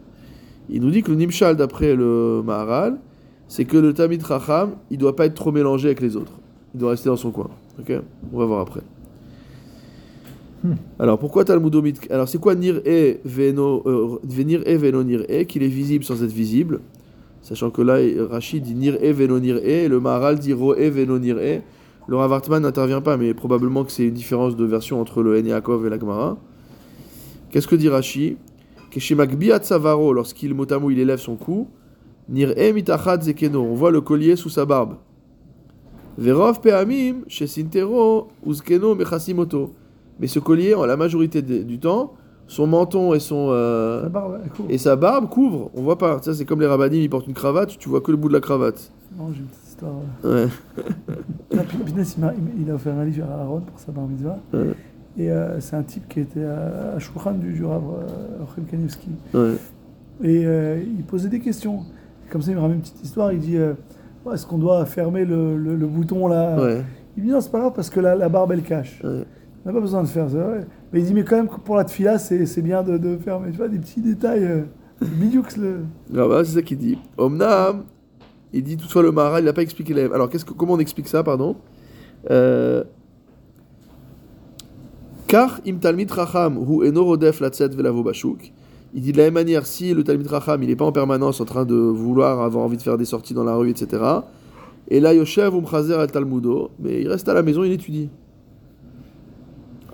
Il 0.69 0.83
nous 0.83 0.91
dit 0.91 1.03
que 1.03 1.11
le 1.11 1.17
Nimshal, 1.17 1.57
d'après 1.57 1.95
le 1.95 2.43
Maharal, 2.45 2.99
c'est 3.49 3.65
que 3.65 3.77
le 3.77 3.93
Tamid 3.93 4.23
Racham, 4.23 4.73
il 4.91 4.99
doit 4.99 5.17
pas 5.17 5.27
être 5.27 5.35
trop 5.35 5.53
mélangé 5.53 5.89
avec 5.89 6.01
les 6.01 6.17
autres. 6.17 6.33
Il 6.75 6.81
doit 6.81 6.91
rester 6.91 7.09
dans 7.09 7.17
son 7.17 7.31
coin. 7.31 7.51
Ok? 7.79 7.93
On 8.33 8.39
va 8.39 8.47
voir 8.47 8.61
après. 8.61 8.81
Alors 10.99 11.19
pourquoi 11.19 11.45
Talmudomit 11.45 11.95
Alors 12.09 12.27
c'est 12.27 12.39
quoi 12.39 12.55
Nir 12.55 12.81
e 12.87 13.19
Veno 13.25 13.83
euh, 13.85 14.19
Venir 14.25 14.63
e 14.67 14.77
Veno 14.77 15.05
Nir 15.05 15.27
e 15.29 15.43
qu'il 15.43 15.63
est 15.63 15.69
visible 15.69 16.05
sans 16.05 16.23
être 16.23 16.33
visible? 16.33 16.81
Sachant 17.43 17.69
que 17.71 17.83
là 17.83 17.99
Rachid 18.31 18.63
dit 18.63 18.75
Nir 18.75 18.97
e 19.03 19.13
Veno 19.13 19.39
Nir 19.39 19.57
e 19.57 19.69
et 19.69 19.89
le 19.89 20.01
Maharal 20.01 20.39
dit 20.39 20.55
Ro 20.55 20.75
e 20.75 20.89
Veno 20.89 21.19
Nir 21.19 21.37
e. 21.39 21.61
Le 22.07 22.17
Rav 22.17 22.33
Hartman 22.33 22.61
n'intervient 22.63 23.01
pas, 23.01 23.17
mais 23.17 23.33
probablement 23.35 23.85
que 23.85 23.91
c'est 23.93 24.07
une 24.07 24.15
différence 24.15 24.57
de 24.57 24.65
version 24.65 25.01
entre 25.01 25.23
le 25.23 25.41
Yaakov 25.41 25.87
et 25.87 25.91
la 25.91 25.99
Gemara. 25.99 26.37
Qu'est-ce 27.51 27.67
que 27.67 27.77
dit 27.77 27.89
Rashi? 27.89 28.37
Savaro, 29.63 30.13
lorsqu'il 30.13 30.55
motamo 30.55 30.91
il 30.91 30.99
élève 30.99 31.19
son 31.19 31.37
cou, 31.37 31.67
Nir 32.29 32.55
e 32.57 32.73
mitachad 32.73 33.23
zekeno, 33.23 33.63
on 33.63 33.75
voit 33.75 33.91
le 33.91 34.01
collier 34.01 34.37
sous 34.37 34.49
sa 34.49 34.65
barbe. 34.65 34.95
Verov 36.17 36.61
peamim 36.61 37.25
Sintero 37.29 38.29
uzkeno 38.47 38.95
mechasimoto. 38.95 39.73
Mais 40.21 40.27
ce 40.29 40.39
collier, 40.39 40.75
en 40.75 40.87
la 40.87 40.97
majorité 40.97 41.43
de- 41.43 41.63
du 41.65 41.79
temps, 41.79 42.13
son 42.47 42.67
menton 42.67 43.15
et 43.15 43.21
son 43.21 43.49
euh, 43.51 44.05
La 44.05 44.09
barbe, 44.09 44.39
et 44.69 44.79
sa 44.79 44.97
barbe 44.97 45.29
couvrent. 45.29 45.71
On 45.75 45.83
voit 45.83 45.99
pas. 45.99 46.23
Ça 46.23 46.33
c'est 46.35 46.45
comme 46.45 46.61
les 46.61 46.67
rabbinim, 46.67 47.03
ils 47.03 47.11
portent 47.11 47.27
une 47.27 47.35
cravate, 47.35 47.77
tu 47.79 47.89
vois 47.89 48.01
que 48.01 48.11
le 48.11 48.17
bout 48.17 48.29
de 48.29 48.35
la 48.35 48.41
cravate. 48.41 48.93
Non, 49.19 49.33
histoire. 49.75 49.93
Ouais. 50.23 50.47
Non, 51.55 51.63
P- 51.63 51.85
Pinès, 51.85 52.17
il, 52.61 52.71
a 52.71 52.75
offert 52.75 52.95
un 52.97 53.05
livre 53.05 53.27
à 53.31 53.43
Aaron 53.43 53.61
pour 53.61 53.79
sa 53.79 53.93
bar 53.93 54.07
mitzvah. 54.07 54.39
Ouais. 54.53 54.73
Et 55.17 55.31
euh, 55.31 55.61
c'est 55.61 55.77
un 55.77 55.83
type 55.83 56.09
qui 56.09 56.21
était 56.21 56.45
à, 56.45 56.95
à 56.97 56.99
Shulchan 56.99 57.33
du, 57.35 57.53
du 57.53 57.65
Rav 57.65 57.83
euh, 57.83 58.45
Rochem 58.45 58.65
Kanievski. 58.65 59.11
Ouais. 59.33 59.55
Et 60.23 60.45
euh, 60.47 60.81
il 60.83 61.05
posait 61.05 61.29
des 61.29 61.41
questions. 61.41 61.81
Comme 62.31 62.43
ça, 62.43 62.51
il 62.51 62.57
me 62.57 62.61
ramène 62.61 62.77
une 62.77 62.83
petite 62.83 63.03
histoire. 63.05 63.33
Il 63.33 63.39
dit 63.41 63.57
euh, 63.57 63.75
Ouais, 64.25 64.35
Est-ce 64.35 64.47
qu'on 64.47 64.59
doit 64.59 64.85
fermer 64.87 65.25
le, 65.25 65.57
le- 65.57 65.77
le 65.77 65.87
bouton 65.87 66.27
là? 66.29 66.57
Il 67.17 67.25
dit 67.25 67.31
Non, 67.31 67.41
c'est 67.41 67.51
pas 67.53 67.59
grave 67.61 67.73
parce 67.75 67.91
que 67.91 68.01
la, 68.01 68.15
la 68.15 68.29
barbe 68.29 68.53
elle 68.53 68.63
cache. 68.63 69.01
On 69.05 69.25
n'a 69.69 69.73
pas 69.73 69.81
besoin 69.81 70.03
de 70.03 70.09
faire 70.09 70.29
ça. 70.31 70.47
Mais 70.93 71.01
il 71.01 71.07
dit 71.07 71.15
Mais 71.15 71.25
quand 71.25 71.37
même, 71.37 71.49
pour 71.49 71.77
la 71.77 71.85
tfila, 71.85 72.19
c'est 72.19 72.63
bien 72.63 72.83
de, 72.83 72.97
de 72.99 73.17
fermer. 73.19 73.51
Tu 73.51 73.57
vois, 73.59 73.69
des 73.69 73.79
petits 73.79 74.01
détails. 74.01 74.65
Bidioux, 75.01 75.43
le. 75.59 75.81
Ah 76.17 76.27
bah, 76.29 76.45
c'est 76.45 76.55
ça 76.55 76.63
qu'il 76.63 76.79
dit. 76.79 76.99
Omnam, 77.19 77.83
il 78.55 78.63
dit 78.63 78.77
toutefois 78.77 79.03
le 79.03 79.11
Maharal, 79.11 79.43
il 79.43 79.47
n'a 79.47 79.53
pas 79.53 79.63
expliqué 79.63 79.93
les. 79.93 80.05
Alors 80.05 80.31
que, 80.31 80.39
comment 80.53 80.75
on 80.75 80.79
explique 80.79 81.09
ça, 81.09 81.23
pardon 81.23 81.57
Euh, 82.31 82.85
Car 85.27 85.61
im 85.67 85.77
talmid 85.79 86.11
racham 86.11 86.57
hu 86.59 86.87
eno 86.87 87.05
rodef 87.05 87.41
latzet 87.41 87.69
velavo. 87.69 88.09
Il 88.95 89.03
dit 89.03 89.11
de 89.11 89.19
la 89.19 89.25
même 89.25 89.35
manière, 89.35 89.67
si 89.67 89.93
le 89.93 90.05
talmid 90.05 90.29
racham 90.29 90.63
il 90.63 90.69
n'est 90.69 90.77
pas 90.77 90.85
en 90.85 90.93
permanence 90.93 91.41
en 91.41 91.45
train 91.45 91.65
de 91.65 91.75
vouloir 91.75 92.41
avoir 92.41 92.65
envie 92.65 92.77
de 92.77 92.83
faire 92.83 92.97
des 92.97 93.05
sorties 93.05 93.35
dans 93.35 93.43
la 93.43 93.57
rue, 93.57 93.71
etc. 93.71 94.03
Et 94.89 95.01
là 95.01 95.13
yoshev 95.13 95.53
umchazer 95.55 95.99
al 95.99 96.13
talmudo, 96.13 96.71
mais 96.79 97.03
il 97.03 97.09
reste 97.09 97.29
à 97.29 97.35
la 97.35 97.43
maison, 97.43 97.65
il 97.65 97.73
étudie. 97.73 98.09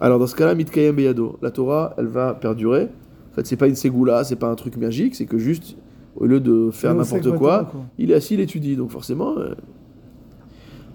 Alors 0.02 0.18
dans 0.18 0.26
ce 0.26 0.36
cas-là, 0.36 0.54
mitkayem 0.54 0.94
beyado, 0.94 1.38
la 1.40 1.50
Torah, 1.50 1.94
elle 1.96 2.06
va 2.06 2.34
perdurer. 2.34 2.88
En 3.30 3.34
fait, 3.34 3.46
c'est 3.46 3.56
pas 3.56 3.68
une 3.68 3.76
ségoula, 3.76 4.24
c'est 4.24 4.36
pas 4.36 4.48
un 4.48 4.54
truc 4.54 4.76
magique, 4.76 5.14
c'est 5.14 5.26
que 5.26 5.38
juste 5.38 5.76
au 6.20 6.26
lieu 6.26 6.38
de 6.40 6.70
faire 6.70 6.94
n'importe 6.94 7.36
quoi, 7.36 7.72
il 7.98 8.10
est 8.10 8.14
assis, 8.14 8.34
il 8.34 8.40
étudie. 8.40 8.76
Donc 8.76 8.90
forcément. 8.90 9.36
euh, 9.38 9.54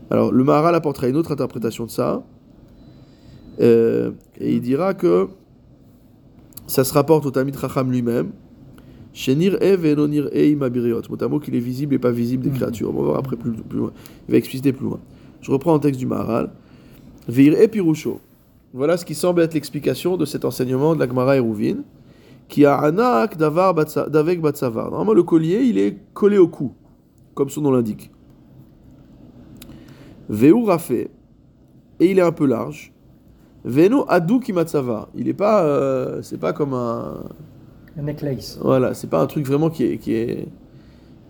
Alors 0.10 0.32
le 0.32 0.44
Maharal 0.44 0.76
apportera 0.76 1.08
une 1.10 1.18
autre 1.18 1.32
interprétation 1.34 1.86
de 1.86 1.92
ça. 1.92 2.24
Euh, 3.62 4.12
et 4.40 4.54
il 4.54 4.62
dira 4.62 4.94
que 4.94 5.28
ça 6.68 6.84
se 6.84 6.94
rapporte 6.94 7.26
au 7.26 7.32
Talmid 7.32 7.58
Chacham 7.58 7.92
lui-même. 7.92 8.32
Shenir 9.14 9.58
e 9.62 9.76
venonir 9.78 10.28
e 10.34 10.46
imabiriot. 10.52 11.02
Mot 11.30 11.40
qu'il 11.40 11.56
est 11.56 11.60
visible 11.60 11.96
et 11.96 12.00
pas 12.00 12.12
visible 12.12 12.44
des 12.44 12.50
Mhm. 12.50 12.56
créatures. 12.58 12.90
On 12.90 12.98
va 13.00 13.04
voir 13.04 13.18
après 13.20 13.38
plus, 13.38 13.52
plus 13.54 13.80
loin. 13.80 13.92
Il 14.28 14.32
va 14.34 14.38
expliciter 14.38 14.74
plus 14.74 14.86
loin. 14.86 15.00
Je 15.42 15.52
reprends 15.52 15.74
un 15.74 15.80
texte 15.80 16.00
du 16.00 16.06
Maharal. 16.06 16.50
Veir 17.28 17.54
e 17.54 17.68
pirusho. 17.68 18.20
Voilà 18.74 18.98
ce 18.98 19.06
qui 19.06 19.16
semble 19.16 19.42
être 19.42 19.54
l'explication 19.54 20.18
de 20.18 20.26
cet 20.26 20.44
enseignement 20.44 20.94
de 20.96 21.00
la 21.00 21.08
Gemara 21.08 21.38
Eruvin, 21.38 21.78
qui 22.48 22.66
a 22.66 22.76
anak 22.78 23.38
davek 23.38 24.42
batsavar. 24.42 24.92
Normalement, 24.92 25.14
le 25.14 25.24
collier, 25.24 25.64
il 25.64 25.78
est 25.78 25.98
collé 26.14 26.38
au 26.38 26.48
cou, 26.48 26.74
comme 27.34 27.50
son 27.50 27.62
nom 27.62 27.72
l'indique. 27.72 28.12
Veu 30.30 30.54
rafé, 30.66 31.10
et 32.00 32.12
il 32.12 32.18
est 32.20 32.22
un 32.24 32.32
peu 32.32 32.46
large. 32.46 32.92
Veno 33.64 34.06
adou 34.08 34.40
kimatsavar. 34.40 35.08
Il 35.16 35.28
est 35.28 35.34
pas, 35.34 35.64
euh, 35.66 36.22
c'est 36.22 36.40
pas 36.40 36.54
comme 36.54 36.74
un, 36.74 37.24
Un 37.98 38.02
necklace. 38.04 38.60
voilà, 38.62 38.94
c'est 38.94 39.10
pas 39.10 39.22
un 39.22 39.28
truc 39.28 39.46
vraiment 39.46 39.70
qui 39.70 39.84
est, 39.86 39.98
qui 39.98 40.14
est, 40.14 40.48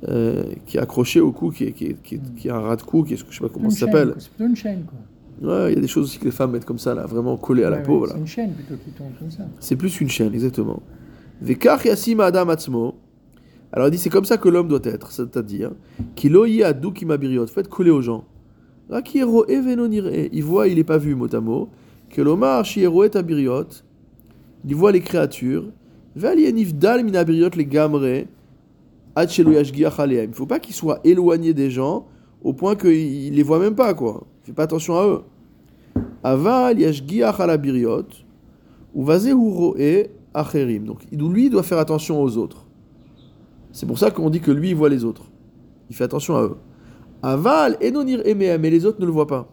euh, 0.09 0.43
qui 0.65 0.77
est 0.77 0.79
accroché 0.81 1.19
au 1.21 1.31
cou, 1.31 1.49
qui 1.51 1.65
est, 1.65 1.71
qui 1.71 1.85
est, 1.87 2.01
qui 2.01 2.15
est- 2.15 2.35
qui 2.35 2.47
est 2.47 2.51
un 2.51 2.59
ras 2.59 2.75
de 2.75 2.81
cou, 2.83 3.03
qui 3.03 3.13
est, 3.13 3.17
je 3.17 3.35
sais 3.35 3.41
pas 3.41 3.49
comment 3.49 3.69
ça 3.69 3.85
s'appelle. 3.85 4.15
C'est 4.17 4.29
plutôt 4.31 4.49
une 4.49 4.55
chaîne, 4.55 4.83
quoi. 4.83 4.99
Ouais, 5.49 5.71
il 5.71 5.75
y 5.75 5.77
a 5.77 5.81
des 5.81 5.87
choses 5.87 6.05
aussi 6.05 6.17
que 6.19 6.25
les 6.25 6.31
femmes 6.31 6.51
mettent 6.51 6.65
comme 6.65 6.79
ça, 6.79 6.93
là, 6.95 7.05
vraiment 7.05 7.35
collées 7.37 7.65
à 7.65 7.69
la 7.69 7.77
Ouais, 7.77 7.83
peau. 7.83 8.05
C'est 8.07 8.17
une 8.17 8.27
chaîne 8.27 8.53
plutôt 8.53 8.75
qui 8.83 8.91
tombe 8.91 9.11
comme 9.19 9.29
ça. 9.31 9.43
C'est 9.59 9.75
plus 9.75 9.99
une 9.99 10.09
chaîne, 10.09 10.33
exactement. 10.33 10.81
Vekach 11.41 11.85
yasim 11.85 12.19
adam 12.19 12.49
atzmo. 12.49 12.95
Alors 13.71 13.87
il 13.87 13.91
dit 13.91 13.97
c'est 13.97 14.09
comme 14.09 14.25
ça 14.25 14.37
que 14.37 14.47
l'homme 14.47 14.67
doit 14.67 14.79
être, 14.83 15.11
c'est-à-dire 15.11 15.71
qu'il 16.15 16.37
oye 16.37 16.63
adou 16.63 16.91
kimabiriot, 16.91 17.45
être 17.45 17.69
collé 17.69 17.91
aux 17.91 18.01
gens. 18.01 18.23
Rakiero 18.89 19.45
evenonire, 19.47 20.07
il 20.31 20.43
voit, 20.43 20.67
il 20.67 20.75
n'est 20.75 20.83
pas 20.83 20.97
vu 20.97 21.15
mot 21.15 21.33
à 21.33 21.41
mot. 21.41 21.69
Que 22.09 22.21
l'omar 22.21 22.63
shiero 22.63 23.03
et 23.03 23.17
abiriot, 23.17 23.65
il 24.63 24.75
voit 24.75 24.91
les 24.91 25.01
créatures. 25.01 25.65
Valienif 26.15 26.73
dal 26.73 27.03
minabiriot 27.03 27.49
les 27.55 27.65
gamre. 27.65 28.25
Il 29.17 30.29
faut 30.33 30.45
pas 30.45 30.59
qu'il 30.59 30.75
soit 30.75 30.99
éloigné 31.03 31.53
des 31.53 31.69
gens 31.69 32.05
au 32.43 32.53
point 32.53 32.75
qu'il 32.75 33.33
les 33.33 33.43
voit 33.43 33.59
même 33.59 33.75
pas 33.75 33.93
quoi. 33.93 34.25
Il 34.43 34.47
fait 34.47 34.53
pas 34.53 34.63
attention 34.63 34.95
à 34.95 35.07
eux. 35.07 35.21
Aval 36.23 36.79
yashgiach 36.79 37.39
alabiriot. 37.39 38.07
Ou 38.93 39.03
roe 39.03 39.75
acherim. 40.35 40.85
Donc, 40.85 40.99
lui, 41.11 41.45
il 41.45 41.49
doit 41.49 41.63
faire 41.63 41.79
attention 41.79 42.21
aux 42.21 42.37
autres. 42.37 42.65
C'est 43.71 43.85
pour 43.85 43.99
ça 43.99 44.11
qu'on 44.11 44.29
dit 44.29 44.39
que 44.39 44.51
lui, 44.51 44.69
il 44.69 44.75
voit 44.75 44.89
les 44.89 45.03
autres. 45.03 45.23
Il 45.89 45.95
fait 45.95 46.05
attention 46.05 46.35
à 46.35 46.43
eux. 46.43 46.57
Aval, 47.21 47.77
enonir 47.83 48.21
emea, 48.25 48.57
mais 48.57 48.69
les 48.69 48.85
autres 48.85 49.01
ne 49.01 49.05
le 49.05 49.11
voient 49.11 49.27
pas. 49.27 49.47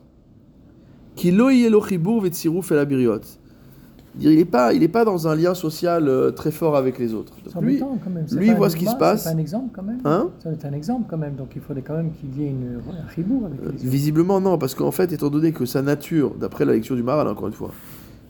Kilo 1.14 1.50
yelochibur 1.50 2.20
vetsiruf 2.20 2.70
el 2.72 2.78
abiriot. 2.78 3.20
Il 4.20 4.36
n'est 4.36 4.44
pas, 4.44 4.74
il 4.74 4.82
est 4.82 4.88
pas 4.88 5.06
dans 5.06 5.26
un 5.26 5.34
lien 5.34 5.54
social 5.54 6.06
euh, 6.06 6.30
très 6.32 6.50
fort 6.50 6.76
avec 6.76 6.98
les 6.98 7.14
autres. 7.14 7.32
Donc 7.44 7.62
lui, 7.62 7.78
quand 7.78 8.10
même. 8.10 8.26
Voit 8.56 8.66
un 8.66 8.68
ce 8.68 8.76
qui 8.76 8.84
se 8.84 8.94
passe. 8.94 9.24
C'est 9.24 9.30
un 9.30 9.38
exemple 9.38 9.70
quand 9.72 9.82
même. 9.82 10.00
Hein 10.04 10.28
Ça 10.42 10.50
être 10.50 10.66
un 10.66 10.72
exemple 10.74 11.06
quand 11.08 11.16
même. 11.16 11.34
Donc 11.34 11.52
il 11.56 11.62
faudrait 11.62 11.82
quand 11.82 11.96
même 11.96 12.10
qu'il 12.12 12.38
y 12.38 12.44
ait 12.44 12.50
une, 12.50 12.80
un 12.86 13.46
avec 13.46 13.60
les 13.62 13.68
autres. 13.68 13.76
Visiblement 13.78 14.40
non, 14.40 14.58
parce 14.58 14.74
qu'en 14.74 14.90
fait, 14.90 15.12
étant 15.12 15.30
donné 15.30 15.52
que 15.52 15.64
sa 15.64 15.80
nature, 15.80 16.34
d'après 16.38 16.66
la 16.66 16.74
lecture 16.74 16.94
du 16.94 17.02
Maral, 17.02 17.26
encore 17.26 17.48
une 17.48 17.54
fois, 17.54 17.70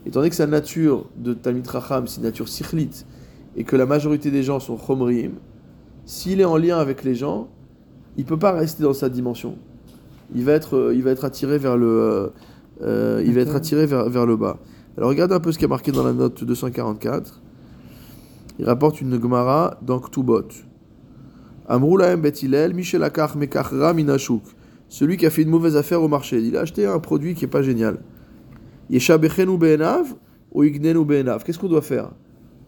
étant 0.05 0.19
donné 0.19 0.29
que 0.29 0.35
sa 0.35 0.47
nature 0.47 1.05
de 1.17 1.33
Talmid 1.33 1.67
Racham, 1.67 2.07
c'est 2.07 2.17
une 2.17 2.23
nature 2.23 2.49
sikhlit, 2.49 3.05
et 3.55 3.63
que 3.63 3.75
la 3.75 3.85
majorité 3.85 4.31
des 4.31 4.43
gens 4.43 4.59
sont 4.59 4.77
chomrim, 4.77 5.33
s'il 6.05 6.41
est 6.41 6.45
en 6.45 6.57
lien 6.57 6.77
avec 6.77 7.03
les 7.03 7.15
gens, 7.15 7.47
il 8.17 8.25
peut 8.25 8.37
pas 8.37 8.51
rester 8.51 8.83
dans 8.83 8.93
sa 8.93 9.09
dimension. 9.09 9.57
Il 10.35 10.43
va 10.43 10.53
être, 10.53 10.75
euh, 10.75 10.95
il 10.95 11.03
va 11.03 11.11
être 11.11 11.25
attiré 11.25 11.57
vers 11.57 11.77
le, 11.77 11.87
euh, 11.87 12.27
euh, 12.81 13.23
il 13.25 13.33
va 13.33 13.41
être 13.41 13.55
attiré 13.55 13.85
vers, 13.85 14.09
vers 14.09 14.25
le 14.25 14.35
bas. 14.35 14.57
Alors 14.97 15.09
regardez 15.09 15.33
un 15.33 15.39
peu 15.39 15.51
ce 15.51 15.57
qui 15.57 15.65
est 15.65 15.69
marqué 15.69 15.91
dans 15.91 16.03
la 16.03 16.13
note 16.13 16.43
244. 16.43 17.41
Il 18.59 18.65
rapporte 18.65 19.01
une 19.01 19.19
Gemara 19.19 19.77
dans 19.81 19.99
Ktubot. 19.99 20.47
Amroulahem 21.67 22.21
bet 22.21 22.33
Hillel, 22.41 22.73
Michel 22.73 23.01
Mekachra 23.35 23.93
Minashuk. 23.93 24.43
Celui 24.89 25.17
qui 25.17 25.25
a 25.25 25.29
fait 25.31 25.41
une 25.41 25.49
mauvaise 25.49 25.75
affaire 25.75 26.03
au 26.03 26.07
marché. 26.07 26.39
Il 26.39 26.55
a 26.55 26.61
acheté 26.61 26.85
un 26.85 26.99
produit 26.99 27.33
qui 27.33 27.45
est 27.45 27.47
pas 27.47 27.63
génial. 27.63 27.97
Yesha 28.89 29.17
Bechenu 29.17 29.57
Be'enav 29.57 30.13
ou 30.51 30.63
Ignenu 30.63 31.05
Be'enav. 31.05 31.43
Qu'est-ce 31.43 31.59
qu'on 31.59 31.67
doit 31.67 31.81
faire? 31.81 32.11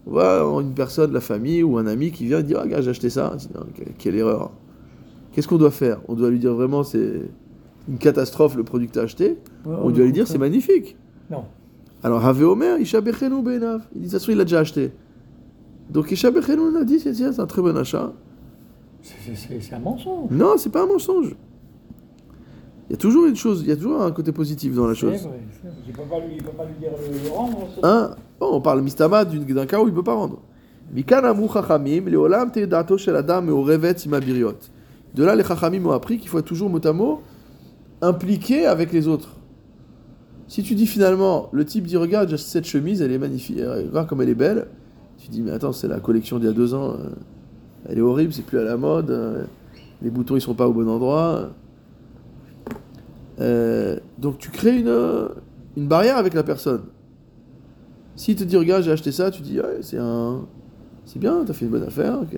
On 0.08 0.12
va 0.12 0.42
une 0.62 0.74
personne 0.74 1.12
la 1.12 1.22
famille 1.22 1.64
ou 1.64 1.78
un 1.78 1.88
ami 1.88 2.12
qui 2.12 2.26
vient 2.26 2.42
dire 2.42 2.60
Ah, 2.62 2.68
gars, 2.68 2.82
j'ai 2.82 2.92
acheté 2.92 3.10
ça. 3.10 3.34
Dit, 3.38 3.48
quelle, 3.76 3.94
quelle 3.98 4.16
erreur. 4.16 4.52
Qu'est-ce 5.32 5.48
qu'on 5.48 5.58
doit 5.58 5.72
faire? 5.72 6.00
On 6.08 6.14
doit 6.14 6.30
lui 6.30 6.40
dire 6.40 6.54
vraiment 6.54 6.84
c'est 6.84 7.22
une 7.90 7.98
catastrophe 7.98 8.56
le 8.56 8.64
produit 8.64 8.88
que 8.88 8.94
tu 8.94 9.00
as 9.00 9.04
acheté. 9.04 9.38
Ouais, 9.66 9.76
On 9.82 9.90
doit 9.90 10.06
lui 10.06 10.12
dire 10.12 10.28
c'est 10.28 10.38
magnifique. 10.38 10.96
Non. 11.30 11.44
Alors, 12.04 12.24
Have 12.24 12.42
Omer, 12.44 12.80
Isha 12.80 13.02
Bechenu 13.02 13.42
Be'enav. 13.42 13.82
Il 13.96 14.02
dit, 14.02 14.08
toute 14.08 14.20
façon, 14.20 14.32
il 14.32 14.38
l'a 14.38 14.44
déjà 14.44 14.60
acheté. 14.60 14.92
Donc, 15.90 16.12
Isha 16.12 16.30
Bechenu, 16.30 16.60
on 16.60 16.76
a 16.76 16.84
dit, 16.84 17.00
c'est 17.00 17.40
un 17.40 17.46
très 17.48 17.62
bon 17.62 17.76
achat. 17.76 18.14
C'est 19.02 19.74
un 19.74 19.80
mensonge. 19.80 20.30
Non, 20.32 20.54
c'est 20.58 20.72
pas 20.72 20.84
un 20.84 20.88
mensonge. 20.88 21.36
Y 22.96 22.98
a 22.98 23.02
toujours 23.02 23.26
une 23.26 23.36
chose, 23.36 23.60
il 23.64 23.68
y 23.68 23.72
a 23.74 23.76
toujours 23.76 24.02
un 24.02 24.12
côté 24.12 24.32
positif 24.32 24.74
dans 24.74 24.88
la 24.88 24.94
chose. 24.94 25.12
vrai. 25.28 25.40
Il 25.86 25.92
ne 25.92 25.98
peut, 25.98 26.04
pas 26.10 26.20
lui- 26.20 26.36
il 26.38 26.44
peut 26.44 26.52
pas 26.52 26.64
lui 26.64 26.76
dire 26.80 26.92
le, 26.98 27.24
le 27.26 27.30
rendre. 27.30 27.68
Hein 27.84 28.12
Bon, 28.40 28.48
on 28.54 28.62
parle 28.62 28.82
mistama 28.82 29.26
d'un 29.26 29.66
cas 29.66 29.80
où 29.82 29.88
il 29.88 29.92
ne 29.92 29.96
peut 29.96 30.02
pas 30.02 30.14
rendre. 30.14 30.40
De 35.14 35.24
là, 35.26 35.36
les 35.36 35.44
chachamim 35.44 35.86
ont 35.86 35.92
appris 35.92 36.18
qu'il 36.20 36.30
faut 36.30 36.40
être 36.40 36.46
toujours 36.46 36.70
mot 36.70 36.80
à 36.88 36.94
mot 36.94 37.20
impliqué 38.02 38.66
avec 38.66 38.94
les 38.94 39.10
autres. 39.10 39.36
Si 40.48 40.64
tu 40.64 40.74
dis 40.76 40.88
finalement, 40.88 41.50
le 41.52 41.66
type 41.66 41.86
dit 41.88 41.98
regarde, 41.98 42.30
j'ai 42.30 42.38
cette 42.38 42.66
chemise, 42.66 43.02
elle 43.02 43.12
est 43.12 43.18
magnifique, 43.18 43.58
regarde 43.60 44.08
comme 44.08 44.22
elle 44.22 44.30
est 44.30 44.36
belle. 44.36 44.68
Tu 45.18 45.28
dis 45.28 45.42
mais 45.42 45.52
attends, 45.52 45.74
c'est 45.74 45.90
la 45.90 46.00
collection 46.00 46.38
d'il 46.40 46.46
y 46.46 46.50
a 46.50 46.54
deux 46.54 46.74
ans, 46.74 46.92
euh, 46.92 47.10
elle 47.90 47.98
est 47.98 48.02
horrible, 48.02 48.32
c'est 48.32 48.46
plus 48.46 48.60
à 48.60 48.64
la 48.64 48.78
mode, 48.78 49.10
euh, 49.12 49.44
les 50.02 50.10
boutons 50.10 50.36
ils 50.38 50.42
sont 50.42 50.54
pas 50.54 50.68
au 50.68 50.74
bon 50.74 50.88
endroit. 50.88 51.50
Euh, 53.40 53.98
donc 54.18 54.38
tu 54.38 54.50
crées 54.50 54.78
une, 54.80 54.88
euh, 54.88 55.28
une 55.76 55.88
barrière 55.88 56.18
avec 56.18 56.34
la 56.34 56.44
personne. 56.44 56.84
S'il 58.16 58.36
te 58.36 58.44
dit 58.44 58.56
regarde 58.56 58.84
j'ai 58.84 58.92
acheté 58.92 59.12
ça, 59.12 59.30
tu 59.32 59.42
dis 59.42 59.60
ouais, 59.60 59.80
c'est 59.82 59.98
un 59.98 60.46
c'est 61.06 61.20
bien, 61.20 61.44
t'as 61.46 61.54
fait 61.54 61.66
une 61.66 61.72
bonne 61.72 61.84
affaire, 61.84 62.20
que- 62.32 62.38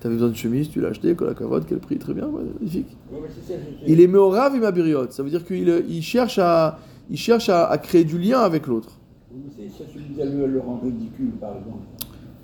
t'avais 0.00 0.14
besoin 0.14 0.28
de 0.30 0.36
chemise, 0.36 0.70
tu 0.70 0.80
l'as 0.80 0.88
acheté, 0.88 1.14
la 1.20 1.34
cavote, 1.34 1.64
quel 1.68 1.78
prix, 1.78 1.98
très 1.98 2.14
bien, 2.14 2.26
ouais, 2.28 2.44
magnifique. 2.58 2.96
Ouais, 3.12 3.18
ça, 3.28 3.34
c'est- 3.46 3.58
Il 3.86 4.00
est 4.00 4.06
meorav 4.06 4.54
et 4.54 4.58
mabiriot, 4.60 5.10
ça 5.10 5.22
veut 5.22 5.30
dire 5.30 5.44
qu'il 5.44 5.68
euh, 5.68 5.82
il 5.88 6.02
cherche 6.02 6.38
à 6.38 6.78
il 7.10 7.16
cherche 7.18 7.48
à, 7.48 7.66
à 7.66 7.78
créer 7.78 8.04
du 8.04 8.18
lien 8.18 8.40
avec 8.40 8.66
l'autre. 8.66 8.90
Oui, 9.32 9.40
mais 9.44 9.68
c'est 9.70 9.78
ça, 9.78 9.84
tu 9.92 9.98
disais 10.00 10.24
le, 10.24 10.46
le 10.46 10.60
rendre 10.60 10.84
ridicule, 10.84 11.30
par 11.40 11.50
exemple. 11.56 11.84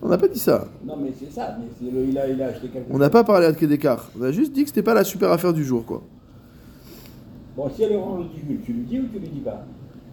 On 0.03 0.09
n'a 0.09 0.19
pas 0.19 0.29
dit 0.29 0.39
ça. 0.39 0.67
Non, 0.85 0.97
mais 1.01 1.13
c'est 1.19 1.31
ça, 1.33 1.57
mais 1.61 1.67
c'est 1.79 1.91
le- 1.93 2.05
il, 2.07 2.19
a, 2.19 2.29
il 2.29 2.41
a 2.43 2.47
acheté 2.47 2.69
quelque 2.69 2.93
On 2.93 2.99
n'a 2.99 3.11
pas 3.11 3.23
parlé 3.25 3.47
à 3.47 3.53
d'écart. 3.53 4.11
On 4.19 4.23
a 4.23 4.33
juste 4.33 4.53
dit 4.53 4.63
que 4.63 4.69
c'était 4.69 4.83
pas 4.83 4.95
la 4.95 5.05
super 5.05 5.31
affaire 5.31 5.53
du 5.53 5.65
jour, 5.65 5.85
quoi. 5.87 6.03
Bon, 7.57 7.69
si 7.75 7.83
elle 7.83 7.93
le 7.93 7.99
rend 7.99 8.17
ridicule, 8.17 8.59
tu 8.65 8.73
lui 8.73 8.83
dis 8.83 8.99
ou 9.01 9.05
tu 9.13 9.19
lui 9.19 9.29
dis 9.29 9.41
pas? 9.41 9.65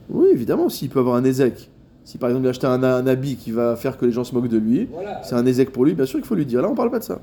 Oui, 0.10 0.28
évidemment, 0.32 0.70
s'il 0.70 0.90
peut 0.90 1.00
avoir 1.00 1.16
un 1.16 1.24
ézec. 1.24 1.70
Si 2.04 2.18
par 2.18 2.30
exemple 2.30 2.46
il 2.46 2.48
a 2.48 2.50
acheté 2.50 2.66
un, 2.68 2.82
un 2.84 3.06
habit 3.08 3.36
qui 3.36 3.52
va 3.52 3.76
faire 3.76 3.98
que 3.98 4.06
les 4.06 4.12
gens 4.12 4.24
se 4.24 4.34
moquent 4.34 4.48
de 4.48 4.58
lui, 4.58 4.88
Voilà. 4.92 5.22
c'est 5.24 5.36
un 5.36 5.46
ézec 5.46 5.72
pour 5.72 5.86
lui, 5.86 5.94
bien 5.94 6.06
sûr 6.06 6.18
qu'il 6.20 6.28
faut 6.28 6.36
lui 6.36 6.46
dire. 6.46 6.62
Là, 6.62 6.70
on 6.70 6.76
parle 6.76 6.90
pas 6.90 7.00
de 7.00 7.04
ça. 7.04 7.22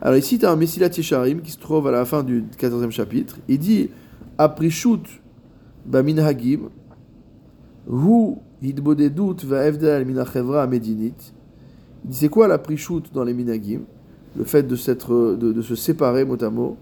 Alors 0.00 0.16
ici, 0.16 0.38
tu 0.38 0.46
as 0.46 0.50
un 0.50 0.56
Messilat 0.56 0.88
Yesharim 0.88 1.40
qui 1.42 1.50
se 1.52 1.58
trouve 1.58 1.86
à 1.86 1.90
la 1.90 2.04
fin 2.04 2.22
du 2.22 2.44
14e 2.58 2.90
chapitre. 2.90 3.36
Il 3.48 3.58
dit 3.58 3.90
Aprishut 4.38 5.02
baminhagim 5.86 6.70
hu 7.88 8.34
hidbodedut 8.62 9.44
va'evdal 9.46 10.04
min 10.06 10.16
hachevra 10.18 10.66
medinit. 10.66 11.12
Il 12.04 12.10
dit 12.10 12.16
c'est 12.16 12.28
quoi 12.28 12.48
la 12.48 12.58
prishut 12.58 13.02
dans 13.12 13.24
les 13.24 13.34
minhagim 13.34 13.80
Le 14.36 14.44
fait 14.44 14.62
de, 14.62 14.76
de, 15.36 15.52
de 15.52 15.62
se 15.62 15.74
séparer 15.74 16.24
mot 16.24 16.42
à 16.42 16.50
mot. 16.50 16.76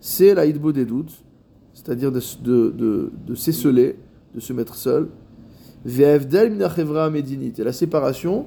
C'est 0.00 0.34
la 0.34 0.44
hidbodedut, 0.46 1.06
c'est-à-dire 1.74 2.12
de, 2.12 2.20
de, 2.42 2.70
de, 2.70 3.10
de 3.26 3.34
s'esseler, 3.34 3.96
de 4.34 4.40
se 4.40 4.52
mettre 4.52 4.74
seul. 4.74 5.08
Et 5.84 6.00
la 7.64 7.72
séparation 7.72 8.46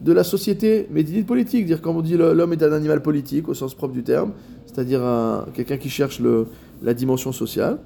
de 0.00 0.12
la 0.12 0.24
société 0.24 0.88
médinite 0.90 1.26
politique, 1.26 1.66
dire 1.66 1.80
comme 1.80 1.96
on 1.96 2.02
dit 2.02 2.16
l'homme 2.16 2.52
est 2.52 2.62
un 2.62 2.72
animal 2.72 3.02
politique 3.02 3.48
au 3.48 3.54
sens 3.54 3.74
propre 3.74 3.92
du 3.92 4.02
terme, 4.02 4.32
c'est-à-dire 4.66 5.02
un- 5.04 5.46
quelqu'un 5.54 5.76
qui 5.76 5.90
cherche 5.90 6.18
le, 6.18 6.46
la 6.82 6.94
dimension 6.94 7.30
sociale. 7.30 7.78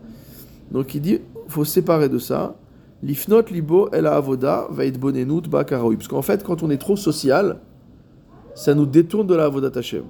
Donc 0.71 0.95
il 0.95 1.01
dit 1.01 1.19
faut 1.49 1.65
séparer 1.65 2.09
de 2.09 2.19
ça. 2.19 2.55
L'ifnot 3.03 3.43
libo 3.51 3.89
el 3.93 4.07
avoda 4.07 4.67
va 4.71 4.87
être 4.87 4.99
bonenut 4.99 5.49
ba. 5.49 5.65
Parce 5.65 6.09
qu'en 6.09 6.23
fait, 6.23 6.43
quand 6.43 6.63
on 6.63 6.71
est 6.71 6.79
trop 6.79 6.97
social, 6.97 7.59
ça 8.55 8.75
nous 8.75 8.87
détourne 8.87 9.27
de 9.27 9.35
la 9.35 9.45
avodat 9.45 9.79
Hashem. 9.79 10.05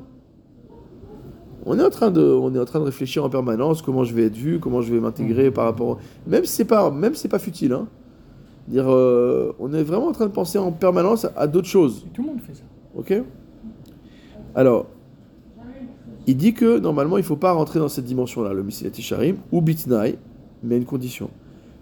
On 1.69 1.79
est, 1.81 1.83
en 1.83 1.91
train 1.91 2.13
de, 2.13 2.23
on 2.23 2.55
est 2.55 2.61
en 2.61 2.65
train 2.65 2.79
de 2.79 2.85
réfléchir 2.85 3.25
en 3.25 3.29
permanence 3.29 3.83
comment 3.83 4.05
je 4.05 4.15
vais 4.15 4.27
être 4.27 4.37
vu, 4.37 4.61
comment 4.61 4.83
je 4.83 4.95
vais 4.95 5.01
m'intégrer 5.01 5.51
par 5.51 5.65
rapport. 5.65 5.99
Même 6.27 6.45
si 6.45 6.53
c'est 6.53 6.65
pas, 6.65 6.93
même 6.93 7.15
si 7.15 7.23
c'est 7.23 7.29
pas 7.29 7.41
futile, 7.41 7.73
hein. 7.73 7.89
Dire, 8.69 8.87
euh, 8.89 9.53
on 9.59 9.73
est 9.75 9.83
vraiment 9.83 10.07
en 10.07 10.13
train 10.13 10.27
de 10.27 10.33
penser 10.33 10.59
en 10.59 10.71
permanence 10.71 11.25
à, 11.25 11.33
à 11.37 11.47
d'autres 11.49 11.69
choses. 11.69 12.05
Et 12.07 12.11
tout 12.11 12.23
le 12.23 12.29
monde 12.29 12.41
fait 12.41 12.55
ça. 12.55 12.63
Ok 12.97 13.21
Alors, 14.55 14.87
il 16.29 16.37
dit 16.37 16.55
que 16.55 16.79
normalement 16.79 17.19
il 17.19 17.21
ne 17.21 17.27
faut 17.27 17.37
pas 17.37 17.53
rentrer 17.53 17.79
dans 17.79 17.89
cette 17.89 18.05
dimension-là, 18.05 18.53
le 18.53 18.63
Messilat 18.63 18.91
Sharim, 18.93 19.37
ou 19.53 19.61
Bitnai, 19.61 20.19
mais 20.63 20.75
à 20.77 20.79
une 20.79 20.85
condition. 20.85 21.31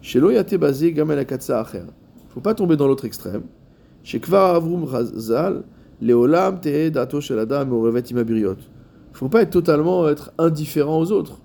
Chez 0.02 0.20
Loyate 0.20 0.54
basé 0.56 0.92
Gamel 0.92 1.18
Akatsa 1.18 1.60
Acher. 1.60 1.78
Il 1.78 2.28
ne 2.28 2.32
faut 2.32 2.40
pas 2.40 2.54
tomber 2.54 2.76
dans 2.76 2.86
l'autre 2.86 3.06
extrême. 3.06 3.42
Chez 4.02 4.20
Kvar 4.20 4.54
Avrum 4.54 4.84
Razal, 4.84 5.62
Leolam 6.02 6.60
Tehe 6.60 6.90
Dato 6.90 7.20
Sheladam 7.20 7.72
Orevet 7.72 8.02
Imabiriot. 8.10 8.56
Il 9.14 9.18
ne 9.18 9.18
faut 9.20 9.28
pas 9.28 9.42
être 9.42 9.50
totalement 9.50 10.08
être 10.08 10.32
indifférent 10.38 10.98
aux 10.98 11.12
autres. 11.12 11.38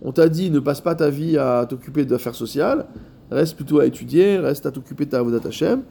On 0.00 0.12
t'a 0.12 0.30
dit 0.30 0.50
ne 0.50 0.60
passe 0.60 0.80
pas 0.80 0.94
ta 0.94 1.10
vie 1.10 1.36
à 1.36 1.66
t'occuper 1.68 2.06
d'affaires 2.06 2.34
sociales, 2.34 2.86
reste 3.30 3.54
plutôt 3.54 3.80
à 3.80 3.86
étudier, 3.86 4.38
reste 4.38 4.64
à 4.64 4.70
t'occuper 4.70 5.04
de 5.04 5.10
ta 5.10 5.18
Avodat 5.18 5.46
Hashem, 5.46 5.82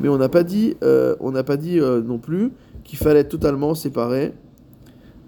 mais 0.00 0.08
on 0.08 0.16
n'a 0.16 0.30
pas 0.30 0.42
dit, 0.42 0.78
euh, 0.82 1.16
on 1.20 1.32
pas 1.32 1.58
dit 1.58 1.78
euh, 1.78 2.00
non 2.00 2.16
plus 2.16 2.52
qu'il 2.82 2.98
fallait 2.98 3.20
être 3.20 3.28
totalement 3.28 3.74
séparé 3.74 4.32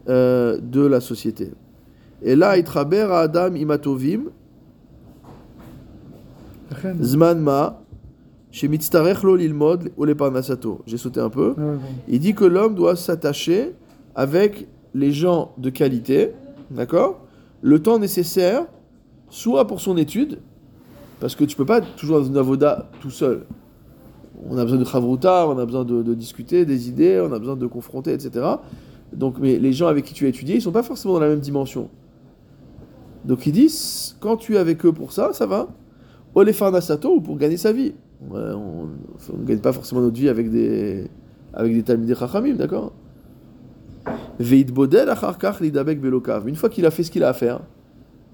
euh, 0.09 0.59
de 0.59 0.81
la 0.87 1.03
société. 1.03 1.53
Et 2.23 2.35
là, 2.35 2.57
Itraber 2.57 3.09
à 3.11 3.19
Adam 3.19 3.55
Imatovim, 3.55 4.31
Zman 7.03 7.39
Ma, 7.39 7.83
chez 8.51 8.69
Mitztarech 8.69 9.23
Lo 9.23 9.37
Lilmod, 9.37 9.91
Ole 9.99 10.15
Parnasato. 10.15 10.81
J'ai 10.87 10.97
sauté 10.97 11.21
un 11.21 11.29
peu. 11.29 11.55
Ah 11.59 11.63
il 12.09 12.21
dit 12.21 12.35
que 12.35 12.47
l'homme 12.47 12.75
doit 12.75 12.97
s'attacher 12.97 13.75
avec 14.15 14.67
les 14.95 15.13
gens 15.13 15.53
de 15.59 15.71
qualité, 15.71 16.33
d'accord 16.71 17.21
Le 17.61 17.81
temps 17.81 17.99
nécessaire, 17.99 18.67
soit 19.31 19.67
pour 19.67 19.81
son 19.81 19.97
étude, 19.97 20.39
parce 21.21 21.35
que 21.35 21.45
tu 21.45 21.57
peux 21.57 21.65
pas 21.65 21.81
toujours 21.81 22.19
dans 22.21 22.27
une 22.27 22.37
avoda 22.37 22.91
tout 23.01 23.11
seul. 23.11 23.47
On 24.49 24.59
a 24.59 24.65
besoin 24.65 24.79
de 24.79 24.85
chavruta, 24.85 25.47
on 25.49 25.59
a 25.59 25.65
besoin 25.65 25.85
de, 25.85 26.15
discuter 26.15 26.67
des 26.67 26.89
idées, 26.89 27.21
on 27.21 27.33
a 27.33 27.39
besoin 27.39 27.57
de 27.57 27.67
confronter, 27.67 28.13
etc. 28.13 28.45
Donc, 29.13 29.37
mais 29.39 29.59
les 29.59 29.73
gens 29.73 29.87
avec 29.87 30.05
qui 30.05 30.15
tu 30.15 30.27
as 30.27 30.29
étudié, 30.29 30.57
ils 30.57 30.63
sont 30.63 30.73
pas 30.73 30.83
forcément 30.83 31.15
dans 31.15 31.21
la 31.21 31.29
même 31.29 31.41
dimension. 31.41 31.89
Donc 33.25 33.47
ils 33.47 33.53
disent, 33.53 34.17
quand 34.21 34.37
tu 34.37 34.57
es 34.57 34.59
avec 34.59 34.85
eux 34.85 34.93
pour 34.93 35.13
ça, 35.13 35.33
ça 35.33 35.47
va. 35.47 35.69
Olefarnasato 36.35 37.17
ou 37.17 37.21
pour 37.21 37.37
gagner 37.37 37.57
sa 37.57 37.73
vie. 37.73 37.95
On 38.31 38.89
ne 39.39 39.45
gagne 39.45 39.61
pas 39.61 39.73
forcément 39.73 40.01
notre 40.01 40.17
vie 40.17 40.29
avec 40.29 40.51
des, 40.51 41.09
avec 41.53 41.73
des 41.75 41.83
Talmidei 41.83 42.15
Chachamim, 42.15 42.55
d'accord? 42.55 42.93
Une 44.41 44.75
fois 46.57 46.69
qu'il 46.69 46.87
a 46.87 46.91
fait 46.91 47.03
ce 47.03 47.11
qu'il 47.11 47.25
a 47.25 47.29
à 47.29 47.33
faire, 47.33 47.61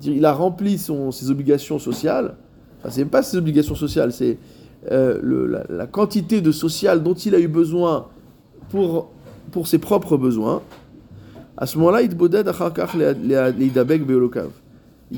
il 0.02 0.24
a 0.24 0.32
rempli 0.32 0.78
son, 0.78 1.10
ses 1.10 1.30
obligations 1.30 1.78
sociales, 1.78 2.36
enfin, 2.78 2.90
c'est 2.90 3.00
même 3.00 3.10
pas 3.10 3.22
ses 3.22 3.36
obligations 3.36 3.74
sociales, 3.74 4.12
c'est 4.12 4.38
euh, 4.90 5.64
la, 5.68 5.86
quantité 5.86 6.40
de 6.40 6.52
social 6.52 7.02
dont 7.02 7.14
il 7.14 7.34
a 7.34 7.40
eu 7.40 7.48
besoin 7.48 8.06
pour, 8.70 9.10
pour 9.50 9.66
ses 9.66 9.78
propres 9.78 10.16
besoins. 10.16 10.62
à 11.56 11.66
ce 11.66 11.78
moment-là, 11.78 12.02
il 12.02 12.16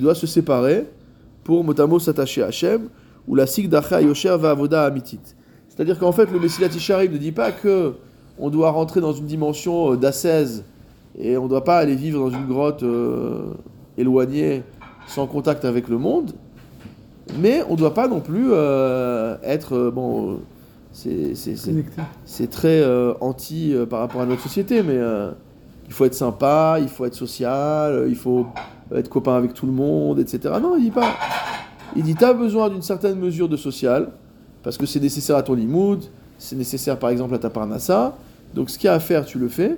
doit 0.01 0.15
se 0.15 0.27
séparer 0.27 0.87
pour 1.45 1.65
motamo 1.65 1.99
s'attacher 1.99 2.43
à 2.43 2.47
Hachem, 2.47 2.89
ou 3.29 3.35
la 3.35 3.47
sigdacha 3.47 4.01
yosher 4.01 4.37
va 4.39 4.51
avoda 4.51 4.85
amitit. 4.85 5.21
C'est-à-dire 5.69 5.99
qu'en 5.99 6.13
fait, 6.13 6.31
le 6.31 6.39
Messilat 6.39 6.69
Isharim 6.69 7.13
ne 7.13 7.19
dit 7.19 7.33
pas 7.33 7.53
que 7.53 7.95
on 8.41 8.51
doit 8.51 8.71
rentrer 8.71 9.01
dans 9.01 9.13
une 9.13 9.27
dimension 9.27 9.93
euh, 9.93 9.97
d'ascèse 9.97 10.65
et 11.19 11.37
on 11.37 11.45
ne 11.45 11.49
doit 11.49 11.65
pas 11.65 11.79
aller 11.79 11.95
vivre 11.95 12.19
dans 12.21 12.31
une 12.37 12.47
grotte 12.47 12.83
euh, 12.83 13.53
éloignée 13.99 14.63
sans 15.07 15.27
contact 15.27 15.65
avec 15.65 15.89
le 15.89 15.99
monde, 15.99 16.33
mais 17.39 17.63
on 17.69 17.73
ne 17.73 17.77
doit 17.79 17.95
pas 17.95 18.09
non 18.09 18.21
plus 18.21 18.49
euh, 18.53 19.37
être 19.43 19.91
bon. 19.95 20.39
c'est- 20.93 21.35
très 22.51 22.81
euh, 22.81 23.13
anti 23.21 23.75
par 23.89 24.01
rapport 24.01 24.21
à 24.23 24.27
notre 24.27 24.43
société, 24.43 24.83
mais 24.83 24.99
il 25.89 25.93
faut 25.93 26.05
être 26.05 26.15
sympa, 26.15 26.79
il 26.81 26.89
faut 26.89 27.05
être 27.05 27.15
social, 27.15 28.07
il 28.09 28.15
faut 28.17 28.47
être 28.95 29.09
copain 29.09 29.35
avec 29.37 29.53
tout 29.55 29.67
le 29.67 29.73
monde, 29.73 30.19
etc. 30.21 30.55
Non, 30.63 30.77
il 30.77 30.85
dit 30.85 30.91
pas. 30.91 31.13
Il 31.97 32.05
dit, 32.05 32.15
tu 32.15 32.25
as 32.25 32.33
besoin 32.35 32.69
d'une 32.71 32.83
certaine 32.83 33.19
mesure 33.19 33.49
de 33.49 33.57
social, 33.57 34.11
parce 34.63 34.77
que 34.79 34.87
c'est 34.87 35.01
nécessaire 35.01 35.37
à 35.37 35.43
ton 35.43 35.55
limoud, 35.55 36.05
c'est 36.39 36.55
nécessaire 36.57 36.97
par 36.99 37.11
exemple 37.11 37.35
à 37.35 37.39
ta 37.39 37.51
parnassa, 37.51 38.17
donc 38.55 38.71
ce 38.71 38.79
qu'il 38.79 38.87
y 38.87 38.91
a 38.91 38.95
à 38.95 39.01
faire, 39.01 39.25
tu 39.25 39.39
le 39.39 39.49
fais, 39.49 39.77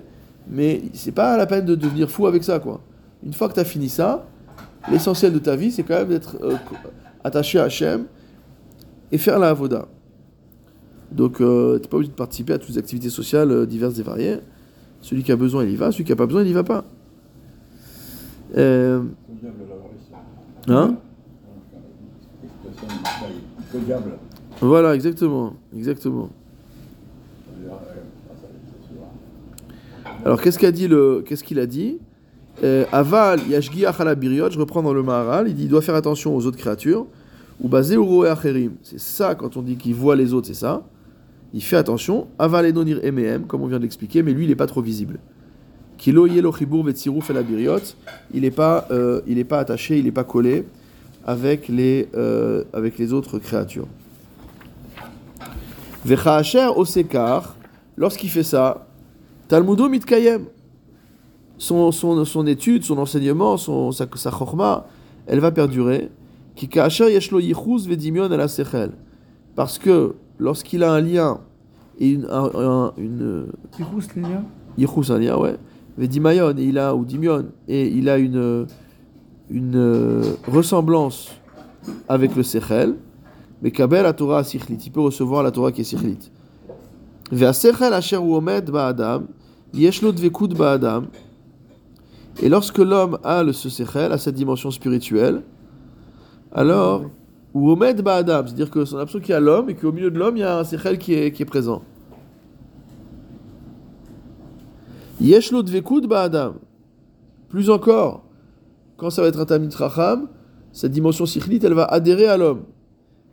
mais 0.48 0.82
c'est 0.92 1.12
pas 1.12 1.36
la 1.36 1.46
peine 1.46 1.64
de 1.64 1.74
devenir 1.74 2.10
fou 2.10 2.26
avec 2.26 2.44
ça, 2.44 2.58
quoi. 2.58 2.80
Une 3.24 3.32
fois 3.32 3.48
que 3.48 3.54
tu 3.54 3.60
as 3.60 3.64
fini 3.64 3.88
ça, 3.88 4.26
l'essentiel 4.90 5.32
de 5.32 5.38
ta 5.38 5.56
vie, 5.56 5.70
c'est 5.70 5.82
quand 5.82 5.94
même 5.94 6.08
d'être 6.08 6.36
euh, 6.42 6.56
attaché 7.22 7.58
à 7.58 7.64
Hachem 7.64 8.06
et 9.12 9.18
faire 9.18 9.38
la 9.38 9.50
avoda. 9.50 9.86
Donc, 11.12 11.40
euh, 11.40 11.76
tu 11.76 11.82
n'es 11.82 11.88
pas 11.88 11.96
obligé 11.96 12.10
de 12.10 12.16
participer 12.16 12.54
à 12.54 12.58
toutes 12.58 12.70
les 12.70 12.78
activités 12.78 13.10
sociales 13.10 13.50
euh, 13.50 13.66
diverses 13.66 13.98
et 13.98 14.02
variées. 14.02 14.38
Celui 15.02 15.22
qui 15.22 15.32
a 15.32 15.36
besoin, 15.36 15.64
il 15.64 15.70
y 15.70 15.76
va. 15.76 15.92
Celui 15.92 16.04
qui 16.04 16.12
n'a 16.12 16.16
pas 16.16 16.26
besoin, 16.26 16.42
il 16.42 16.46
n'y 16.46 16.52
va 16.52 16.64
pas. 16.64 16.84
Euh, 18.56 19.02
hein? 20.68 20.96
Voilà, 24.60 24.94
exactement. 24.94 25.54
Exactement. 25.74 26.30
Euh, 27.48 27.68
euh, 27.68 27.74
ah, 28.30 28.34
ça, 28.40 28.46
c'est 28.52 28.94
sûr. 28.94 29.02
Alors, 30.24 30.40
qu'est-ce 30.40 30.86
le, 30.86 31.22
qu'est-ce 31.26 31.42
qu'il 31.42 31.58
a 31.58 31.66
dit? 31.66 31.98
Aval 32.92 33.40
yashgiach 33.48 34.00
ala 34.00 34.14
biriot, 34.14 34.50
je 34.50 34.58
reprends 34.58 34.82
dans 34.82 34.92
le 34.92 35.02
Maharal, 35.02 35.48
il 35.48 35.54
dit 35.54 35.64
il 35.64 35.68
doit 35.68 35.82
faire 35.82 35.96
attention 35.96 36.36
aux 36.36 36.46
autres 36.46 36.58
créatures. 36.58 37.06
Ou 37.60 37.68
basé 37.68 37.96
acherim. 38.28 38.72
C'est 38.82 38.98
ça, 38.98 39.34
quand 39.34 39.56
on 39.56 39.62
dit 39.62 39.76
qu'il 39.76 39.94
voit 39.94 40.16
les 40.16 40.32
autres, 40.32 40.46
c'est 40.48 40.54
ça. 40.54 40.82
Il 41.54 41.62
fait 41.62 41.76
attention. 41.76 42.26
Aval 42.38 42.66
enonir 42.66 42.98
emehem, 43.04 43.46
comme 43.46 43.62
on 43.62 43.66
vient 43.66 43.78
de 43.78 43.82
l'expliquer, 43.82 44.22
mais 44.22 44.32
lui, 44.32 44.44
il 44.44 44.48
n'est 44.48 44.56
pas 44.56 44.66
trop 44.66 44.80
visible. 44.80 45.18
Kilo 45.98 46.26
yelo 46.26 46.52
chibour 46.52 46.84
vetziruf 46.84 47.30
el 47.30 47.44
il 48.34 48.40
n'est 48.42 48.50
pas, 48.50 48.86
euh, 48.90 49.20
il 49.26 49.38
est 49.38 49.44
pas 49.44 49.60
attaché, 49.60 49.98
il 49.98 50.04
n'est 50.04 50.10
pas 50.10 50.24
collé 50.24 50.64
avec 51.24 51.68
les, 51.68 52.08
euh, 52.14 52.64
avec 52.72 52.98
les 52.98 53.12
autres 53.12 53.38
créatures. 53.38 53.86
Vechaasher 56.04 56.68
osekar, 56.74 57.54
lorsqu'il 57.96 58.30
fait 58.30 58.42
ça, 58.42 58.86
Talmudo 59.52 59.86
mitkayem. 59.86 60.46
Son, 61.58 61.92
son, 61.92 62.24
son 62.24 62.46
étude, 62.46 62.84
son 62.84 62.96
enseignement, 62.96 63.58
son, 63.58 63.92
sa, 63.92 64.06
sa 64.14 64.30
chorma, 64.30 64.86
elle 65.26 65.40
va 65.40 65.50
perdurer. 65.50 66.10
Ki 66.56 66.70
yeshlo 66.74 67.38
yichuz 67.38 67.86
vedimion 67.86 68.30
la 68.30 68.48
sechel. 68.48 68.92
Parce 69.54 69.78
que 69.78 70.14
lorsqu'il 70.38 70.82
a 70.82 70.94
un 70.94 71.02
lien 71.02 71.40
et 72.00 72.12
une. 72.12 72.26
Un, 72.30 72.94
une 72.96 73.48
yichuz, 74.78 75.10
un 75.10 75.18
lien, 75.18 75.36
ouais. 75.36 75.58
Vedimayon, 75.98 76.56
et 76.56 76.64
il 76.64 76.78
a, 76.78 76.94
ou 76.94 77.04
dimion, 77.04 77.44
et 77.68 77.88
il 77.88 78.08
a 78.08 78.16
une, 78.16 78.66
une 79.50 79.76
euh, 79.76 80.22
ressemblance 80.48 81.30
avec 82.08 82.34
le 82.36 82.42
sechel. 82.42 82.94
Mais 83.60 83.70
kabel 83.70 84.04
la 84.04 84.14
Torah 84.14 84.44
sichlit. 84.44 84.78
Il 84.82 84.92
peut 84.92 85.02
recevoir 85.02 85.42
la 85.42 85.50
Torah 85.50 85.72
qui 85.72 85.82
est 85.82 85.84
sichlit. 85.84 86.30
Ve'asechel 87.30 87.92
asher 87.92 88.16
uomed 88.16 88.70
ba'adam. 88.70 89.26
Yeshlo 89.74 90.12
Dvekut 90.12 90.48
Ba'adam. 90.48 91.06
Et 92.42 92.48
lorsque 92.48 92.78
l'homme 92.78 93.18
a 93.24 93.42
le 93.42 93.52
Sechel, 93.52 94.12
a 94.12 94.18
cette 94.18 94.34
dimension 94.34 94.70
spirituelle, 94.70 95.42
alors, 96.52 97.04
ou 97.54 97.70
Omed 97.70 98.02
Ba'adam, 98.02 98.46
c'est-à-dire 98.46 98.70
que 98.70 98.84
son 98.84 98.98
absolu 98.98 99.22
qu'il 99.22 99.32
y 99.32 99.36
a 99.36 99.40
l'homme 99.40 99.70
et 99.70 99.74
qu'au 99.74 99.92
milieu 99.92 100.10
de 100.10 100.18
l'homme, 100.18 100.36
il 100.36 100.40
y 100.40 100.44
a 100.44 100.58
un 100.58 100.64
Sechel 100.64 100.98
qui 100.98 101.14
est, 101.14 101.44
présent. 101.44 101.82
Yeshlo 105.20 105.62
Dvekut 105.62 106.06
Ba'adam. 106.06 106.54
Plus 107.48 107.70
encore, 107.70 108.24
quand 108.96 109.10
ça 109.10 109.22
va 109.22 109.28
être 109.28 109.40
un 109.40 109.46
Tamit 109.46 109.74
Racham, 109.74 110.28
cette 110.72 110.92
dimension 110.92 111.26
sichlite, 111.26 111.64
elle 111.64 111.74
va 111.74 111.84
adhérer 111.84 112.26
à 112.26 112.36
l'homme. 112.36 112.62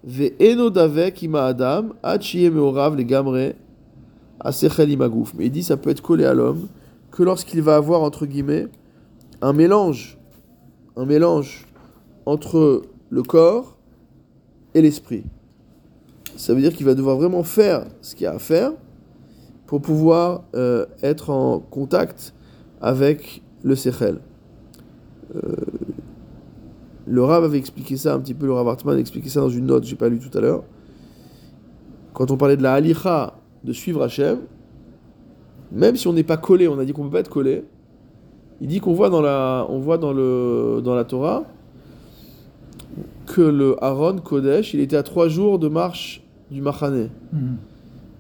Ve 0.03 0.31
Enodavek 0.41 1.21
Ima 1.21 1.45
Adam, 1.45 1.89
Achiye 2.03 2.49
Meorav, 2.49 2.95
les 2.95 3.05
Gamre, 3.05 3.53
asechel 4.39 4.89
imagouf. 4.89 5.33
Mais 5.35 5.45
il 5.45 5.51
dit 5.51 5.63
ça 5.63 5.77
peut 5.77 5.89
être 5.89 6.01
collé 6.01 6.25
à 6.25 6.33
l'homme 6.33 6.67
que 7.11 7.23
lorsqu'il 7.23 7.61
va 7.61 7.75
avoir, 7.75 8.01
entre 8.01 8.25
guillemets, 8.25 8.67
un 9.41 9.53
mélange, 9.53 10.17
un 10.95 11.05
mélange 11.05 11.67
entre 12.25 12.83
le 13.09 13.23
corps 13.23 13.77
et 14.73 14.81
l'esprit. 14.81 15.23
Ça 16.35 16.53
veut 16.53 16.61
dire 16.61 16.73
qu'il 16.73 16.85
va 16.85 16.93
devoir 16.93 17.17
vraiment 17.17 17.43
faire 17.43 17.85
ce 18.01 18.15
qu'il 18.15 18.25
y 18.25 18.27
a 18.27 18.33
à 18.33 18.39
faire 18.39 18.71
pour 19.65 19.81
pouvoir 19.81 20.43
euh, 20.55 20.85
être 21.01 21.29
en 21.29 21.59
contact 21.59 22.33
avec 22.81 23.41
le 23.63 23.75
Sechel. 23.75 24.19
Euh, 25.35 25.41
le 27.05 27.23
Rav 27.23 27.43
avait 27.43 27.57
expliqué 27.57 27.97
ça 27.97 28.13
un 28.13 28.19
petit 28.19 28.33
peu, 28.33 28.45
le 28.45 28.53
Rav 28.53 28.67
Hartman 28.67 28.97
expliqué 28.97 29.29
ça 29.29 29.41
dans 29.41 29.49
une 29.49 29.65
note, 29.65 29.83
j'ai 29.83 29.95
pas 29.95 30.09
lu 30.09 30.19
tout 30.19 30.35
à 30.37 30.41
l'heure. 30.41 30.63
Quand 32.13 32.31
on 32.31 32.37
parlait 32.37 32.57
de 32.57 32.63
la 32.63 32.73
halicha, 32.73 33.38
de 33.64 33.74
suivre 33.74 34.01
Hachem, 34.03 34.39
même 35.72 35.95
si 35.95 36.07
on 36.07 36.14
n'est 36.14 36.24
pas 36.24 36.38
collé, 36.38 36.68
on 36.68 36.80
a 36.80 36.86
dit 36.86 36.93
qu'on 36.93 37.03
peut 37.03 37.10
pas 37.12 37.20
être 37.20 37.30
collé, 37.30 37.64
il 38.62 38.68
dit 38.68 38.80
qu'on 38.80 38.93
voit 38.93 39.10
dans 39.10 39.22
la, 39.22 39.66
on 39.70 39.80
voit 39.80 39.97
dans 39.97 40.12
le, 40.14 40.82
dans 40.84 40.95
la 40.95 41.05
Torah 41.05 41.43
que 43.26 43.41
le 43.41 43.76
Aaron 43.84 44.18
Kodesh, 44.18 44.74
il 44.74 44.80
était 44.80 44.95
à 44.95 45.03
trois 45.03 45.28
jours 45.28 45.60
de 45.60 45.68
marche 45.68 46.22
du 46.49 46.62
Machané. 46.62 47.10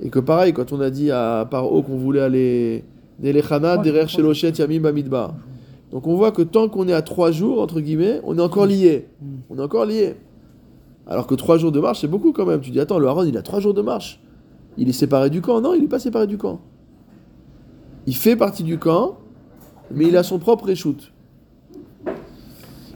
Et 0.01 0.09
que 0.09 0.19
pareil, 0.19 0.53
quand 0.53 0.71
on 0.71 0.79
a 0.79 0.89
dit 0.89 1.11
à 1.11 1.47
Paro 1.49 1.81
qu'on 1.81 1.97
voulait 1.97 2.21
aller 2.21 2.83
Derer, 3.83 4.05
trois- 4.05 4.07
Shelochet, 4.07 4.51
Yamim, 4.59 4.79
Bamidbar. 4.79 5.33
Donc 5.91 6.07
on 6.07 6.15
voit 6.15 6.31
que 6.31 6.43
tant 6.43 6.69
qu'on 6.69 6.87
est 6.87 6.93
à 6.93 7.01
trois 7.01 7.31
jours, 7.31 7.61
entre 7.61 7.81
guillemets, 7.81 8.21
on 8.23 8.37
est 8.37 8.41
encore 8.41 8.67
lié. 8.67 9.07
Mm. 9.21 9.25
On 9.49 9.57
est 9.57 9.61
encore 9.63 9.85
lié. 9.85 10.15
Alors 11.07 11.25
que 11.25 11.33
trois 11.35 11.57
jours 11.57 11.71
de 11.71 11.79
marche, 11.79 12.01
c'est 12.01 12.07
beaucoup 12.07 12.31
quand 12.31 12.45
même. 12.45 12.61
Tu 12.61 12.69
dis, 12.69 12.79
attends, 12.79 12.99
le 12.99 13.07
Aaron, 13.07 13.23
il 13.23 13.35
a 13.35 13.41
trois 13.41 13.59
jours 13.59 13.73
de 13.73 13.81
marche. 13.81 14.21
Il 14.77 14.89
est 14.89 14.93
séparé 14.93 15.29
du 15.29 15.41
camp. 15.41 15.61
Non, 15.61 15.73
il 15.73 15.81
n'est 15.81 15.87
pas 15.87 15.99
séparé 15.99 16.27
du 16.27 16.37
camp. 16.37 16.61
Il 18.07 18.15
fait 18.15 18.35
partie 18.35 18.63
du 18.63 18.77
camp, 18.77 19.17
mais 19.91 20.07
il 20.07 20.17
a 20.17 20.23
son 20.23 20.39
propre 20.39 20.69
échoute. 20.69 21.11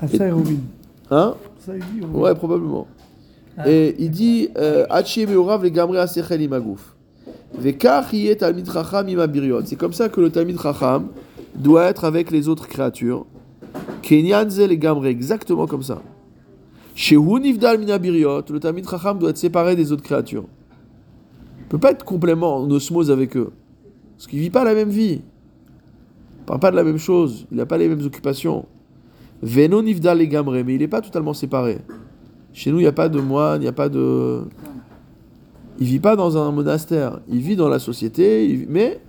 Ah, 0.01 0.07
ça. 0.07 0.25
Hein 1.11 1.35
Ça, 1.59 1.73
il. 1.75 2.05
Ouais, 2.05 2.33
probablement. 2.35 2.87
Ah. 3.57 3.69
Et 3.69 3.95
il 3.99 4.09
dit 4.09 4.49
Hachi 4.89 5.25
le 5.25 5.69
gamre 5.69 5.97
asechel 5.97 6.41
imagouf. 6.41 6.95
Vekach 7.57 8.11
yet 8.13 8.37
talmid 8.37 8.69
chacham 8.71 9.07
imabiriot. 9.07 9.61
C'est 9.65 9.75
comme 9.75 9.93
ça 9.93 10.09
que 10.09 10.19
le 10.19 10.31
talmid 10.31 10.59
chacham 10.59 11.09
doit 11.55 11.85
être 11.85 12.03
avec 12.05 12.31
les 12.31 12.47
autres 12.47 12.67
créatures. 12.67 13.25
Kenyan 14.01 14.49
ze 14.49 14.67
le 14.67 14.75
gamre, 14.75 15.05
exactement 15.05 15.67
comme 15.67 15.83
ça. 15.83 16.01
Shehu 16.95 17.39
nivdal 17.39 17.77
minabiriot. 17.77 18.41
Le 18.49 18.59
talmid 18.59 18.89
chacham 18.89 19.19
doit 19.19 19.29
être 19.29 19.37
séparé 19.37 19.75
des 19.75 19.91
autres 19.91 20.03
créatures. 20.03 20.45
Il 21.73 21.77
peut 21.77 21.87
pas 21.87 21.91
être 21.91 22.05
complètement 22.05 22.57
en 22.57 22.69
osmose 22.69 23.09
avec 23.09 23.35
eux. 23.35 23.51
Parce 24.15 24.27
qu'il 24.27 24.37
vit 24.37 24.51
pas 24.51 24.63
la 24.63 24.75
même 24.75 24.89
vie. 24.89 25.21
Il 26.37 26.45
parle 26.45 26.59
pas 26.59 26.69
de 26.69 26.75
la 26.75 26.83
même 26.83 26.99
chose. 26.99 27.47
Il 27.51 27.57
n'a 27.57 27.65
pas 27.65 27.79
les 27.79 27.89
mêmes 27.89 28.05
occupations. 28.05 28.67
Veno 29.41 29.81
nivdal 29.81 30.19
le 30.19 30.25
gamre, 30.25 30.63
mais 30.63 30.75
il 30.75 30.81
n'est 30.81 30.87
pas 30.87 31.01
totalement 31.01 31.33
séparé. 31.33 31.79
Chez 32.53 32.69
nous, 32.69 32.77
il 32.77 32.83
n'y 32.83 32.87
a 32.87 32.91
pas 32.91 33.09
de 33.09 33.19
moine, 33.19 33.59
il 33.59 33.63
n'y 33.63 33.69
a 33.69 33.73
pas 33.73 33.89
de. 33.89 34.43
Il 35.79 35.87
vit 35.87 35.99
pas 35.99 36.15
dans 36.15 36.37
un 36.37 36.51
monastère. 36.51 37.21
Il 37.27 37.39
vit 37.39 37.55
dans 37.55 37.69
la 37.69 37.79
société, 37.79 38.67
mais 38.69 39.01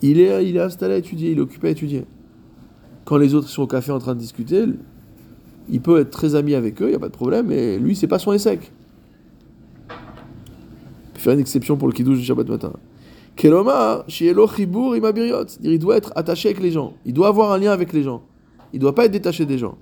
il 0.00 0.18
est, 0.18 0.58
installé 0.58 0.94
à 0.94 0.96
étudier, 0.96 1.32
il 1.32 1.38
est 1.38 1.42
occupé 1.42 1.68
à 1.68 1.70
étudier. 1.72 2.06
Quand 3.04 3.18
les 3.18 3.34
autres 3.34 3.50
sont 3.50 3.64
au 3.64 3.66
café 3.66 3.92
en 3.92 3.98
train 3.98 4.14
de 4.14 4.20
discuter, 4.20 4.64
il 5.68 5.82
peut 5.82 6.00
être 6.00 6.10
très 6.10 6.34
ami 6.34 6.54
avec 6.54 6.80
eux, 6.80 6.86
il 6.86 6.90
n'y 6.90 6.96
a 6.96 6.98
pas 6.98 7.08
de 7.08 7.12
problème, 7.12 7.48
mais 7.48 7.78
lui, 7.78 7.94
c'est 7.94 8.06
pas 8.06 8.18
son 8.18 8.36
sec. 8.38 8.72
Faire 11.26 11.34
une 11.34 11.40
exception 11.40 11.76
pour 11.76 11.88
le 11.88 11.92
kiddush 11.92 12.18
du 12.18 12.24
Shabbat 12.24 12.48
matin. 12.48 12.72
Keloma, 13.34 14.04
shielo 14.06 14.46
imabiriot. 14.94 15.58
Il 15.60 15.76
doit 15.80 15.96
être 15.96 16.12
attaché 16.14 16.50
avec 16.50 16.62
les 16.62 16.70
gens. 16.70 16.92
Il 17.04 17.14
doit 17.14 17.26
avoir 17.26 17.50
un 17.50 17.58
lien 17.58 17.72
avec 17.72 17.92
les 17.92 18.04
gens. 18.04 18.22
Il 18.72 18.78
doit 18.78 18.94
pas 18.94 19.06
être 19.06 19.10
détaché 19.10 19.44
des 19.44 19.58
gens. 19.58 19.76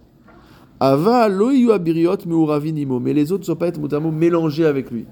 Ava 0.80 1.28
loyu 1.28 1.70
abiriot 1.70 2.16
meuravinimo. 2.24 2.98
Mais 2.98 3.12
les 3.12 3.30
autres 3.30 3.42
ne 3.42 3.46
doivent 3.48 3.58
pas 3.58 3.66
être 3.66 4.10
mélangés 4.10 4.64
avec 4.64 4.90
lui. 4.90 5.04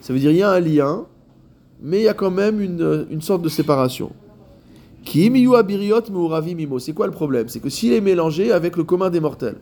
Ça 0.00 0.14
veut 0.14 0.18
dire 0.18 0.30
il 0.30 0.38
y 0.38 0.42
a 0.42 0.50
un 0.50 0.60
lien, 0.60 1.04
mais 1.82 1.98
il 1.98 2.04
y 2.04 2.08
a 2.08 2.14
quand 2.14 2.30
même 2.30 2.62
une, 2.62 3.06
une 3.10 3.20
sorte 3.20 3.42
de 3.42 3.50
séparation. 3.50 4.12
Abiriot. 5.58 6.78
C'est 6.78 6.94
quoi 6.94 7.04
le 7.04 7.12
problème? 7.12 7.48
C'est 7.48 7.60
que 7.60 7.68
s'il 7.68 7.92
est 7.92 8.00
mélangé 8.00 8.50
avec 8.50 8.78
le 8.78 8.84
commun 8.84 9.10
des 9.10 9.20
mortels. 9.20 9.58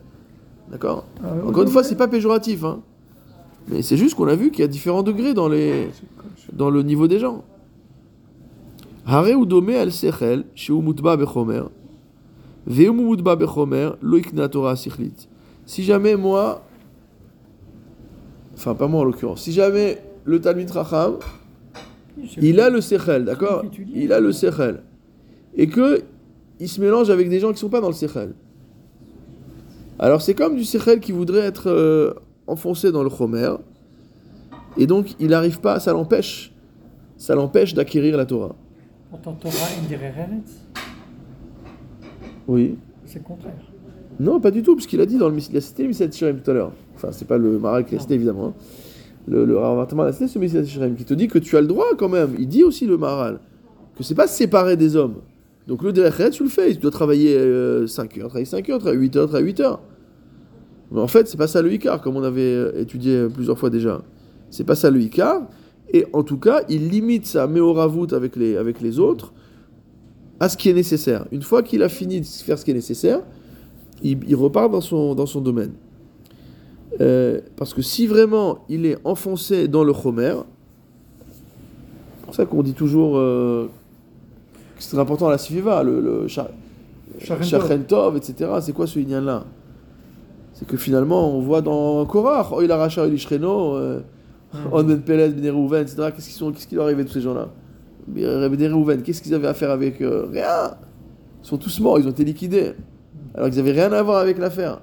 D'accord? 0.71 1.07
Ah, 1.21 1.33
Encore 1.45 1.63
une 1.63 1.69
fois, 1.69 1.83
c'est 1.83 1.97
pas 1.97 2.07
péjoratif, 2.07 2.63
hein. 2.63 2.79
Mais 3.67 3.81
c'est 3.81 3.97
juste 3.97 4.15
qu'on 4.15 4.27
a 4.27 4.35
vu 4.35 4.51
qu'il 4.51 4.61
y 4.61 4.63
a 4.63 4.67
différents 4.67 5.03
degrés 5.03 5.33
dans, 5.33 5.47
les, 5.49 5.89
dans 6.53 6.69
le 6.69 6.83
niveau 6.83 7.07
des 7.07 7.19
gens. 7.19 7.43
Hare 9.07 9.35
ou 9.37 9.45
domé 9.45 9.75
al 9.75 9.91
sechel, 9.91 10.45
mutba 10.69 11.15
bechomer. 11.17 11.63
Bechomer, 12.67 13.91
lo 14.01 14.17
ikna 14.17 14.49
Torah 14.49 14.75
sichlit. 14.75 15.27
Si 15.65 15.83
jamais 15.83 16.15
moi, 16.15 16.63
enfin 18.55 18.75
pas 18.75 18.87
moi 18.87 19.01
en 19.01 19.03
l'occurrence, 19.03 19.43
si 19.43 19.51
jamais 19.51 20.01
le 20.25 20.41
Talmid 20.41 20.69
Racham, 20.71 21.17
il 22.41 22.59
a 22.59 22.69
le 22.69 22.81
sechel, 22.81 23.25
d'accord? 23.25 23.63
Il 23.93 24.13
a 24.13 24.19
le 24.19 24.31
sechel. 24.31 24.83
Et 25.55 25.67
que 25.67 26.03
il 26.59 26.69
se 26.69 26.79
mélange 26.81 27.09
avec 27.09 27.29
des 27.29 27.39
gens 27.39 27.51
qui 27.51 27.59
sont 27.59 27.69
pas 27.69 27.81
dans 27.81 27.89
le 27.89 27.93
sechel. 27.93 28.33
Alors 29.99 30.21
c'est 30.21 30.33
comme 30.33 30.55
du 30.55 30.65
sechel 30.65 30.99
qui 30.99 31.11
voudrait 31.11 31.45
être 31.45 31.69
euh, 31.69 32.13
enfoncé 32.47 32.91
dans 32.91 33.03
le 33.03 33.09
chomer. 33.09 33.53
Et 34.77 34.87
donc 34.87 35.15
il 35.19 35.29
n'arrive 35.29 35.59
pas, 35.59 35.79
ça 35.79 35.93
l'empêche. 35.93 36.51
Ça 37.17 37.33
l'empêche 37.35 37.73
d'acquérir 37.73 38.17
la 38.17 38.25
Torah. 38.25 38.55
Pourtant, 39.09 39.33
Torah, 39.33 39.53
Indireretz, 39.81 40.51
Oui. 42.47 42.75
c'est 43.05 43.19
le 43.19 43.23
contraire. 43.25 43.53
Non, 44.19 44.39
pas 44.39 44.51
du 44.51 44.61
tout, 44.63 44.75
parce 44.75 44.87
qu'il 44.87 45.01
a 45.01 45.05
dit 45.05 45.17
dans 45.17 45.29
le 45.29 45.37
il 45.37 45.57
a 45.57 45.61
cité 45.61 45.83
le 45.83 45.89
Messiah 45.89 46.09
Shirem 46.11 46.39
tout 46.39 46.51
à 46.51 46.53
l'heure. 46.53 46.71
Enfin, 46.95 47.09
c'est 47.11 47.27
pas 47.27 47.37
le 47.37 47.57
Maral 47.59 47.85
qui 47.85 47.95
l'a 47.95 48.01
cité 48.01 48.13
évidemment. 48.15 48.47
hein. 48.47 48.53
Le, 49.27 49.43
le 49.45 49.57
Rav 49.57 49.79
a 49.99 50.11
cité 50.13 50.27
ce 50.27 50.37
Messiah 50.39 50.63
Shirem 50.63 50.95
qui 50.95 51.03
te 51.03 51.13
dit 51.13 51.27
que 51.27 51.39
tu 51.39 51.57
as 51.57 51.61
le 51.61 51.67
droit 51.67 51.85
quand 51.97 52.09
même. 52.09 52.35
Il 52.37 52.47
dit 52.47 52.63
aussi 52.63 52.85
le 52.85 52.97
Maral 52.97 53.39
que 53.97 54.03
c'est 54.03 54.15
pas 54.15 54.27
séparé 54.27 54.77
des 54.77 54.95
hommes. 54.95 55.15
Donc 55.67 55.81
le 55.81 55.91
Derechet, 55.93 56.29
tu 56.29 56.43
le 56.43 56.49
fais. 56.49 56.73
Tu 56.73 56.79
dois 56.79 56.91
travailler 56.91 57.87
5 57.87 58.17
heures, 58.19 58.27
travailler 58.27 58.45
5 58.45 58.69
heures, 58.69 58.79
travailler 58.79 58.99
8 59.01 59.15
heures, 59.15 59.27
travailler 59.27 59.45
8 59.47 59.59
heures. 59.61 59.79
Mais 60.91 61.01
en 61.01 61.07
fait, 61.07 61.27
c'est 61.27 61.37
pas 61.37 61.47
ça 61.47 61.61
le 61.61 61.73
Icar, 61.73 62.01
comme 62.01 62.15
on 62.15 62.23
avait 62.23 62.41
euh, 62.41 62.81
étudié 62.81 63.15
euh, 63.15 63.29
plusieurs 63.29 63.57
fois 63.57 63.69
déjà. 63.69 64.01
C'est 64.49 64.63
pas 64.63 64.75
ça 64.75 64.89
le 64.89 65.01
Icar. 65.01 65.43
Et 65.93 66.05
en 66.13 66.23
tout 66.23 66.37
cas, 66.37 66.61
il 66.69 66.89
limite 66.89 67.25
sa 67.25 67.47
Meoravout 67.47 68.13
avec 68.13 68.35
les, 68.35 68.57
avec 68.57 68.81
les 68.81 68.99
autres 68.99 69.33
à 70.39 70.49
ce 70.49 70.57
qui 70.57 70.69
est 70.69 70.73
nécessaire. 70.73 71.25
Une 71.31 71.41
fois 71.41 71.63
qu'il 71.63 71.83
a 71.83 71.89
fini 71.89 72.21
de 72.21 72.25
faire 72.25 72.59
ce 72.59 72.65
qui 72.65 72.71
est 72.71 72.75
nécessaire, 72.75 73.21
il, 74.03 74.19
il 74.27 74.35
repart 74.35 74.71
dans 74.71 74.81
son, 74.81 75.15
dans 75.15 75.25
son 75.25 75.41
domaine. 75.41 75.73
Euh, 77.01 77.41
parce 77.57 77.73
que 77.73 77.81
si 77.81 78.07
vraiment 78.07 78.59
il 78.69 78.85
est 78.85 78.97
enfoncé 79.03 79.67
dans 79.67 79.83
le 79.83 79.93
Chomer, 79.93 80.35
c'est 82.19 82.25
pour 82.25 82.35
ça 82.35 82.45
qu'on 82.45 82.63
dit 82.63 82.73
toujours 82.73 83.17
euh, 83.17 83.67
que 84.77 84.83
c'est 84.83 84.97
important 84.97 85.29
la 85.29 85.37
Sifiva, 85.37 85.83
le, 85.83 85.99
le 85.99 86.25
etc. 88.17 88.51
C'est 88.61 88.73
quoi 88.73 88.87
ce 88.87 88.99
lien-là 88.99 89.45
C'est 90.55 90.65
que 90.65 90.77
finalement, 90.77 91.35
on 91.35 91.41
voit 91.41 91.61
dans 91.61 92.05
Korach, 92.05 92.47
oh 92.51 92.61
il 92.61 92.71
a 92.71 92.77
racha 92.77 93.05
il 93.05 93.13
Ishreno, 93.13 93.75
euh, 93.75 93.99
On 94.71 94.83
Ben 94.83 95.01
Pelez, 95.01 95.29
Ben 95.29 95.51
Reuven, 95.53 95.81
etc. 95.81 96.11
Qu'est-ce 96.15 96.29
qui, 96.29 96.33
sont, 96.33 96.53
qu'est-ce 96.53 96.65
qui 96.65 96.75
leur 96.75 96.85
arrivait 96.85 97.03
tous 97.03 97.11
ces 97.11 97.21
gens-là 97.21 97.49
Ben 98.07 98.73
Reuven, 98.73 99.03
qu'est-ce 99.03 99.21
qu'ils 99.21 99.33
avaient 99.33 99.49
à 99.49 99.53
faire 99.53 99.69
avec 99.69 99.99
euh, 99.99 100.27
Rien 100.31 100.77
Ils 101.43 101.47
sont 101.47 101.57
tous 101.57 101.81
morts, 101.81 101.99
ils 101.99 102.07
ont 102.07 102.11
été 102.11 102.23
liquidés. 102.23 102.71
Alors 103.33 103.49
qu'ils 103.49 103.57
n'avaient 103.57 103.73
rien 103.73 103.91
à 103.91 104.01
voir 104.01 104.19
avec 104.19 104.37
l'affaire. 104.37 104.79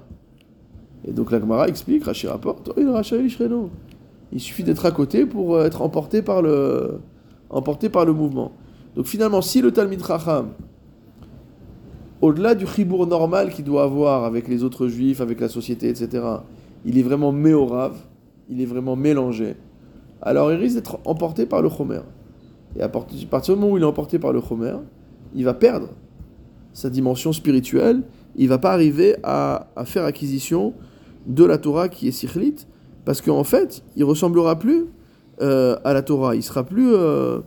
Et 1.05 1.11
donc 1.11 1.31
la 1.31 1.39
Gemara 1.39 1.67
explique, 1.67 2.03
Rashi 2.03 2.27
rapporte, 2.27 2.69
oh, 2.69 2.73
il 2.77 2.87
a 2.87 2.91
racha 2.91 3.15
il 3.15 3.25
Ishreno. 3.25 3.71
Il 4.31 4.39
suffit 4.39 4.63
d'être 4.63 4.85
à 4.85 4.91
côté 4.91 5.25
pour 5.25 5.55
euh, 5.55 5.65
être 5.65 5.81
emporté 5.81 6.21
par 6.21 6.43
le, 6.43 6.99
emporté 7.49 7.89
par 7.89 8.05
le 8.05 8.13
mouvement. 8.13 8.51
Donc 8.95 9.07
finalement, 9.07 9.41
si 9.41 9.59
le 9.59 9.71
Talmid 9.71 10.05
Chacham, 10.05 10.49
au-delà 12.23 12.55
du 12.55 12.65
chibour 12.65 13.05
normal 13.05 13.51
qu'il 13.51 13.65
doit 13.65 13.83
avoir 13.83 14.23
avec 14.23 14.47
les 14.47 14.63
autres 14.63 14.87
juifs, 14.87 15.19
avec 15.19 15.41
la 15.41 15.49
société, 15.49 15.89
etc., 15.89 16.23
il 16.85 16.97
est 16.97 17.01
vraiment 17.01 17.33
méorave, 17.33 17.97
il 18.49 18.61
est 18.61 18.65
vraiment 18.65 18.95
mélangé, 18.95 19.57
alors 20.21 20.49
il 20.53 20.57
risque 20.57 20.75
d'être 20.75 20.99
emporté 21.03 21.45
par 21.45 21.61
le 21.61 21.67
chomer. 21.67 21.99
Et 22.77 22.81
à 22.81 22.87
part- 22.87 23.07
à 23.11 23.25
partir 23.29 23.55
du 23.55 23.59
moment 23.59 23.73
où 23.73 23.77
il 23.77 23.83
est 23.83 23.85
emporté 23.85 24.19
par 24.19 24.31
le 24.31 24.39
chomer, 24.39 24.73
il 25.35 25.43
va 25.43 25.53
perdre 25.53 25.89
sa 26.71 26.89
dimension 26.89 27.33
spirituelle, 27.33 28.03
il 28.37 28.47
va 28.47 28.57
pas 28.57 28.71
arriver 28.71 29.17
à, 29.21 29.67
faire 29.83 30.05
acquisition 30.05 30.73
de 31.27 31.43
la 31.43 31.57
Torah 31.57 31.89
qui 31.89 32.07
est 32.07 32.11
sikhlit, 32.11 32.55
parce 33.03 33.19
qu'en 33.19 33.43
fait, 33.43 33.83
il 33.97 34.05
ressemblera 34.05 34.57
plus 34.57 34.85
euh, 35.41 35.75
à 35.83 35.91
la 35.91 36.01
Torah, 36.01 36.37
il 36.37 36.43
sera 36.43 36.63
plus... 36.63 36.93
euh, 36.93 37.41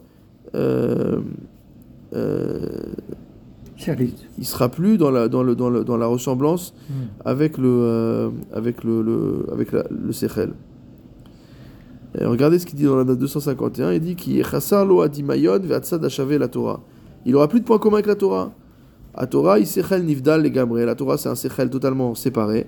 euh. 0.54 1.20
Il 4.38 4.44
sera 4.46 4.68
plus 4.70 4.96
dans 4.98 5.10
la, 5.10 5.28
dans 5.28 5.42
le, 5.42 5.54
dans 5.54 5.68
le- 5.70 5.84
dans 5.84 5.96
la 5.96 6.06
ressemblance 6.06 6.74
Hmm. 6.88 6.92
avec 7.24 7.58
le, 7.58 7.68
euh, 7.68 8.30
avec 8.52 8.82
le, 8.84 9.02
le, 9.02 9.46
avec 9.52 9.70
la- 9.72 9.84
le 9.90 10.12
Sechel. 10.12 10.54
Et 12.18 12.24
regardez 12.24 12.58
ce 12.58 12.64
qu'il 12.66 12.76
dit 12.78 12.84
dans 12.84 12.96
la 12.96 13.04
note 13.04 13.18
251, 13.18 13.92
il 13.92 14.00
dit 14.00 14.16
qu'il 14.16 14.42
la 16.38 16.48
Torah. 16.48 16.80
Il 17.26 17.36
aura 17.36 17.48
plus 17.48 17.60
de 17.60 17.64
points 17.64 17.78
communs 17.78 17.96
avec 17.96 18.06
la 18.06 18.14
Torah. 18.14 18.52
La 19.18 19.26
Torah, 19.26 19.58
il 19.58 19.66
sechel 19.66 20.04
nifdal 20.04 20.42
les 20.42 20.50
gamre. 20.50 20.78
La 20.78 20.94
Torah, 20.94 21.16
c'est 21.18 21.28
un 21.28 21.34
sechel 21.34 21.68
totalement 21.70 22.14
séparé. 22.14 22.66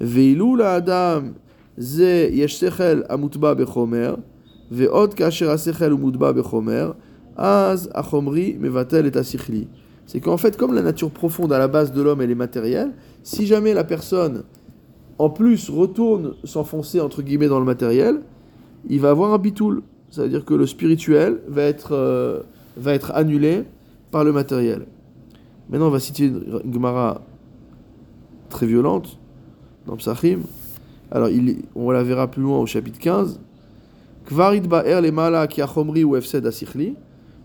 Ve'ilu 0.00 0.56
la 0.56 0.74
adam 0.74 1.32
ze 1.78 2.30
yesh 2.32 2.56
sechel 2.56 3.04
amutba 3.08 3.54
bechomer 3.54 4.16
ve'od 4.70 5.14
kasher 5.14 5.48
asechel 5.48 5.92
umutba 5.92 6.32
bechomer 6.32 6.94
az 7.36 7.88
achomri 7.94 8.56
mevatel 8.60 9.06
et 9.06 9.16
asichli. 9.16 9.68
C'est 10.06 10.20
qu'en 10.20 10.36
fait, 10.36 10.56
comme 10.56 10.72
la 10.72 10.82
nature 10.82 11.10
profonde 11.10 11.52
à 11.52 11.58
la 11.58 11.68
base 11.68 11.92
de 11.92 12.00
l'homme, 12.00 12.22
elle 12.22 12.30
est 12.30 12.36
matérielle, 12.36 12.92
si 13.22 13.46
jamais 13.46 13.74
la 13.74 13.84
personne, 13.84 14.44
en 15.18 15.30
plus, 15.30 15.68
retourne 15.68 16.34
s'enfoncer, 16.44 17.00
entre 17.00 17.22
guillemets, 17.22 17.48
dans 17.48 17.58
le 17.58 17.64
matériel, 17.64 18.20
il 18.88 19.00
va 19.00 19.10
avoir 19.10 19.32
un 19.32 19.38
bitoul. 19.38 19.82
Ça 20.10 20.22
veut 20.22 20.28
dire 20.28 20.44
que 20.44 20.54
le 20.54 20.66
spirituel 20.66 21.40
va 21.48 21.62
être, 21.62 21.92
euh, 21.92 22.42
va 22.76 22.94
être 22.94 23.10
annulé 23.14 23.64
par 24.12 24.22
le 24.22 24.32
matériel. 24.32 24.86
Maintenant, 25.68 25.88
on 25.88 25.90
va 25.90 25.98
citer 25.98 26.26
une 26.26 26.72
Gemara 26.72 27.22
très 28.48 28.66
violente 28.66 29.18
dans 29.86 29.96
Psachim. 29.96 30.40
Alors, 31.10 31.28
on 31.74 31.90
la 31.90 32.04
verra 32.04 32.30
plus 32.30 32.42
loin 32.42 32.58
au 32.58 32.66
chapitre 32.66 33.00
15. 33.00 33.40
Kvarid 34.26 34.68
ba'er 34.68 35.00
le 35.00 35.10
mala 35.10 35.46
ou. 36.04 36.16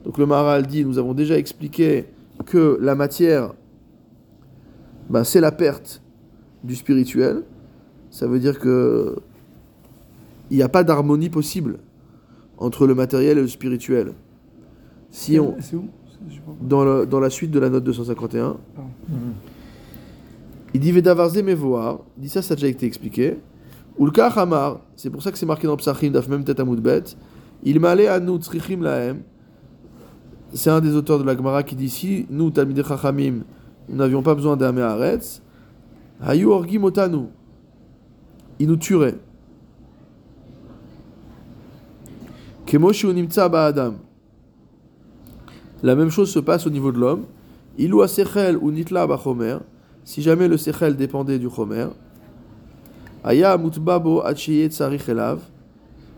Donc 0.03 0.17
le 0.17 0.25
Maharal 0.25 0.65
dit, 0.65 0.83
nous 0.83 0.97
avons 0.97 1.13
déjà 1.13 1.37
expliqué 1.37 2.05
que 2.43 2.77
la 2.81 2.95
matière, 2.95 3.53
ben, 5.09 5.23
c'est 5.23 5.41
la 5.41 5.51
perte 5.51 6.01
du 6.63 6.75
spirituel. 6.75 7.43
Ça 8.09 8.27
veut 8.27 8.39
dire 8.39 8.59
que 8.59 9.17
il 10.49 10.57
n'y 10.57 10.63
a 10.63 10.69
pas 10.69 10.83
d'harmonie 10.83 11.29
possible 11.29 11.77
entre 12.57 12.85
le 12.85 12.93
matériel 12.95 13.37
et 13.37 13.41
le 13.41 13.47
spirituel. 13.47 14.13
Si 15.09 15.39
on, 15.39 15.55
où 15.73 15.85
dans, 16.61 16.83
le- 16.83 17.05
dans 17.05 17.19
la 17.19 17.29
suite 17.29 17.51
de 17.51 17.59
la 17.59 17.69
note 17.69 17.83
251, 17.83 18.57
Pardon. 18.75 18.89
il 20.73 20.79
dit 20.79 20.91
Vedavarze 20.91 21.41
mevoar, 21.41 21.99
dit 22.17 22.29
ça, 22.29 22.41
ça 22.41 22.53
a 22.53 22.55
déjà 22.55 22.67
été 22.67 22.85
expliqué. 22.85 23.37
Ulka 23.99 24.27
Hamar, 24.27 24.81
c'est 24.95 25.09
pour 25.09 25.21
ça 25.23 25.31
que 25.31 25.37
c'est 25.37 25.45
marqué 25.45 25.67
dans 25.67 25.77
Psachim, 25.77 26.11
daf 26.11 26.27
même 26.27 26.43
tête 26.43 26.59
à 26.59 26.65
Moudbet. 26.65 27.03
Il 27.63 27.79
m'allait 27.79 28.07
à 28.07 28.19
nous, 28.19 28.37
tzrichim 28.39 28.81
lahem. 28.81 29.21
C'est 30.53 30.69
un 30.69 30.81
des 30.81 30.95
auteurs 30.95 31.19
de 31.19 31.23
la 31.23 31.35
Gemara 31.35 31.63
qui 31.63 31.75
dit 31.75 31.89
si 31.89 32.25
nous, 32.29 32.51
Talmidei 32.51 32.83
Chachamim, 32.83 33.43
nous 33.87 33.95
n'avions 33.95 34.21
pas 34.21 34.35
besoin 34.35 34.55
Meharetz, 34.55 35.41
Hayu 36.21 36.45
orgim 36.47 36.83
otanu. 36.83 37.27
Il 38.59 38.67
nous 38.67 38.75
tuerait. 38.75 39.15
Kemo 42.65 42.93
shu 42.93 43.07
nimtza 43.07 43.49
ba'adam. 43.49 43.95
La 45.81 45.95
même 45.95 46.11
chose 46.11 46.31
se 46.31 46.39
passe 46.39 46.67
au 46.67 46.69
niveau 46.69 46.91
de 46.91 46.99
l'homme. 46.99 47.25
Ilou 47.77 48.05
sechel 48.05 48.57
ou 48.57 48.71
nitla 48.71 49.07
bachomer. 49.07 49.57
Si 50.03 50.21
jamais 50.21 50.47
le 50.47 50.57
sechel 50.57 50.95
dépendait 50.95 51.39
du 51.39 51.49
chomer. 51.49 51.87
Aya 53.23 53.57
mutbabo 53.57 54.21
achiye 54.23 54.69
tsarich 54.69 55.09
elav. 55.09 55.39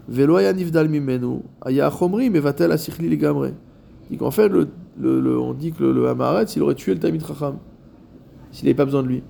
Velo 0.10 0.36
aya 0.36 0.52
nifdal 0.52 0.90
mimenu. 0.90 1.44
Aya 1.62 1.90
chomri 1.90 2.30
mevatel 2.30 2.74
asichli 2.74 3.08
ligamre. 3.08 3.54
Dit 4.12 4.18
qu'en 4.18 4.32
fait, 4.32 4.48
le, 4.50 4.68
le- 5.00 5.20
le- 5.22 5.40
on 5.40 5.54
dit 5.54 5.72
que 5.72 5.84
le, 5.84 6.08
Hamaretz, 6.08 6.56
il 6.56 6.62
aurait 6.62 6.76
tué 6.76 6.94
le 6.94 7.00
Tamid 7.00 7.26
Chacham. 7.26 7.58
S'il 8.52 8.66
n'avait 8.66 8.76
pas 8.76 8.86
besoin 8.86 9.02
de 9.04 9.08
lui. 9.08 9.24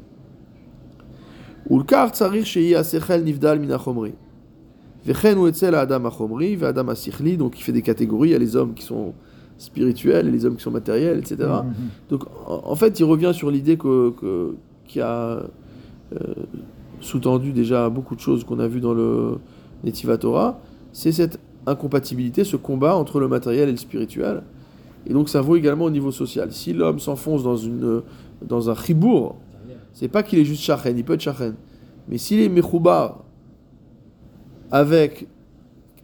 Ou 1.69 1.77
le 1.79 1.83
kar 1.85 2.11
tsarich 2.11 2.45
sheye 2.45 2.75
asechel 2.75 3.23
nifdal 3.23 3.59
min 3.59 3.69
achomri. 3.71 4.13
Vechen 5.05 5.37
ou 5.37 5.47
etzel 5.47 5.75
adam 5.75 6.05
achomri, 6.05 6.57
adam 6.63 6.89
asichli. 6.89 7.37
Donc 7.37 7.57
il 7.59 7.63
fait 7.63 7.71
des 7.71 7.81
catégories. 7.81 8.29
Il 8.29 8.31
y 8.33 8.35
a 8.35 8.39
les 8.39 8.55
hommes 8.55 8.73
qui 8.73 8.83
sont 8.83 9.13
spirituels 9.57 10.27
et 10.27 10.31
les 10.31 10.45
hommes 10.45 10.55
qui 10.57 10.63
sont 10.63 10.71
matériels, 10.71 11.19
etc. 11.19 11.37
Donc 12.09 12.23
en, 12.47 12.61
en 12.65 12.75
fait, 12.75 12.99
il 12.99 13.03
revient 13.05 13.31
sur 13.33 13.49
l'idée 13.51 13.77
que, 13.77 14.11
que- 14.19 14.55
qui 14.87 14.99
a 14.99 15.43
euh, 16.13 16.33
sous-tendu 16.99 17.53
déjà 17.53 17.89
beaucoup 17.89 18.15
de 18.15 18.19
choses 18.19 18.43
qu'on 18.43 18.59
a 18.59 18.67
vues 18.67 18.81
dans 18.81 18.93
le 18.93 19.37
Netiva 19.83 20.17
Torah, 20.17 20.59
c'est 20.91 21.11
cette 21.11 21.39
incompatibilité, 21.65 22.43
ce 22.43 22.57
combat 22.57 22.95
entre 22.95 23.19
le 23.21 23.27
matériel 23.29 23.69
et 23.69 23.71
le 23.71 23.77
spirituel. 23.77 24.43
Et 25.07 25.13
donc 25.13 25.29
ça 25.29 25.41
vaut 25.41 25.55
également 25.55 25.85
au 25.85 25.89
niveau 25.89 26.11
social. 26.11 26.51
Si 26.51 26.73
l'homme 26.73 26.99
s'enfonce 26.99 27.43
dans, 27.43 27.57
une, 27.57 28.01
dans 28.41 28.69
un 28.69 28.75
chibour, 28.75 29.35
c'est 29.93 30.07
pas 30.07 30.23
qu'il 30.23 30.39
est 30.39 30.45
juste 30.45 30.63
shachen, 30.63 30.97
il 30.97 31.03
peut 31.03 31.13
être 31.13 31.21
shachen. 31.21 31.55
Mais 32.07 32.17
s'il 32.17 32.39
est 32.39 32.49
mechoubar 32.49 33.23
avec 34.71 35.27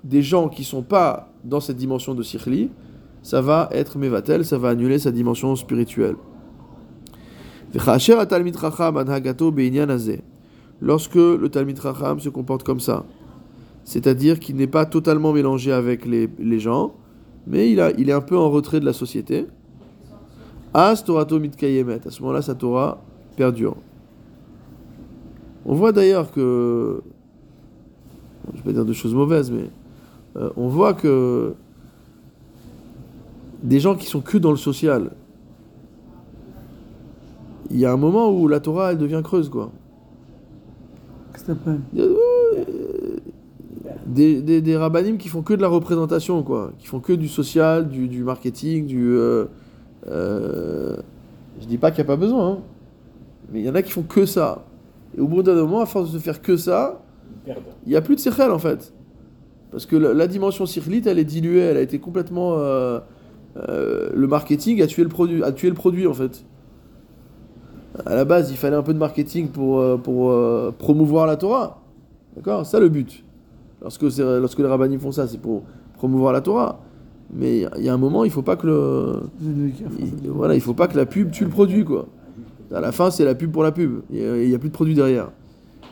des 0.04 0.22
gens 0.22 0.48
qui 0.48 0.64
sont 0.64 0.84
pas 0.84 1.32
dans 1.44 1.60
cette 1.60 1.78
dimension 1.78 2.14
de 2.14 2.24
sikhli, 2.24 2.70
ça 3.22 3.42
va 3.42 3.70
être 3.72 3.98
mevatel, 3.98 4.46
ça 4.46 4.58
va 4.58 4.70
annuler 4.70 5.00
sa 5.00 5.12
dimension 5.12 5.56
spirituelle. 5.56 6.16
Lorsque 10.82 11.16
le 11.16 11.48
Talmid 11.50 11.82
Chacham 11.82 12.20
se 12.20 12.30
comporte 12.30 12.64
comme 12.64 12.80
ça, 12.80 13.06
c'est-à-dire 13.84 14.40
qu'il 14.40 14.56
n'est 14.56 14.68
pas 14.68 14.86
totalement 14.86 15.34
mélangé 15.34 15.72
avec 15.72 16.06
les, 16.06 16.30
les 16.40 16.60
gens, 16.60 16.94
mais 17.48 17.72
il, 17.72 17.80
a, 17.80 17.92
il 17.92 18.10
est 18.10 18.14
un 18.14 18.22
peu 18.22 18.38
en 18.38 18.50
retrait 18.50 18.80
de 18.80 18.86
la 18.86 18.94
société. 18.94 19.48
As 20.74 21.04
Torato 21.04 21.40
mitkayemet. 21.40 22.02
À 22.06 22.12
ce 22.12 22.22
moment-là, 22.22 22.42
sa 22.42 22.56
Torah 22.56 23.02
perdure. 23.36 23.76
On 25.66 25.74
voit 25.74 25.92
d'ailleurs 25.92 26.32
que. 26.32 27.02
Je 28.54 28.58
vais 28.58 28.64
pas 28.64 28.74
dire 28.74 28.86
de 28.86 28.94
choses 28.94 29.14
mauvaises, 29.14 29.52
mais. 29.52 29.70
euh, 30.38 30.50
on 30.58 30.68
voit 30.68 30.94
que. 30.94 31.54
Des 33.64 33.80
gens 33.80 33.96
qui 33.96 34.06
sont 34.06 34.22
que 34.22 34.38
dans 34.38 34.52
le 34.52 34.58
social. 34.58 35.12
Il 37.72 37.78
y 37.78 37.86
a 37.86 37.92
un 37.92 37.98
moment 37.98 38.32
où 38.32 38.48
la 38.48 38.60
Torah, 38.60 38.92
elle 38.92 38.98
devient 38.98 39.22
creuse, 39.24 39.50
quoi. 39.50 39.72
Qu'est-ce 41.34 41.46
que 41.46 41.52
t'appelles 41.52 41.82
des, 44.10 44.42
des, 44.42 44.62
des 44.62 44.76
rabbinim 44.76 45.18
qui 45.18 45.30
font 45.30 45.42
que 45.42 45.54
de 45.54 45.62
la 45.62 45.68
représentation, 45.68 46.44
quoi. 46.44 46.74
Qui 46.80 46.88
font 46.88 47.00
que 47.00 47.14
du 47.14 47.28
social, 47.28 47.88
du, 47.88 48.08
du 48.08 48.24
marketing, 48.24 48.86
du. 48.88 49.10
Euh, 49.12 49.46
euh, 50.08 50.98
je 51.62 51.68
dis 51.68 51.78
pas 51.78 51.92
qu'il 51.92 52.04
n'y 52.04 52.08
a 52.10 52.14
pas 52.14 52.20
besoin, 52.20 52.52
hein. 52.52 52.58
mais 53.52 53.60
il 53.60 53.66
y 53.66 53.70
en 53.70 53.76
a 53.76 53.82
qui 53.82 53.92
font 53.92 54.04
que 54.04 54.26
ça. 54.26 54.66
Et 55.18 55.22
au 55.22 55.28
bout 55.28 55.44
d'un 55.44 55.56
moment, 55.56 55.82
à 55.82 55.86
force 55.86 56.12
de 56.12 56.20
faire 56.20 56.42
que 56.42 56.58
ça, 56.58 57.02
il 57.48 57.90
n'y 57.90 57.96
a 57.96 58.02
plus 58.02 58.16
de 58.16 58.20
sechel 58.20 58.52
en 58.52 58.60
fait. 58.60 58.94
Parce 59.72 59.86
que 59.86 59.96
la, 59.96 60.14
la 60.14 60.28
dimension 60.28 60.66
sirlite, 60.66 61.06
elle 61.06 61.20
est 61.20 61.26
diluée, 61.26 61.60
elle 61.60 61.78
a 61.78 61.82
été 61.82 62.00
complètement. 62.00 62.56
euh, 62.58 63.00
euh, 63.58 64.12
le 64.14 64.28
marketing 64.28 64.82
a 64.82 64.88
tué 64.88 65.04
le, 65.04 65.10
produit, 65.10 65.44
a 65.44 65.52
tué 65.52 65.70
le 65.70 65.76
produit 65.76 66.08
en 66.08 66.14
fait. 66.14 66.46
À 68.06 68.16
la 68.16 68.24
base, 68.26 68.52
il 68.52 68.58
fallait 68.58 68.76
un 68.76 68.84
peu 68.84 68.94
de 68.94 69.00
marketing 69.00 69.50
pour, 69.50 69.80
euh, 69.80 69.98
pour 69.98 70.34
promouvoir 70.78 71.28
la 71.28 71.36
Torah. 71.36 71.82
D'accord? 72.36 72.66
C'est 72.66 72.72
ça 72.74 72.80
le 72.80 72.90
but. 72.90 73.24
Lorsque, 73.82 74.02
lorsque 74.02 74.60
les 74.60 74.66
rabbinim 74.66 75.00
font 75.00 75.12
ça, 75.12 75.28
c'est 75.28 75.40
pour 75.40 75.64
promouvoir 75.96 76.34
la 76.34 76.42
Torah. 76.42 76.82
Mais 77.34 77.66
il 77.78 77.84
y 77.84 77.90
a 77.90 77.94
un 77.94 77.98
moment, 77.98 78.24
il 78.24 78.32
faut 78.32 78.42
pas 78.42 78.56
que 78.56 78.68
le. 78.68 79.20
il- 79.42 80.30
voilà, 80.30 80.56
il 80.56 80.62
faut 80.62 80.74
pas 80.74 80.88
que 80.88 80.98
la 80.98 81.06
pub 81.06 81.32
tue 81.32 81.44
le 81.44 81.50
produit 81.50 81.86
quoi. 81.86 82.08
À 82.74 82.82
la 82.82 82.92
fin, 82.92 83.12
c'est 83.12 83.26
la 83.26 83.36
pub 83.36 83.52
pour 83.52 83.64
la 83.64 83.72
pub. 83.72 84.02
Il 84.12 84.48
n'y 84.48 84.56
a, 84.56 84.60
plus 84.60 84.70
de 84.70 84.74
produit 84.74 84.96
derrière. 84.96 85.32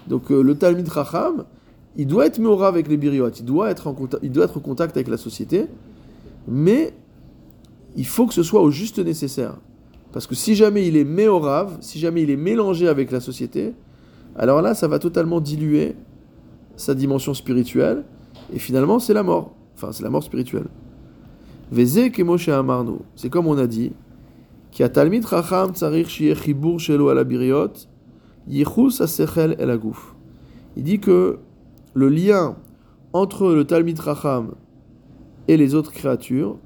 Donc 0.08 0.32
euh, 0.32 0.42
le 0.42 0.56
Talmid 0.56 0.88
Racham, 0.88 1.46
il 1.96 2.08
doit 2.08 2.26
être 2.26 2.40
méora 2.40 2.68
avec 2.68 2.88
les 2.88 2.98
biriot, 2.98 3.30
il 3.30 3.46
doit, 3.46 3.70
être 3.70 3.88
en 3.88 3.94
contact, 3.94 4.24
il 4.24 4.32
doit 4.32 4.46
être 4.46 4.58
en 4.58 4.62
contact 4.62 4.96
avec 4.96 5.08
la 5.08 5.18
société, 5.18 5.66
mais 6.48 6.94
il 7.96 8.06
faut 8.06 8.26
que 8.28 8.34
ce 8.34 8.44
soit 8.44 8.62
au 8.62 8.72
juste 8.72 9.00
nécessaire. 9.00 9.56
Parce 10.14 10.28
que 10.28 10.36
si 10.36 10.56
jamais 10.56 10.88
il 10.88 10.96
est 10.96 11.04
méorave, 11.04 11.78
si 11.82 12.00
jamais 12.00 12.24
il 12.24 12.30
est 12.30 12.38
mélangé 12.38 12.88
avec 12.88 13.12
la 13.12 13.20
société, 13.20 13.74
alors 14.36 14.62
là, 14.62 14.74
ça 14.74 14.88
va 14.88 15.00
totalement 15.00 15.40
diluer 15.42 15.96
sa 16.78 16.96
dimension 16.96 17.34
spirituelle, 17.34 18.06
et 18.54 18.60
finalement 18.60 19.00
c'est 19.00 19.14
la 19.14 19.24
mort. 19.24 19.54
Enfin, 19.76 19.92
c'est 19.92 20.04
la 20.04 20.10
mort 20.10 20.24
spirituelle. 20.24 20.68
Vezek 21.72 22.20
et 22.20 22.52
Amarno, 22.52 23.02
c'est 23.16 23.30
comme 23.30 23.48
on 23.48 23.58
a 23.58 23.68
dit, 23.68 23.92
qui 24.72 24.84
a 24.84 24.90
Talmit 24.90 25.22
Racham 25.22 25.74
Tsarir 25.74 26.10
Shiechibur 26.10 26.80
Shelo 26.80 27.10
Alabiriot, 27.10 27.74
Yichus 28.48 29.02
Asechel 29.02 29.56
Elagouf. 29.60 30.16
Il 30.78 30.84
dit 30.84 31.00
que 31.00 31.40
le 31.94 32.10
lien 32.10 32.56
entre 33.12 33.54
le 33.54 33.66
Talmit 33.66 33.96
Racham 34.00 34.54
et 35.48 35.58
les 35.58 35.76
autres 35.76 35.92
créatures 35.92 36.58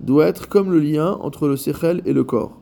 doit 0.00 0.26
être 0.26 0.48
comme 0.48 0.72
le 0.72 0.80
lien 0.80 1.12
entre 1.20 1.48
le 1.48 1.56
Sechel 1.56 2.00
et 2.06 2.12
le 2.12 2.24
corps. 2.24 2.58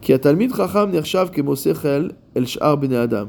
Qui 0.00 0.12
mhm. 0.12 0.50
a 0.50 0.56
Racham 0.56 0.90
Nershav 0.90 1.30
Kemo 1.30 1.54
Sechel 1.54 2.12
El 2.34 2.46
Shar 2.46 2.78
Adam. 2.82 3.28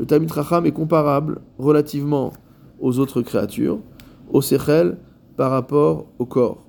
Le 0.00 0.06
Chacham 0.28 0.64
est 0.64 0.72
comparable 0.72 1.42
relativement 1.58 2.32
aux 2.80 2.98
autres 2.98 3.20
créatures, 3.20 3.80
au 4.30 4.40
Sechel 4.40 4.96
par 5.36 5.50
rapport 5.50 6.06
au 6.18 6.24
corps. 6.24 6.64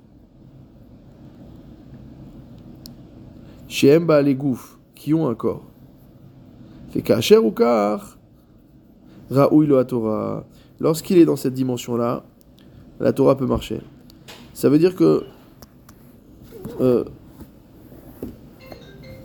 Shem 3.68 4.12
les 4.22 4.34
Gouf, 4.34 4.78
qui 4.94 5.14
ont 5.14 5.30
un 5.30 5.34
corps. 5.34 5.64
Fait 6.90 7.00
qu'Acher 7.00 7.38
ou 7.38 7.52
Kar, 7.52 8.18
Raoui 9.30 9.66
Torah. 9.88 10.44
Lorsqu'il 10.78 11.16
est 11.16 11.24
dans 11.24 11.36
cette 11.36 11.54
dimension-là, 11.54 12.24
la 13.00 13.14
Torah 13.14 13.34
peut 13.34 13.46
marcher. 13.46 13.80
Ça 14.52 14.68
veut 14.68 14.78
dire 14.78 14.94
que. 14.94 15.24
euh, 16.82 17.04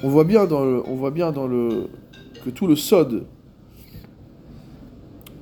on 0.02 0.08
voit 0.08 0.24
bien 0.24 0.46
dans 0.46 0.64
le. 0.64 0.82
On 0.88 0.96
voit 0.96 1.12
bien 1.12 1.34
dans 1.34 1.46
le. 1.46 1.88
que 2.46 2.50
tout 2.50 2.68
le 2.68 2.78
sod. 2.78 3.26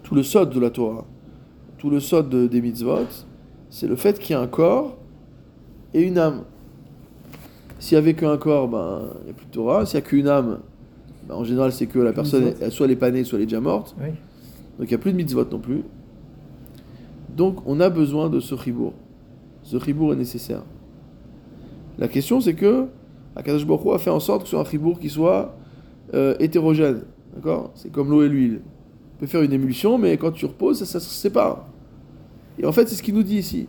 Tout 0.06 0.16
le 0.16 0.24
sod 0.24 0.50
de 0.52 0.60
la 0.60 0.70
Torah. 0.70 1.04
Tout 1.78 1.90
le 1.90 2.00
sod 2.00 2.30
de- 2.30 2.48
des 2.48 2.62
mitzvot. 2.62 3.08
C'est 3.70 3.88
le 3.88 3.96
fait 3.98 4.18
qu'il 4.20 4.32
y 4.32 4.34
a 4.38 4.40
un 4.42 4.48
corps 4.48 4.96
et 5.94 6.02
une 6.02 6.18
âme. 6.18 6.44
S'il 7.80 7.98
n'y 7.98 8.04
avait 8.04 8.14
qu'un 8.14 8.38
corps, 8.38 8.68
ben, 8.70 9.02
il 9.22 9.26
n'y 9.26 9.32
a 9.32 9.34
plus 9.34 9.48
de 9.48 9.52
Torah. 9.52 9.86
S'il 9.86 10.00
n'y 10.00 10.06
a 10.06 10.08
qu'une 10.08 10.28
âme, 10.28 10.60
ben, 11.28 11.36
en 11.36 11.44
général, 11.44 11.72
c'est 11.74 11.88
que 11.88 12.00
la 12.00 12.14
personne, 12.14 12.54
elle, 12.62 12.72
soit 12.72 12.86
elle 12.86 12.92
est 12.94 12.96
pas 12.96 13.12
née, 13.12 13.24
soit 13.24 13.38
elle 13.38 13.44
est 13.44 13.48
déjà 13.48 13.60
morte. 13.60 13.96
Oui. 14.00 14.10
Donc 14.78 14.88
il 14.88 14.90
n'y 14.90 14.94
a 14.94 14.98
plus 15.00 15.12
de 15.12 15.18
mitzvot 15.18 15.46
non 15.52 15.60
plus. 15.60 15.84
Donc 17.36 17.58
on 17.66 17.80
a 17.80 17.90
besoin 17.90 18.30
de 18.30 18.40
ce 18.40 18.56
chibour. 18.56 18.94
Ce 19.64 19.80
chibour 19.80 20.14
est 20.14 20.18
nécessaire. 20.18 20.62
La 21.98 22.08
question 22.08 22.40
c'est 22.42 22.54
que 22.54 22.86
Akadosh 23.36 23.66
Baruch 23.66 23.96
a 23.96 23.98
fait 23.98 24.10
en 24.10 24.20
sorte 24.20 24.42
que 24.44 24.48
ce 24.48 24.52
soit 24.52 24.62
un 24.62 24.66
chibour 24.70 25.00
qui 25.00 25.10
soit 25.10 25.56
euh, 26.14 26.36
hétérogène. 26.40 27.02
D'accord? 27.36 27.72
C'est 27.76 27.92
comme 27.92 28.10
l'eau 28.12 28.24
et 28.24 28.30
l'huile. 28.30 28.62
Peut 29.20 29.28
faire 29.28 29.42
une 29.42 29.54
émulsion, 29.54 29.98
mais 29.98 30.18
quand 30.18 30.32
tu 30.32 30.46
reposes, 30.46 30.80
ça, 30.80 30.86
ça 30.86 31.00
se 31.00 31.10
sépare. 31.10 31.68
Et 32.60 32.66
en 32.66 32.72
fait, 32.72 32.88
c'est 32.90 32.96
ce 32.96 33.04
qu'il 33.04 33.14
nous 33.16 33.24
dit 33.24 33.38
ici. 33.38 33.68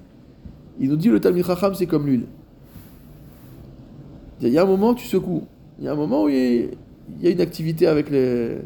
Il 0.80 0.88
nous 0.90 0.96
dit 0.96 1.08
le 1.08 1.20
Talmud 1.20 1.44
Chacham, 1.44 1.74
c'est 1.74 1.86
comme 1.86 2.06
l'huile. 2.06 2.24
Il 4.40 4.48
y 4.48 4.58
a 4.58 4.62
un 4.62 4.66
moment, 4.66 4.94
tu 4.94 5.06
secoues. 5.06 5.44
Il 5.78 5.84
y 5.84 5.88
a 5.88 5.92
un 5.92 5.96
moment 5.96 6.24
où 6.24 6.28
il 6.28 6.70
y 7.22 7.26
a- 7.26 7.30
une 7.30 7.40
activité 7.40 7.86
avec 7.86 8.10
les. 8.10 8.58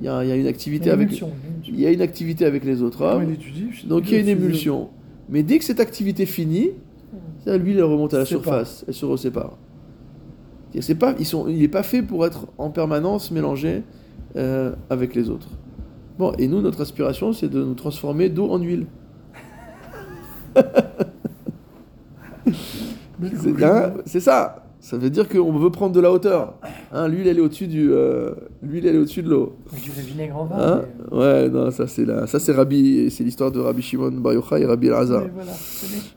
Il 0.00 0.04
y 0.04 0.08
a, 0.08 0.24
il 0.24 0.28
y 0.28 0.32
a 0.32 0.36
une 0.36 0.46
activité. 0.48 0.90
Émulsion. 0.90 1.30
Il 1.68 1.80
y 1.80 1.86
a 1.86 1.90
une 1.90 2.00
activité 2.00 2.44
avec 2.46 2.64
les 2.64 2.82
autres 2.82 3.02
hommes. 3.02 3.30
étudie, 3.30 3.68
Donc 3.86 4.08
il 4.08 4.12
y 4.14 4.16
a 4.16 4.20
une 4.20 4.28
émulsion. 4.28 4.88
Mais 5.28 5.42
dès 5.42 5.58
que 5.58 5.64
cette 5.64 5.80
activité 5.80 6.26
finit, 6.26 6.70
l'huile 7.46 7.76
elle 7.78 7.84
remonte 7.84 8.12
à 8.14 8.18
la 8.18 8.24
surface, 8.24 8.84
elle 8.88 8.94
se 8.94 9.04
resépare. 9.06 9.56
C'est 10.80 10.96
pas, 10.96 11.14
ils 11.20 11.24
sont, 11.26 11.46
il 11.46 11.58
n'est 11.58 11.68
pas 11.68 11.84
fait 11.84 12.02
pour 12.02 12.26
être 12.26 12.48
en 12.58 12.70
permanence 12.70 13.30
mélangé 13.30 13.82
euh, 14.34 14.74
avec 14.90 15.14
les 15.14 15.30
autres. 15.30 15.48
Bon, 16.18 16.32
et 16.38 16.46
nous, 16.46 16.60
notre 16.60 16.80
aspiration, 16.80 17.32
c'est 17.32 17.48
de 17.48 17.62
nous 17.62 17.74
transformer 17.74 18.28
d'eau 18.28 18.50
en 18.50 18.58
huile. 18.58 18.86
C'est 23.36 23.64
hein, 23.64 24.20
ça. 24.20 24.63
Ça 24.84 24.98
veut 24.98 25.08
dire 25.08 25.26
qu'on 25.30 25.50
veut 25.56 25.70
prendre 25.70 25.94
de 25.94 26.00
la 26.00 26.12
hauteur. 26.12 26.58
Hein, 26.92 27.08
l'huile, 27.08 27.26
elle 27.26 27.38
est 27.38 27.40
au-dessus 27.40 27.66
du, 27.68 27.90
euh, 27.90 28.32
l'huile, 28.62 28.86
elle 28.86 28.96
est 28.96 28.98
au-dessus 28.98 29.22
de 29.22 29.30
l'eau. 29.30 29.56
Du 29.82 29.90
vinaigre 29.90 30.36
en 30.36 30.44
vin. 30.44 30.56
Hein 30.58 30.82
mais, 31.10 31.16
ouais, 31.18 31.48
non, 31.48 31.70
ça 31.70 31.86
c'est 31.86 32.04
la, 32.04 32.26
ça 32.26 32.38
c'est 32.38 32.52
Rabbi, 32.52 33.10
c'est 33.10 33.24
l'histoire 33.24 33.50
de 33.50 33.60
Rabbi 33.60 33.80
Shimon 33.80 34.10
Bar 34.10 34.34
Yochai 34.34 34.60
et 34.60 34.66
Rabbi 34.66 34.88
Elazar. 34.88 35.22
Mais 35.22 35.30
voilà, 35.34 35.52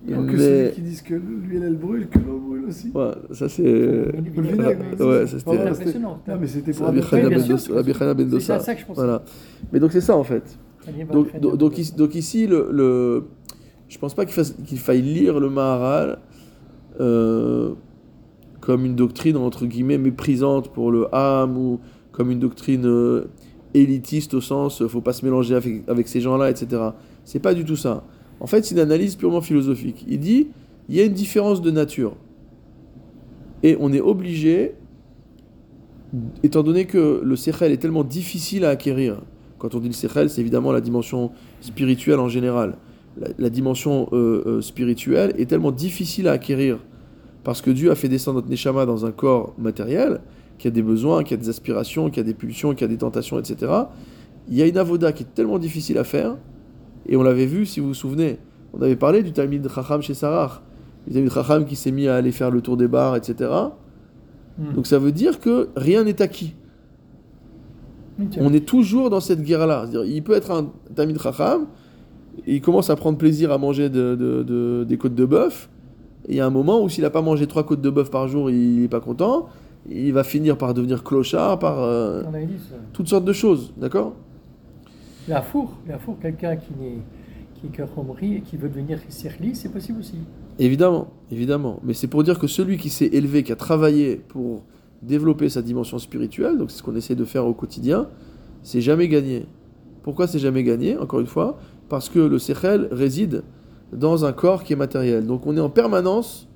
Il 0.06 0.12
y 0.12 0.14
a 0.14 0.18
Mais- 0.20 0.34
que 0.34 0.38
ceux 0.38 0.72
qui 0.76 0.82
disent 0.82 1.02
que 1.02 1.14
l'huile 1.14 1.64
elle 1.66 1.78
brûle, 1.78 2.10
que 2.10 2.20
l'eau 2.20 2.40
brûle 2.46 2.66
aussi. 2.68 2.92
Ouais, 2.94 3.12
ça 3.32 3.48
c'est. 3.48 3.64
euh, 3.66 4.12
Le 4.36 4.42
vinaigre, 4.42 4.68
Ouais, 5.00 5.26
ça, 5.26 5.28
c'est 5.28 5.40
c'était- 5.40 5.60
impressionnant. 5.70 6.20
Non, 6.28 6.34
mais 6.38 6.48
c'était 6.48 6.74
C'est 6.74 6.80
pour 6.80 6.88
Rabbi 6.88 7.02
Chana 7.04 7.30
ben 7.30 7.40
Dossa- 7.42 7.74
Rabbi 7.74 7.94
Chana 7.94 8.14
ben 8.16 8.30
C'est 8.32 8.60
ça 8.60 8.74
que 8.76 8.82
je 8.82 8.86
pensais. 8.86 9.00
Voilà. 9.00 9.22
Mais 9.72 9.80
donc 9.80 9.94
c'est 9.94 10.02
ça 10.02 10.18
en 10.18 10.26
fait. 10.26 10.44
Donc, 11.14 11.40
donc, 11.40 11.56
donc 11.58 11.78
ici, 11.78 11.96
donc 11.96 12.16
ici, 12.16 12.48
le, 12.48 12.68
le- 12.74 13.24
je 13.88 13.98
pense 13.98 14.14
pas 14.14 14.26
qu'il 14.26 14.34
fasse- 14.34 14.56
qu'il 14.66 14.78
faille 14.78 15.02
lire 15.04 15.40
le 15.40 15.50
Maharal 15.50 16.18
euh, 17.00 17.72
comme 18.68 18.86
une 18.86 18.98
doctrine 18.98 19.38
entre 19.38 19.66
guillemets 19.66 19.98
méprisante 19.98 20.74
pour 20.74 20.92
le 20.92 21.08
Ham 21.16 21.58
ou 21.58 21.80
comme 22.12 22.32
une 22.32 22.40
doctrine 22.40 22.86
euh, 22.86 23.30
élitiste 23.74 24.34
au 24.34 24.42
sens 24.42 24.82
euh, 24.82 24.90
faut 24.90 25.00
pas 25.00 25.14
se 25.14 25.24
mélanger 25.24 25.56
avec, 25.56 25.88
avec 25.88 26.10
ces 26.10 26.20
gens-là, 26.20 26.50
etc. 26.50 26.90
C'est 27.24 27.40
pas 27.40 27.54
du 27.54 27.64
tout 27.64 27.78
ça. 27.78 28.04
En 28.42 28.46
fait, 28.46 28.66
c'est 28.66 28.76
une 28.76 28.82
analyse 28.82 29.16
purement 29.16 29.40
philosophique. 29.40 30.04
Il 30.10 30.20
dit 30.20 30.50
il 30.90 30.96
y 30.96 31.00
a 31.00 31.06
une 31.06 31.14
différence 31.14 31.62
de 31.62 31.72
nature 31.72 32.18
et 33.64 33.78
on 33.80 33.94
est 33.94 34.02
obligé, 34.02 34.74
étant 36.44 36.62
donné 36.62 36.84
que 36.84 37.22
le 37.24 37.36
sechel 37.38 37.72
est 37.72 37.78
tellement 37.78 38.04
difficile 38.04 38.66
à 38.66 38.72
acquérir. 38.72 39.22
Quand 39.60 39.76
on 39.76 39.80
dit 39.80 39.88
le 39.88 39.94
sechel, 39.94 40.30
c'est 40.30 40.42
évidemment 40.42 40.74
la 40.74 40.82
dimension 40.82 41.32
spirituelle 41.62 42.20
en 42.20 42.28
général. 42.28 42.76
la, 43.38 43.50
dimension 43.50 44.10
euh, 44.12 44.60
spirituelle 44.60 45.34
est 45.38 45.46
tellement 45.46 45.72
difficile 45.72 46.28
à 46.28 46.34
acquérir 46.34 46.80
parce 47.48 47.62
que 47.62 47.72
Dieu 47.72 47.90
a 47.92 47.96
fait 47.96 48.10
descendre 48.10 48.40
notre 48.40 48.50
neshama 48.50 48.86
dans 48.86 49.06
un 49.06 49.12
corps 49.14 49.54
matériel 49.58 50.20
qui 50.58 50.68
a 50.68 50.72
des 50.72 50.82
besoins, 50.82 51.24
qui 51.24 51.34
a 51.34 51.38
des 51.38 51.48
aspirations, 51.48 52.10
qui 52.10 52.20
a 52.20 52.24
des 52.24 52.34
pulsions, 52.34 52.76
qui 52.76 52.84
a 52.84 52.88
des 52.88 52.98
tentations, 52.98 53.40
etc. 53.40 53.72
Il 54.50 54.56
y 54.58 54.62
a 54.62 54.68
une 54.68 54.78
avoda 54.78 55.14
qui 55.14 55.24
est 55.24 55.34
tellement 55.34 55.58
difficile 55.58 55.98
à 55.98 56.04
faire 56.04 56.36
et 57.08 57.16
on 57.16 57.24
l'avait 57.24 57.46
vu, 57.46 57.66
si 57.66 57.80
vous 57.80 57.88
vous 57.88 57.94
souvenez, 57.94 58.38
on 58.74 58.82
avait 58.82 58.98
parlé 58.98 59.24
du 59.24 59.32
Talmid 59.32 59.66
Chacham 59.74 60.02
chez 60.02 60.14
Sarah. 60.14 60.62
Le 61.08 61.14
Talmid 61.14 61.32
Chacham 61.32 61.64
qui 61.66 61.78
s'est 61.78 61.92
mis 61.92 62.10
à 62.10 62.16
aller 62.16 62.34
faire 62.34 62.52
le 62.52 62.60
tour 62.60 62.76
des 62.76 62.90
bars, 62.90 63.16
etc. 63.16 63.50
Hmm. 64.58 64.74
Donc 64.76 64.86
ça 64.86 65.00
veut 65.00 65.14
dire 65.14 65.40
que 65.40 65.70
rien 65.78 66.04
n'est 66.04 66.22
acquis. 66.22 66.54
On 68.42 68.54
est 68.54 68.66
toujours 68.66 69.10
dans 69.10 69.22
cette 69.22 69.42
guerre-là. 69.42 69.86
Il 70.06 70.22
peut 70.22 70.34
être 70.34 70.52
un 70.52 70.70
Talmid 70.96 71.18
Chacham, 71.22 71.68
il 72.46 72.60
commence 72.60 72.90
à 72.90 72.98
prendre 72.98 73.18
plaisir 73.18 73.54
à 73.54 73.58
manger 73.58 73.90
de- 73.90 74.16
de- 74.16 74.44
de- 74.44 74.84
des 74.86 74.98
côtes 74.98 75.16
de 75.16 75.24
bœuf. 75.26 75.70
Et 76.28 76.34
il 76.34 76.38
y 76.38 76.42
a 76.42 76.46
un 76.46 76.52
moment 76.52 76.82
où 76.82 76.90
s'il 76.90 77.04
n'a 77.04 77.10
pas 77.10 77.22
mangé 77.22 77.48
trois 77.48 77.64
côtes 77.66 77.82
de 77.82 77.90
bœuf 77.90 78.12
par 78.12 78.28
jour, 78.28 78.50
il 78.50 78.82
n'est 78.82 78.88
pas 78.88 79.00
content. 79.00 79.48
Il 79.90 80.12
va 80.14 80.24
finir 80.24 80.58
par 80.58 80.74
devenir 80.74 81.04
clochard, 81.04 81.60
par 81.60 81.80
euh, 81.80 82.24
On 82.30 82.34
avait 82.34 82.46
dit 82.46 82.58
ça. 82.70 82.76
toutes 82.92 83.08
sortes 83.08 83.26
de 83.26 83.34
choses, 83.34 83.74
d'accord? 83.78 84.14
La 85.28 85.42
four, 85.42 85.74
la 85.88 85.98
four, 85.98 86.20
quelqu'un 86.20 86.56
qui 86.58 86.72
n'est 86.80 86.98
qui 87.62 87.68
est 87.68 88.36
et 88.36 88.42
qui 88.42 88.58
veut 88.58 88.70
devenir 88.70 89.00
Serli, 89.10 89.56
c'est 89.56 89.70
possible 89.70 90.00
aussi. 90.00 90.16
Évidemment, 90.60 91.08
évidemment. 91.32 91.80
Mais 91.84 91.94
c'est 91.94 92.08
pour 92.08 92.24
dire 92.24 92.40
que 92.40 92.48
celui 92.48 92.78
qui 92.78 92.90
s'est 92.90 93.10
élevé, 93.12 93.44
qui 93.44 93.52
a 93.52 93.56
travaillé 93.56 94.18
pour 94.18 94.64
développer 95.02 95.50
sa 95.50 95.62
dimension 95.62 95.98
spirituelle, 96.00 96.58
donc 96.58 96.72
c'est 96.72 96.78
ce 96.78 96.84
qu'on 96.84 96.96
essaie 96.96 97.16
de 97.16 97.26
faire 97.26 97.46
au 97.46 97.54
quotidien, 97.54 98.08
c'est 98.64 98.82
jamais 98.82 99.08
gagné. 99.08 99.46
Pourquoi 100.04 100.28
c'est 100.28 100.40
jamais 100.40 100.64
gagné 100.64 100.98
Encore 100.98 101.20
une 101.20 101.28
fois, 101.28 101.58
parce 101.90 102.10
que 102.10 102.20
le 102.20 102.40
Sechel 102.40 102.88
réside 102.92 103.44
dans 103.92 104.26
un 104.26 104.34
corps 104.34 104.64
qui 104.64 104.74
est 104.74 104.78
matériel. 104.78 105.26
Donc 105.26 105.46
on 105.46 105.56
est 105.56 105.62
en 105.62 105.70
permanence, 105.70 106.48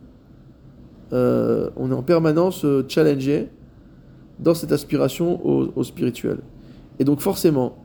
euh, 1.13 1.69
on 1.75 1.91
est 1.91 1.95
en 1.95 2.03
permanence 2.03 2.65
euh, 2.65 2.86
challengé 2.88 3.49
dans 4.39 4.53
cette 4.53 4.71
aspiration 4.71 5.39
au, 5.45 5.84
spirituel. 5.84 6.39
Et 6.99 7.03
donc 7.03 7.19
forcément, 7.19 7.77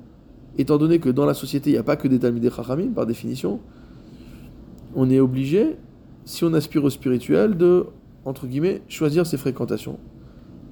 étant 0.57 0.79
donné 0.79 0.99
que 0.99 1.11
dans 1.11 1.27
la 1.27 1.35
société 1.35 1.71
il 1.71 1.75
n'y 1.75 1.79
a 1.79 1.83
pas 1.83 1.97
que 1.97 2.09
des 2.09 2.19
Talmidei 2.19 2.51
Chachamim 2.51 2.89
par 2.89 3.05
définition, 3.07 3.61
on 4.95 5.11
est 5.11 5.21
obligé, 5.21 5.77
si 6.25 6.45
on 6.45 6.55
aspire 6.55 6.83
au 6.83 6.91
spirituel, 6.91 7.59
de, 7.59 7.87
entre 8.25 8.47
guillemets, 8.47 8.81
choisir 8.89 9.27
ses 9.27 9.37
fréquentations. 9.37 9.99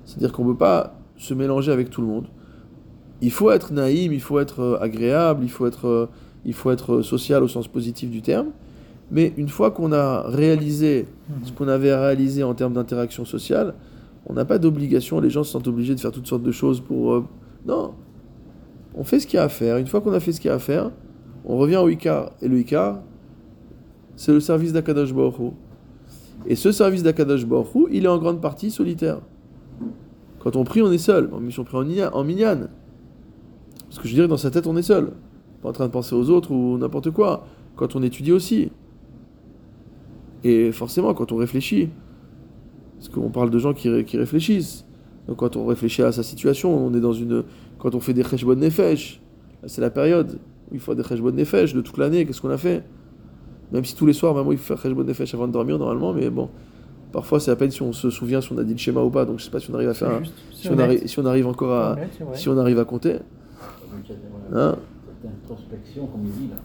C'est-à-dire 0.06 0.32
qu'on 0.32 0.44
ne 0.44 0.52
peut 0.52 0.58
pas 0.58 0.98
se 1.18 1.34
mélanger 1.34 1.70
avec 1.70 1.90
tout 1.90 2.00
le 2.00 2.06
monde. 2.06 2.26
Il 3.20 3.30
faut 3.30 3.50
être 3.50 3.72
naïm, 3.72 4.12
il 4.12 4.20
faut 4.20 4.38
être 4.40 4.60
euh, 4.60 4.78
agréable, 4.80 5.44
il 5.44 5.50
faut 5.50 5.66
être, 5.66 6.08
il 6.46 6.54
faut 6.54 6.70
être 6.70 7.02
social 7.02 7.42
au 7.42 7.48
sens 7.48 7.68
positif 7.68 8.10
du 8.10 8.22
terme. 8.22 8.48
Mais 9.14 9.32
une 9.36 9.48
fois 9.48 9.70
qu'on 9.70 9.92
a 9.92 10.22
réalisé 10.22 11.06
ce 11.44 11.52
qu'on 11.52 11.68
avait 11.68 11.94
réalisé 11.94 12.42
en 12.42 12.52
termes 12.52 12.72
d'interaction 12.72 13.24
sociale, 13.24 13.74
on 14.26 14.32
n'a 14.34 14.44
pas 14.44 14.58
d'obligation, 14.58 15.20
les 15.20 15.30
gens 15.30 15.44
se 15.44 15.52
sentent 15.52 15.68
obligés 15.68 15.94
de 15.94 16.00
faire 16.00 16.10
toutes 16.10 16.26
sortes 16.26 16.42
de 16.42 16.50
choses 16.50 16.80
pour... 16.80 17.12
euh, 17.12 17.24
Non, 17.64 17.92
on 18.96 19.04
fait 19.04 19.20
ce 19.20 19.26
qu'il 19.28 19.36
y 19.36 19.40
a 19.40 19.44
à 19.44 19.48
faire. 19.48 19.76
Une 19.76 19.86
fois 19.86 20.00
qu'on 20.00 20.12
a 20.12 20.18
fait 20.20 20.32
ce 20.32 20.40
qu'il 20.40 20.48
y 20.48 20.52
a 20.52 20.56
à 20.56 20.58
faire, 20.58 20.90
on 21.44 21.56
revient 21.56 21.76
au 21.76 21.88
Icar. 21.88 22.32
Et 22.42 22.48
le 22.48 22.58
Icar, 22.58 23.02
c'est 24.16 24.32
le 24.32 24.40
service 24.40 24.72
d'Akadash 24.72 25.14
Baruch. 25.14 25.52
Et 26.46 26.56
ce 26.56 26.72
service 26.72 27.02
d'Akadash 27.04 27.46
Baruch 27.46 27.88
il 27.92 28.04
est 28.04 28.08
en 28.08 28.18
grande 28.18 28.40
partie 28.40 28.72
solitaire. 28.72 29.20
Quand 30.40 30.56
on 30.56 30.64
prie, 30.64 30.82
on 30.82 30.90
est 30.90 30.98
seul. 30.98 31.30
En 31.32 31.38
mission 31.38 31.62
prie 31.62 31.76
en, 31.76 31.82
en. 32.12 32.24
Parce 33.84 33.98
que 34.02 34.08
je 34.08 34.14
dirais, 34.14 34.28
dans 34.28 34.36
sa 34.36 34.50
tête, 34.50 34.66
on 34.66 34.76
est 34.76 34.82
seul. 34.82 35.12
Pas 35.62 35.68
en 35.68 35.72
train 35.72 35.86
de 35.86 35.92
penser 35.92 36.14
aux 36.16 36.28
autres 36.30 36.50
ou 36.50 36.76
n'importe 36.78 37.10
quoi. 37.12 37.46
Quand 37.76 37.94
on 37.94 38.02
étudie 38.02 38.32
aussi. 38.32 38.72
Et 40.44 40.70
forcément, 40.72 41.12
quand 41.14 41.32
on 41.32 41.36
réfléchit. 41.36 41.88
Parce 42.98 43.08
qu'on 43.08 43.30
parle 43.30 43.50
de 43.50 43.58
gens 43.58 43.72
qui, 43.74 43.88
ré- 43.88 44.04
qui 44.04 44.16
réfléchissent. 44.16 44.84
Donc 45.26 45.38
quand 45.38 45.56
on 45.56 45.66
réfléchit 45.66 46.02
à 46.02 46.12
sa 46.12 46.22
situation, 46.22 46.74
on 46.86 46.94
est 46.94 47.00
dans 47.00 47.12
une... 47.12 47.42
Quand 47.78 47.94
on 47.94 48.00
fait 48.00 48.12
des 48.14 48.22
cheshbon 48.24 48.54
nefesh, 48.56 49.20
c'est 49.66 49.80
la 49.80 49.90
période 49.90 50.38
où 50.70 50.74
il 50.74 50.80
faut 50.80 50.94
des 50.94 51.02
cheshbon 51.02 51.32
nefesh 51.32 51.74
de 51.74 51.80
toute 51.80 51.98
l'année. 51.98 52.24
Qu'est-ce 52.26 52.40
qu'on 52.40 52.50
a 52.50 52.58
fait? 52.58 52.84
Même 53.72 53.84
si 53.84 53.94
tous 53.96 54.06
les 54.06 54.12
soirs, 54.12 54.34
maman, 54.34 54.52
il 54.52 54.58
faut 54.58 54.64
faire 54.74 54.80
cheshbon 54.82 55.02
nefesh 55.04 55.34
avant 55.34 55.46
de 55.48 55.52
dormir 55.52 55.78
normalement, 55.78 56.12
mais 56.12 56.30
bon... 56.30 56.48
Parfois, 57.12 57.38
c'est 57.38 57.52
à 57.52 57.54
peine 57.56 57.70
si 57.70 57.80
on 57.80 57.92
se 57.92 58.10
souvient 58.10 58.40
si 58.40 58.52
on 58.52 58.58
a 58.58 58.64
dit 58.64 58.72
le 58.72 58.78
schéma 58.78 59.00
ou 59.00 59.08
pas, 59.08 59.24
donc 59.24 59.38
je 59.38 59.44
sais 59.44 59.50
pas 59.50 59.60
si 59.60 59.70
on 59.70 59.74
arrive 59.74 59.88
à 59.88 59.94
faire 59.94 60.10
un- 60.10 60.18
juste, 60.18 60.34
si 60.50 60.68
on, 60.68 60.76
arrive, 60.80 61.06
si 61.06 61.16
on 61.20 61.26
arrive 61.26 61.46
encore 61.46 61.70
à, 61.72 61.96
si 62.34 62.48
on 62.48 62.58
arrive 62.58 62.76
à 62.80 62.84
compter. 62.84 63.18
Voilà, 64.50 64.66
Hein? 64.70 64.76
cette 65.22 65.30
introspection, 65.30 66.06
comme 66.08 66.22
il 66.26 66.32
dit 66.32 66.48
là. 66.50 66.56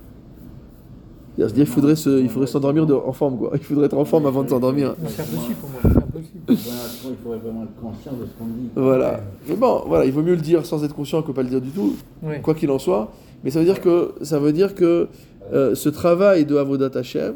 C'est-à-dire 1.48 1.66
qu'il 1.66 1.74
faudrait 1.74 1.96
se- 1.96 2.20
il 2.22 2.30
faudrait 2.30 2.48
s'endormir 2.48 2.86
de- 2.86 2.94
en 2.94 3.14
forme, 3.14 3.38
quoi. 3.38 3.52
Il 3.54 3.60
faudrait 3.64 3.86
être 3.86 3.98
en 3.98 4.06
forme 4.06 4.26
avant 4.26 4.44
de 4.44 4.50
s'endormir. 4.50 4.90
Non, 4.90 4.96
C'est 5.10 5.22
impossible 5.22 5.56
pour 5.56 5.70
moi, 5.70 5.80
c'est 5.84 5.98
impossible. 5.98 6.40
Voilà, 6.48 6.82
il 7.10 7.16
faudrait 7.24 7.38
vraiment 7.40 7.64
être 7.64 7.76
conscient 7.82 8.12
de 8.14 8.26
ce 8.26 8.32
qu'on 8.38 8.46
dit. 8.46 8.70
Voilà. 8.76 9.20
Mais 9.48 9.56
bon, 9.56 9.84
voilà, 9.88 10.06
il 10.06 10.12
vaut 10.12 10.22
mieux 10.22 10.36
le 10.36 10.42
dire 10.42 10.66
sans 10.66 10.84
être 10.84 10.94
conscient 10.96 11.22
que 11.22 11.32
pas 11.32 11.44
le 11.44 11.50
dire 11.50 11.62
du 11.62 11.70
tout, 11.70 11.96
Oui. 12.24 12.42
quoi 12.42 12.54
qu'il 12.56 12.70
en 12.72 12.80
soit. 12.80 13.12
Mais 13.44 13.52
ça 13.52 13.60
veut 13.60 13.66
dire 13.66 13.80
que, 13.82 14.12
ça 14.22 14.38
veut 14.40 14.52
dire 14.54 14.76
que 14.76 15.08
euh, 15.54 15.74
ce 15.76 15.90
travail 15.90 16.46
de 16.46 16.58
Avodat 16.58 16.92
Hashem, 16.98 17.36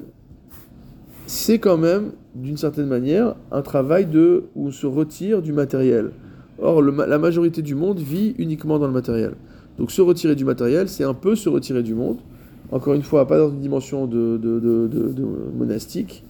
c'est 1.25 1.59
quand 1.59 1.77
même, 1.77 2.11
d'une 2.35 2.57
certaine 2.57 2.87
manière, 2.87 3.35
un 3.51 3.61
travail 3.61 4.05
de, 4.05 4.45
où 4.55 4.67
on 4.67 4.71
se 4.71 4.85
retire 4.85 5.41
du 5.41 5.53
matériel. 5.53 6.11
Or, 6.61 6.81
le 6.81 6.91
la 7.07 7.17
majorité 7.17 7.61
du 7.61 7.75
monde 7.75 7.99
vit 7.99 8.35
uniquement 8.37 8.77
dans 8.79 8.87
le 8.87 8.93
matériel. 8.93 9.33
Donc 9.79 9.91
se 9.91 10.01
retirer 10.01 10.35
du 10.35 10.45
matériel, 10.45 10.87
c'est 10.89 11.03
un 11.03 11.13
peu 11.15 11.35
se 11.35 11.49
retirer 11.49 11.81
du 11.81 11.93
monde. 11.95 12.17
Encore 12.73 12.95
une 12.95 13.03
fois, 13.03 13.27
pas 13.27 13.37
dans 13.37 13.51
une 13.51 13.59
dimension 13.59 14.07
de, 14.07 14.39
monastique, 15.55 16.25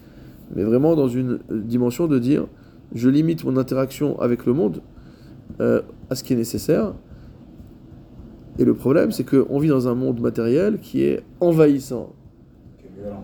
mais 0.53 0.63
vraiment 0.63 0.93
dans 0.93 1.07
une 1.07 1.39
dimension 1.49 2.05
de 2.07 2.19
dire, 2.19 2.47
je 2.93 3.07
limite 3.07 3.45
mon 3.45 3.55
interaction 3.55 4.19
avec 4.19 4.45
le 4.45 4.51
monde 4.51 4.81
euh, 5.61 5.81
à 6.09 6.15
ce 6.15 6.23
qui 6.23 6.33
est 6.33 6.35
nécessaire. 6.35 6.95
Et 8.59 8.65
le 8.65 8.73
problème, 8.73 9.11
c'est 9.11 9.23
qu'on 9.23 9.57
vit 9.57 9.69
dans 9.69 9.87
un 9.87 9.95
monde 9.95 10.19
matériel 10.19 10.79
qui 10.79 11.03
est 11.03 11.23
envahissant. 11.39 12.11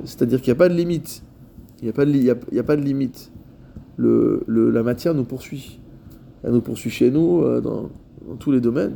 C'est-à-dire 0.05 0.39
qu'il 0.39 0.53
n'y 0.53 0.57
a 0.57 0.59
pas 0.59 0.69
de 0.69 0.75
limite. 0.75 1.21
Il 1.81 1.91
n'y 1.91 1.91
a, 1.91 2.75
limite. 2.75 3.33
La 3.97 4.81
matière 4.81 5.13
nous 5.13 5.25
poursuit. 5.25 5.81
Elle 6.45 6.53
nous 6.53 6.61
poursuit 6.61 6.89
chez 6.89 7.11
nous, 7.11 7.41
euh, 7.41 7.59
dans, 7.59 7.89
dans 8.29 8.35
tous 8.39 8.53
les 8.53 8.61
domaines. 8.61 8.95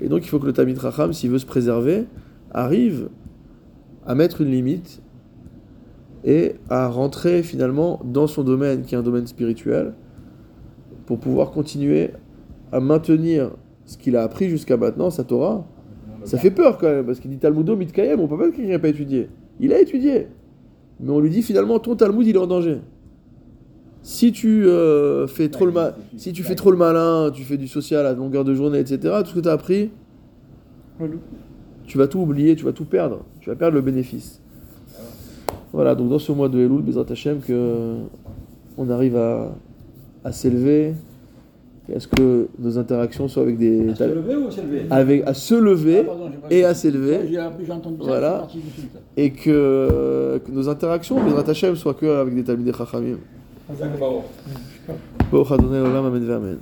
Et 0.00 0.08
donc 0.08 0.24
il 0.24 0.28
faut 0.28 0.40
que 0.40 0.46
le 0.46 0.52
Tamid 0.52 0.76
Racham, 0.76 1.12
s'il 1.12 1.30
veut 1.30 1.38
se 1.38 1.46
préserver, 1.46 2.06
arrive 2.50 3.10
à 4.06 4.14
mettre 4.14 4.40
une 4.40 4.50
limite 4.50 5.02
et 6.24 6.54
à 6.70 6.88
rentrer 6.88 7.42
finalement 7.42 8.00
dans 8.04 8.26
son 8.26 8.44
domaine, 8.44 8.82
qui 8.82 8.94
est 8.94 8.98
un 8.98 9.02
domaine 9.02 9.26
spirituel, 9.26 9.94
pour 11.06 11.18
pouvoir 11.18 11.50
continuer 11.50 12.10
à 12.72 12.80
maintenir 12.80 13.50
ce 13.84 13.98
qu'il 13.98 14.16
a 14.16 14.22
appris 14.22 14.48
jusqu'à 14.48 14.76
maintenant, 14.76 15.10
sa 15.10 15.24
Torah. 15.24 15.66
Ça 16.24 16.38
fait 16.38 16.50
peur 16.50 16.78
quand 16.78 16.88
même, 16.88 17.04
parce 17.04 17.20
qu'il 17.20 17.30
dit 17.30 17.36
Talmudo 17.36 17.76
Mitkayem, 17.76 18.18
on 18.18 18.26
peut 18.26 18.38
pas 18.38 18.46
dire 18.46 18.54
qu'il 18.54 18.68
n'a 18.68 18.78
pas 18.78 18.88
étudié. 18.88 19.28
Il 19.60 19.74
a 19.74 19.80
étudié. 19.80 20.28
Mais 21.00 21.10
on 21.10 21.20
lui 21.20 21.28
dit 21.28 21.42
finalement, 21.42 21.78
ton 21.78 21.94
Talmud, 21.96 22.26
il 22.26 22.34
est 22.34 22.38
en 22.38 22.46
danger. 22.46 22.78
Si 24.02 24.32
tu 24.32 24.66
euh, 24.66 25.26
fais 25.26 25.48
trop 25.48 25.66
le 25.66 25.72
ma- 25.72 25.94
si 26.16 26.32
tu 26.32 26.42
fais 26.42 26.54
trop 26.54 26.70
le 26.70 26.76
malin, 26.78 27.30
tu 27.32 27.42
fais 27.42 27.56
du 27.58 27.68
social 27.68 28.06
à 28.06 28.14
longueur 28.14 28.44
de 28.44 28.54
journée, 28.54 28.78
etc., 28.78 28.98
tout 29.22 29.30
ce 29.30 29.34
que 29.34 29.40
tu 29.40 29.48
as 29.48 29.52
appris, 29.52 29.90
tu 31.86 31.98
vas 31.98 32.06
tout 32.06 32.20
oublier, 32.20 32.56
tu 32.56 32.64
vas 32.64 32.72
tout 32.72 32.84
perdre. 32.86 33.24
Tu 33.44 33.50
vas 33.50 33.56
perdre 33.56 33.74
le 33.74 33.82
bénéfice. 33.82 34.40
Voilà, 35.70 35.94
donc 35.94 36.08
dans 36.08 36.18
ce 36.18 36.32
mois 36.32 36.48
de 36.48 36.58
Elul, 36.58 36.80
Bezrat 36.80 37.04
Hashem, 37.10 37.40
que 37.40 37.96
on 38.78 38.88
arrive 38.88 39.18
à, 39.18 39.54
à 40.24 40.32
s'élever, 40.32 40.94
à 41.94 42.00
ce 42.00 42.08
que 42.08 42.48
nos 42.58 42.78
interactions 42.78 43.28
soient 43.28 43.42
avec 43.42 43.58
des... 43.58 43.90
À 43.90 43.94
se 43.94 44.04
lever 44.04 44.36
ou 44.36 44.46
à 44.46 44.50
s'élever 44.50 44.86
avec, 44.88 45.26
à 45.26 45.34
se 45.34 45.54
lever 45.56 45.98
Ah, 46.00 46.04
pardon, 46.04 46.30
et 46.48 46.64
à 46.64 46.72
s'élever. 46.72 47.18
Voilà. 47.98 48.48
et 49.14 49.30
que, 49.30 50.40
que 50.42 50.50
nos 50.50 50.66
interactions, 50.70 51.22
Bezrat 51.22 51.50
Hashem, 51.50 51.76
soient 51.76 51.92
que 51.92 52.06
avec 52.06 52.34
des 52.34 52.44
Talmidei 52.44 52.72
Chachamim. 52.72 53.18
Baruch 55.30 55.50
Adonai 55.50 55.80
Olam, 55.80 56.06
Amen, 56.06 56.30
Amen. 56.30 56.58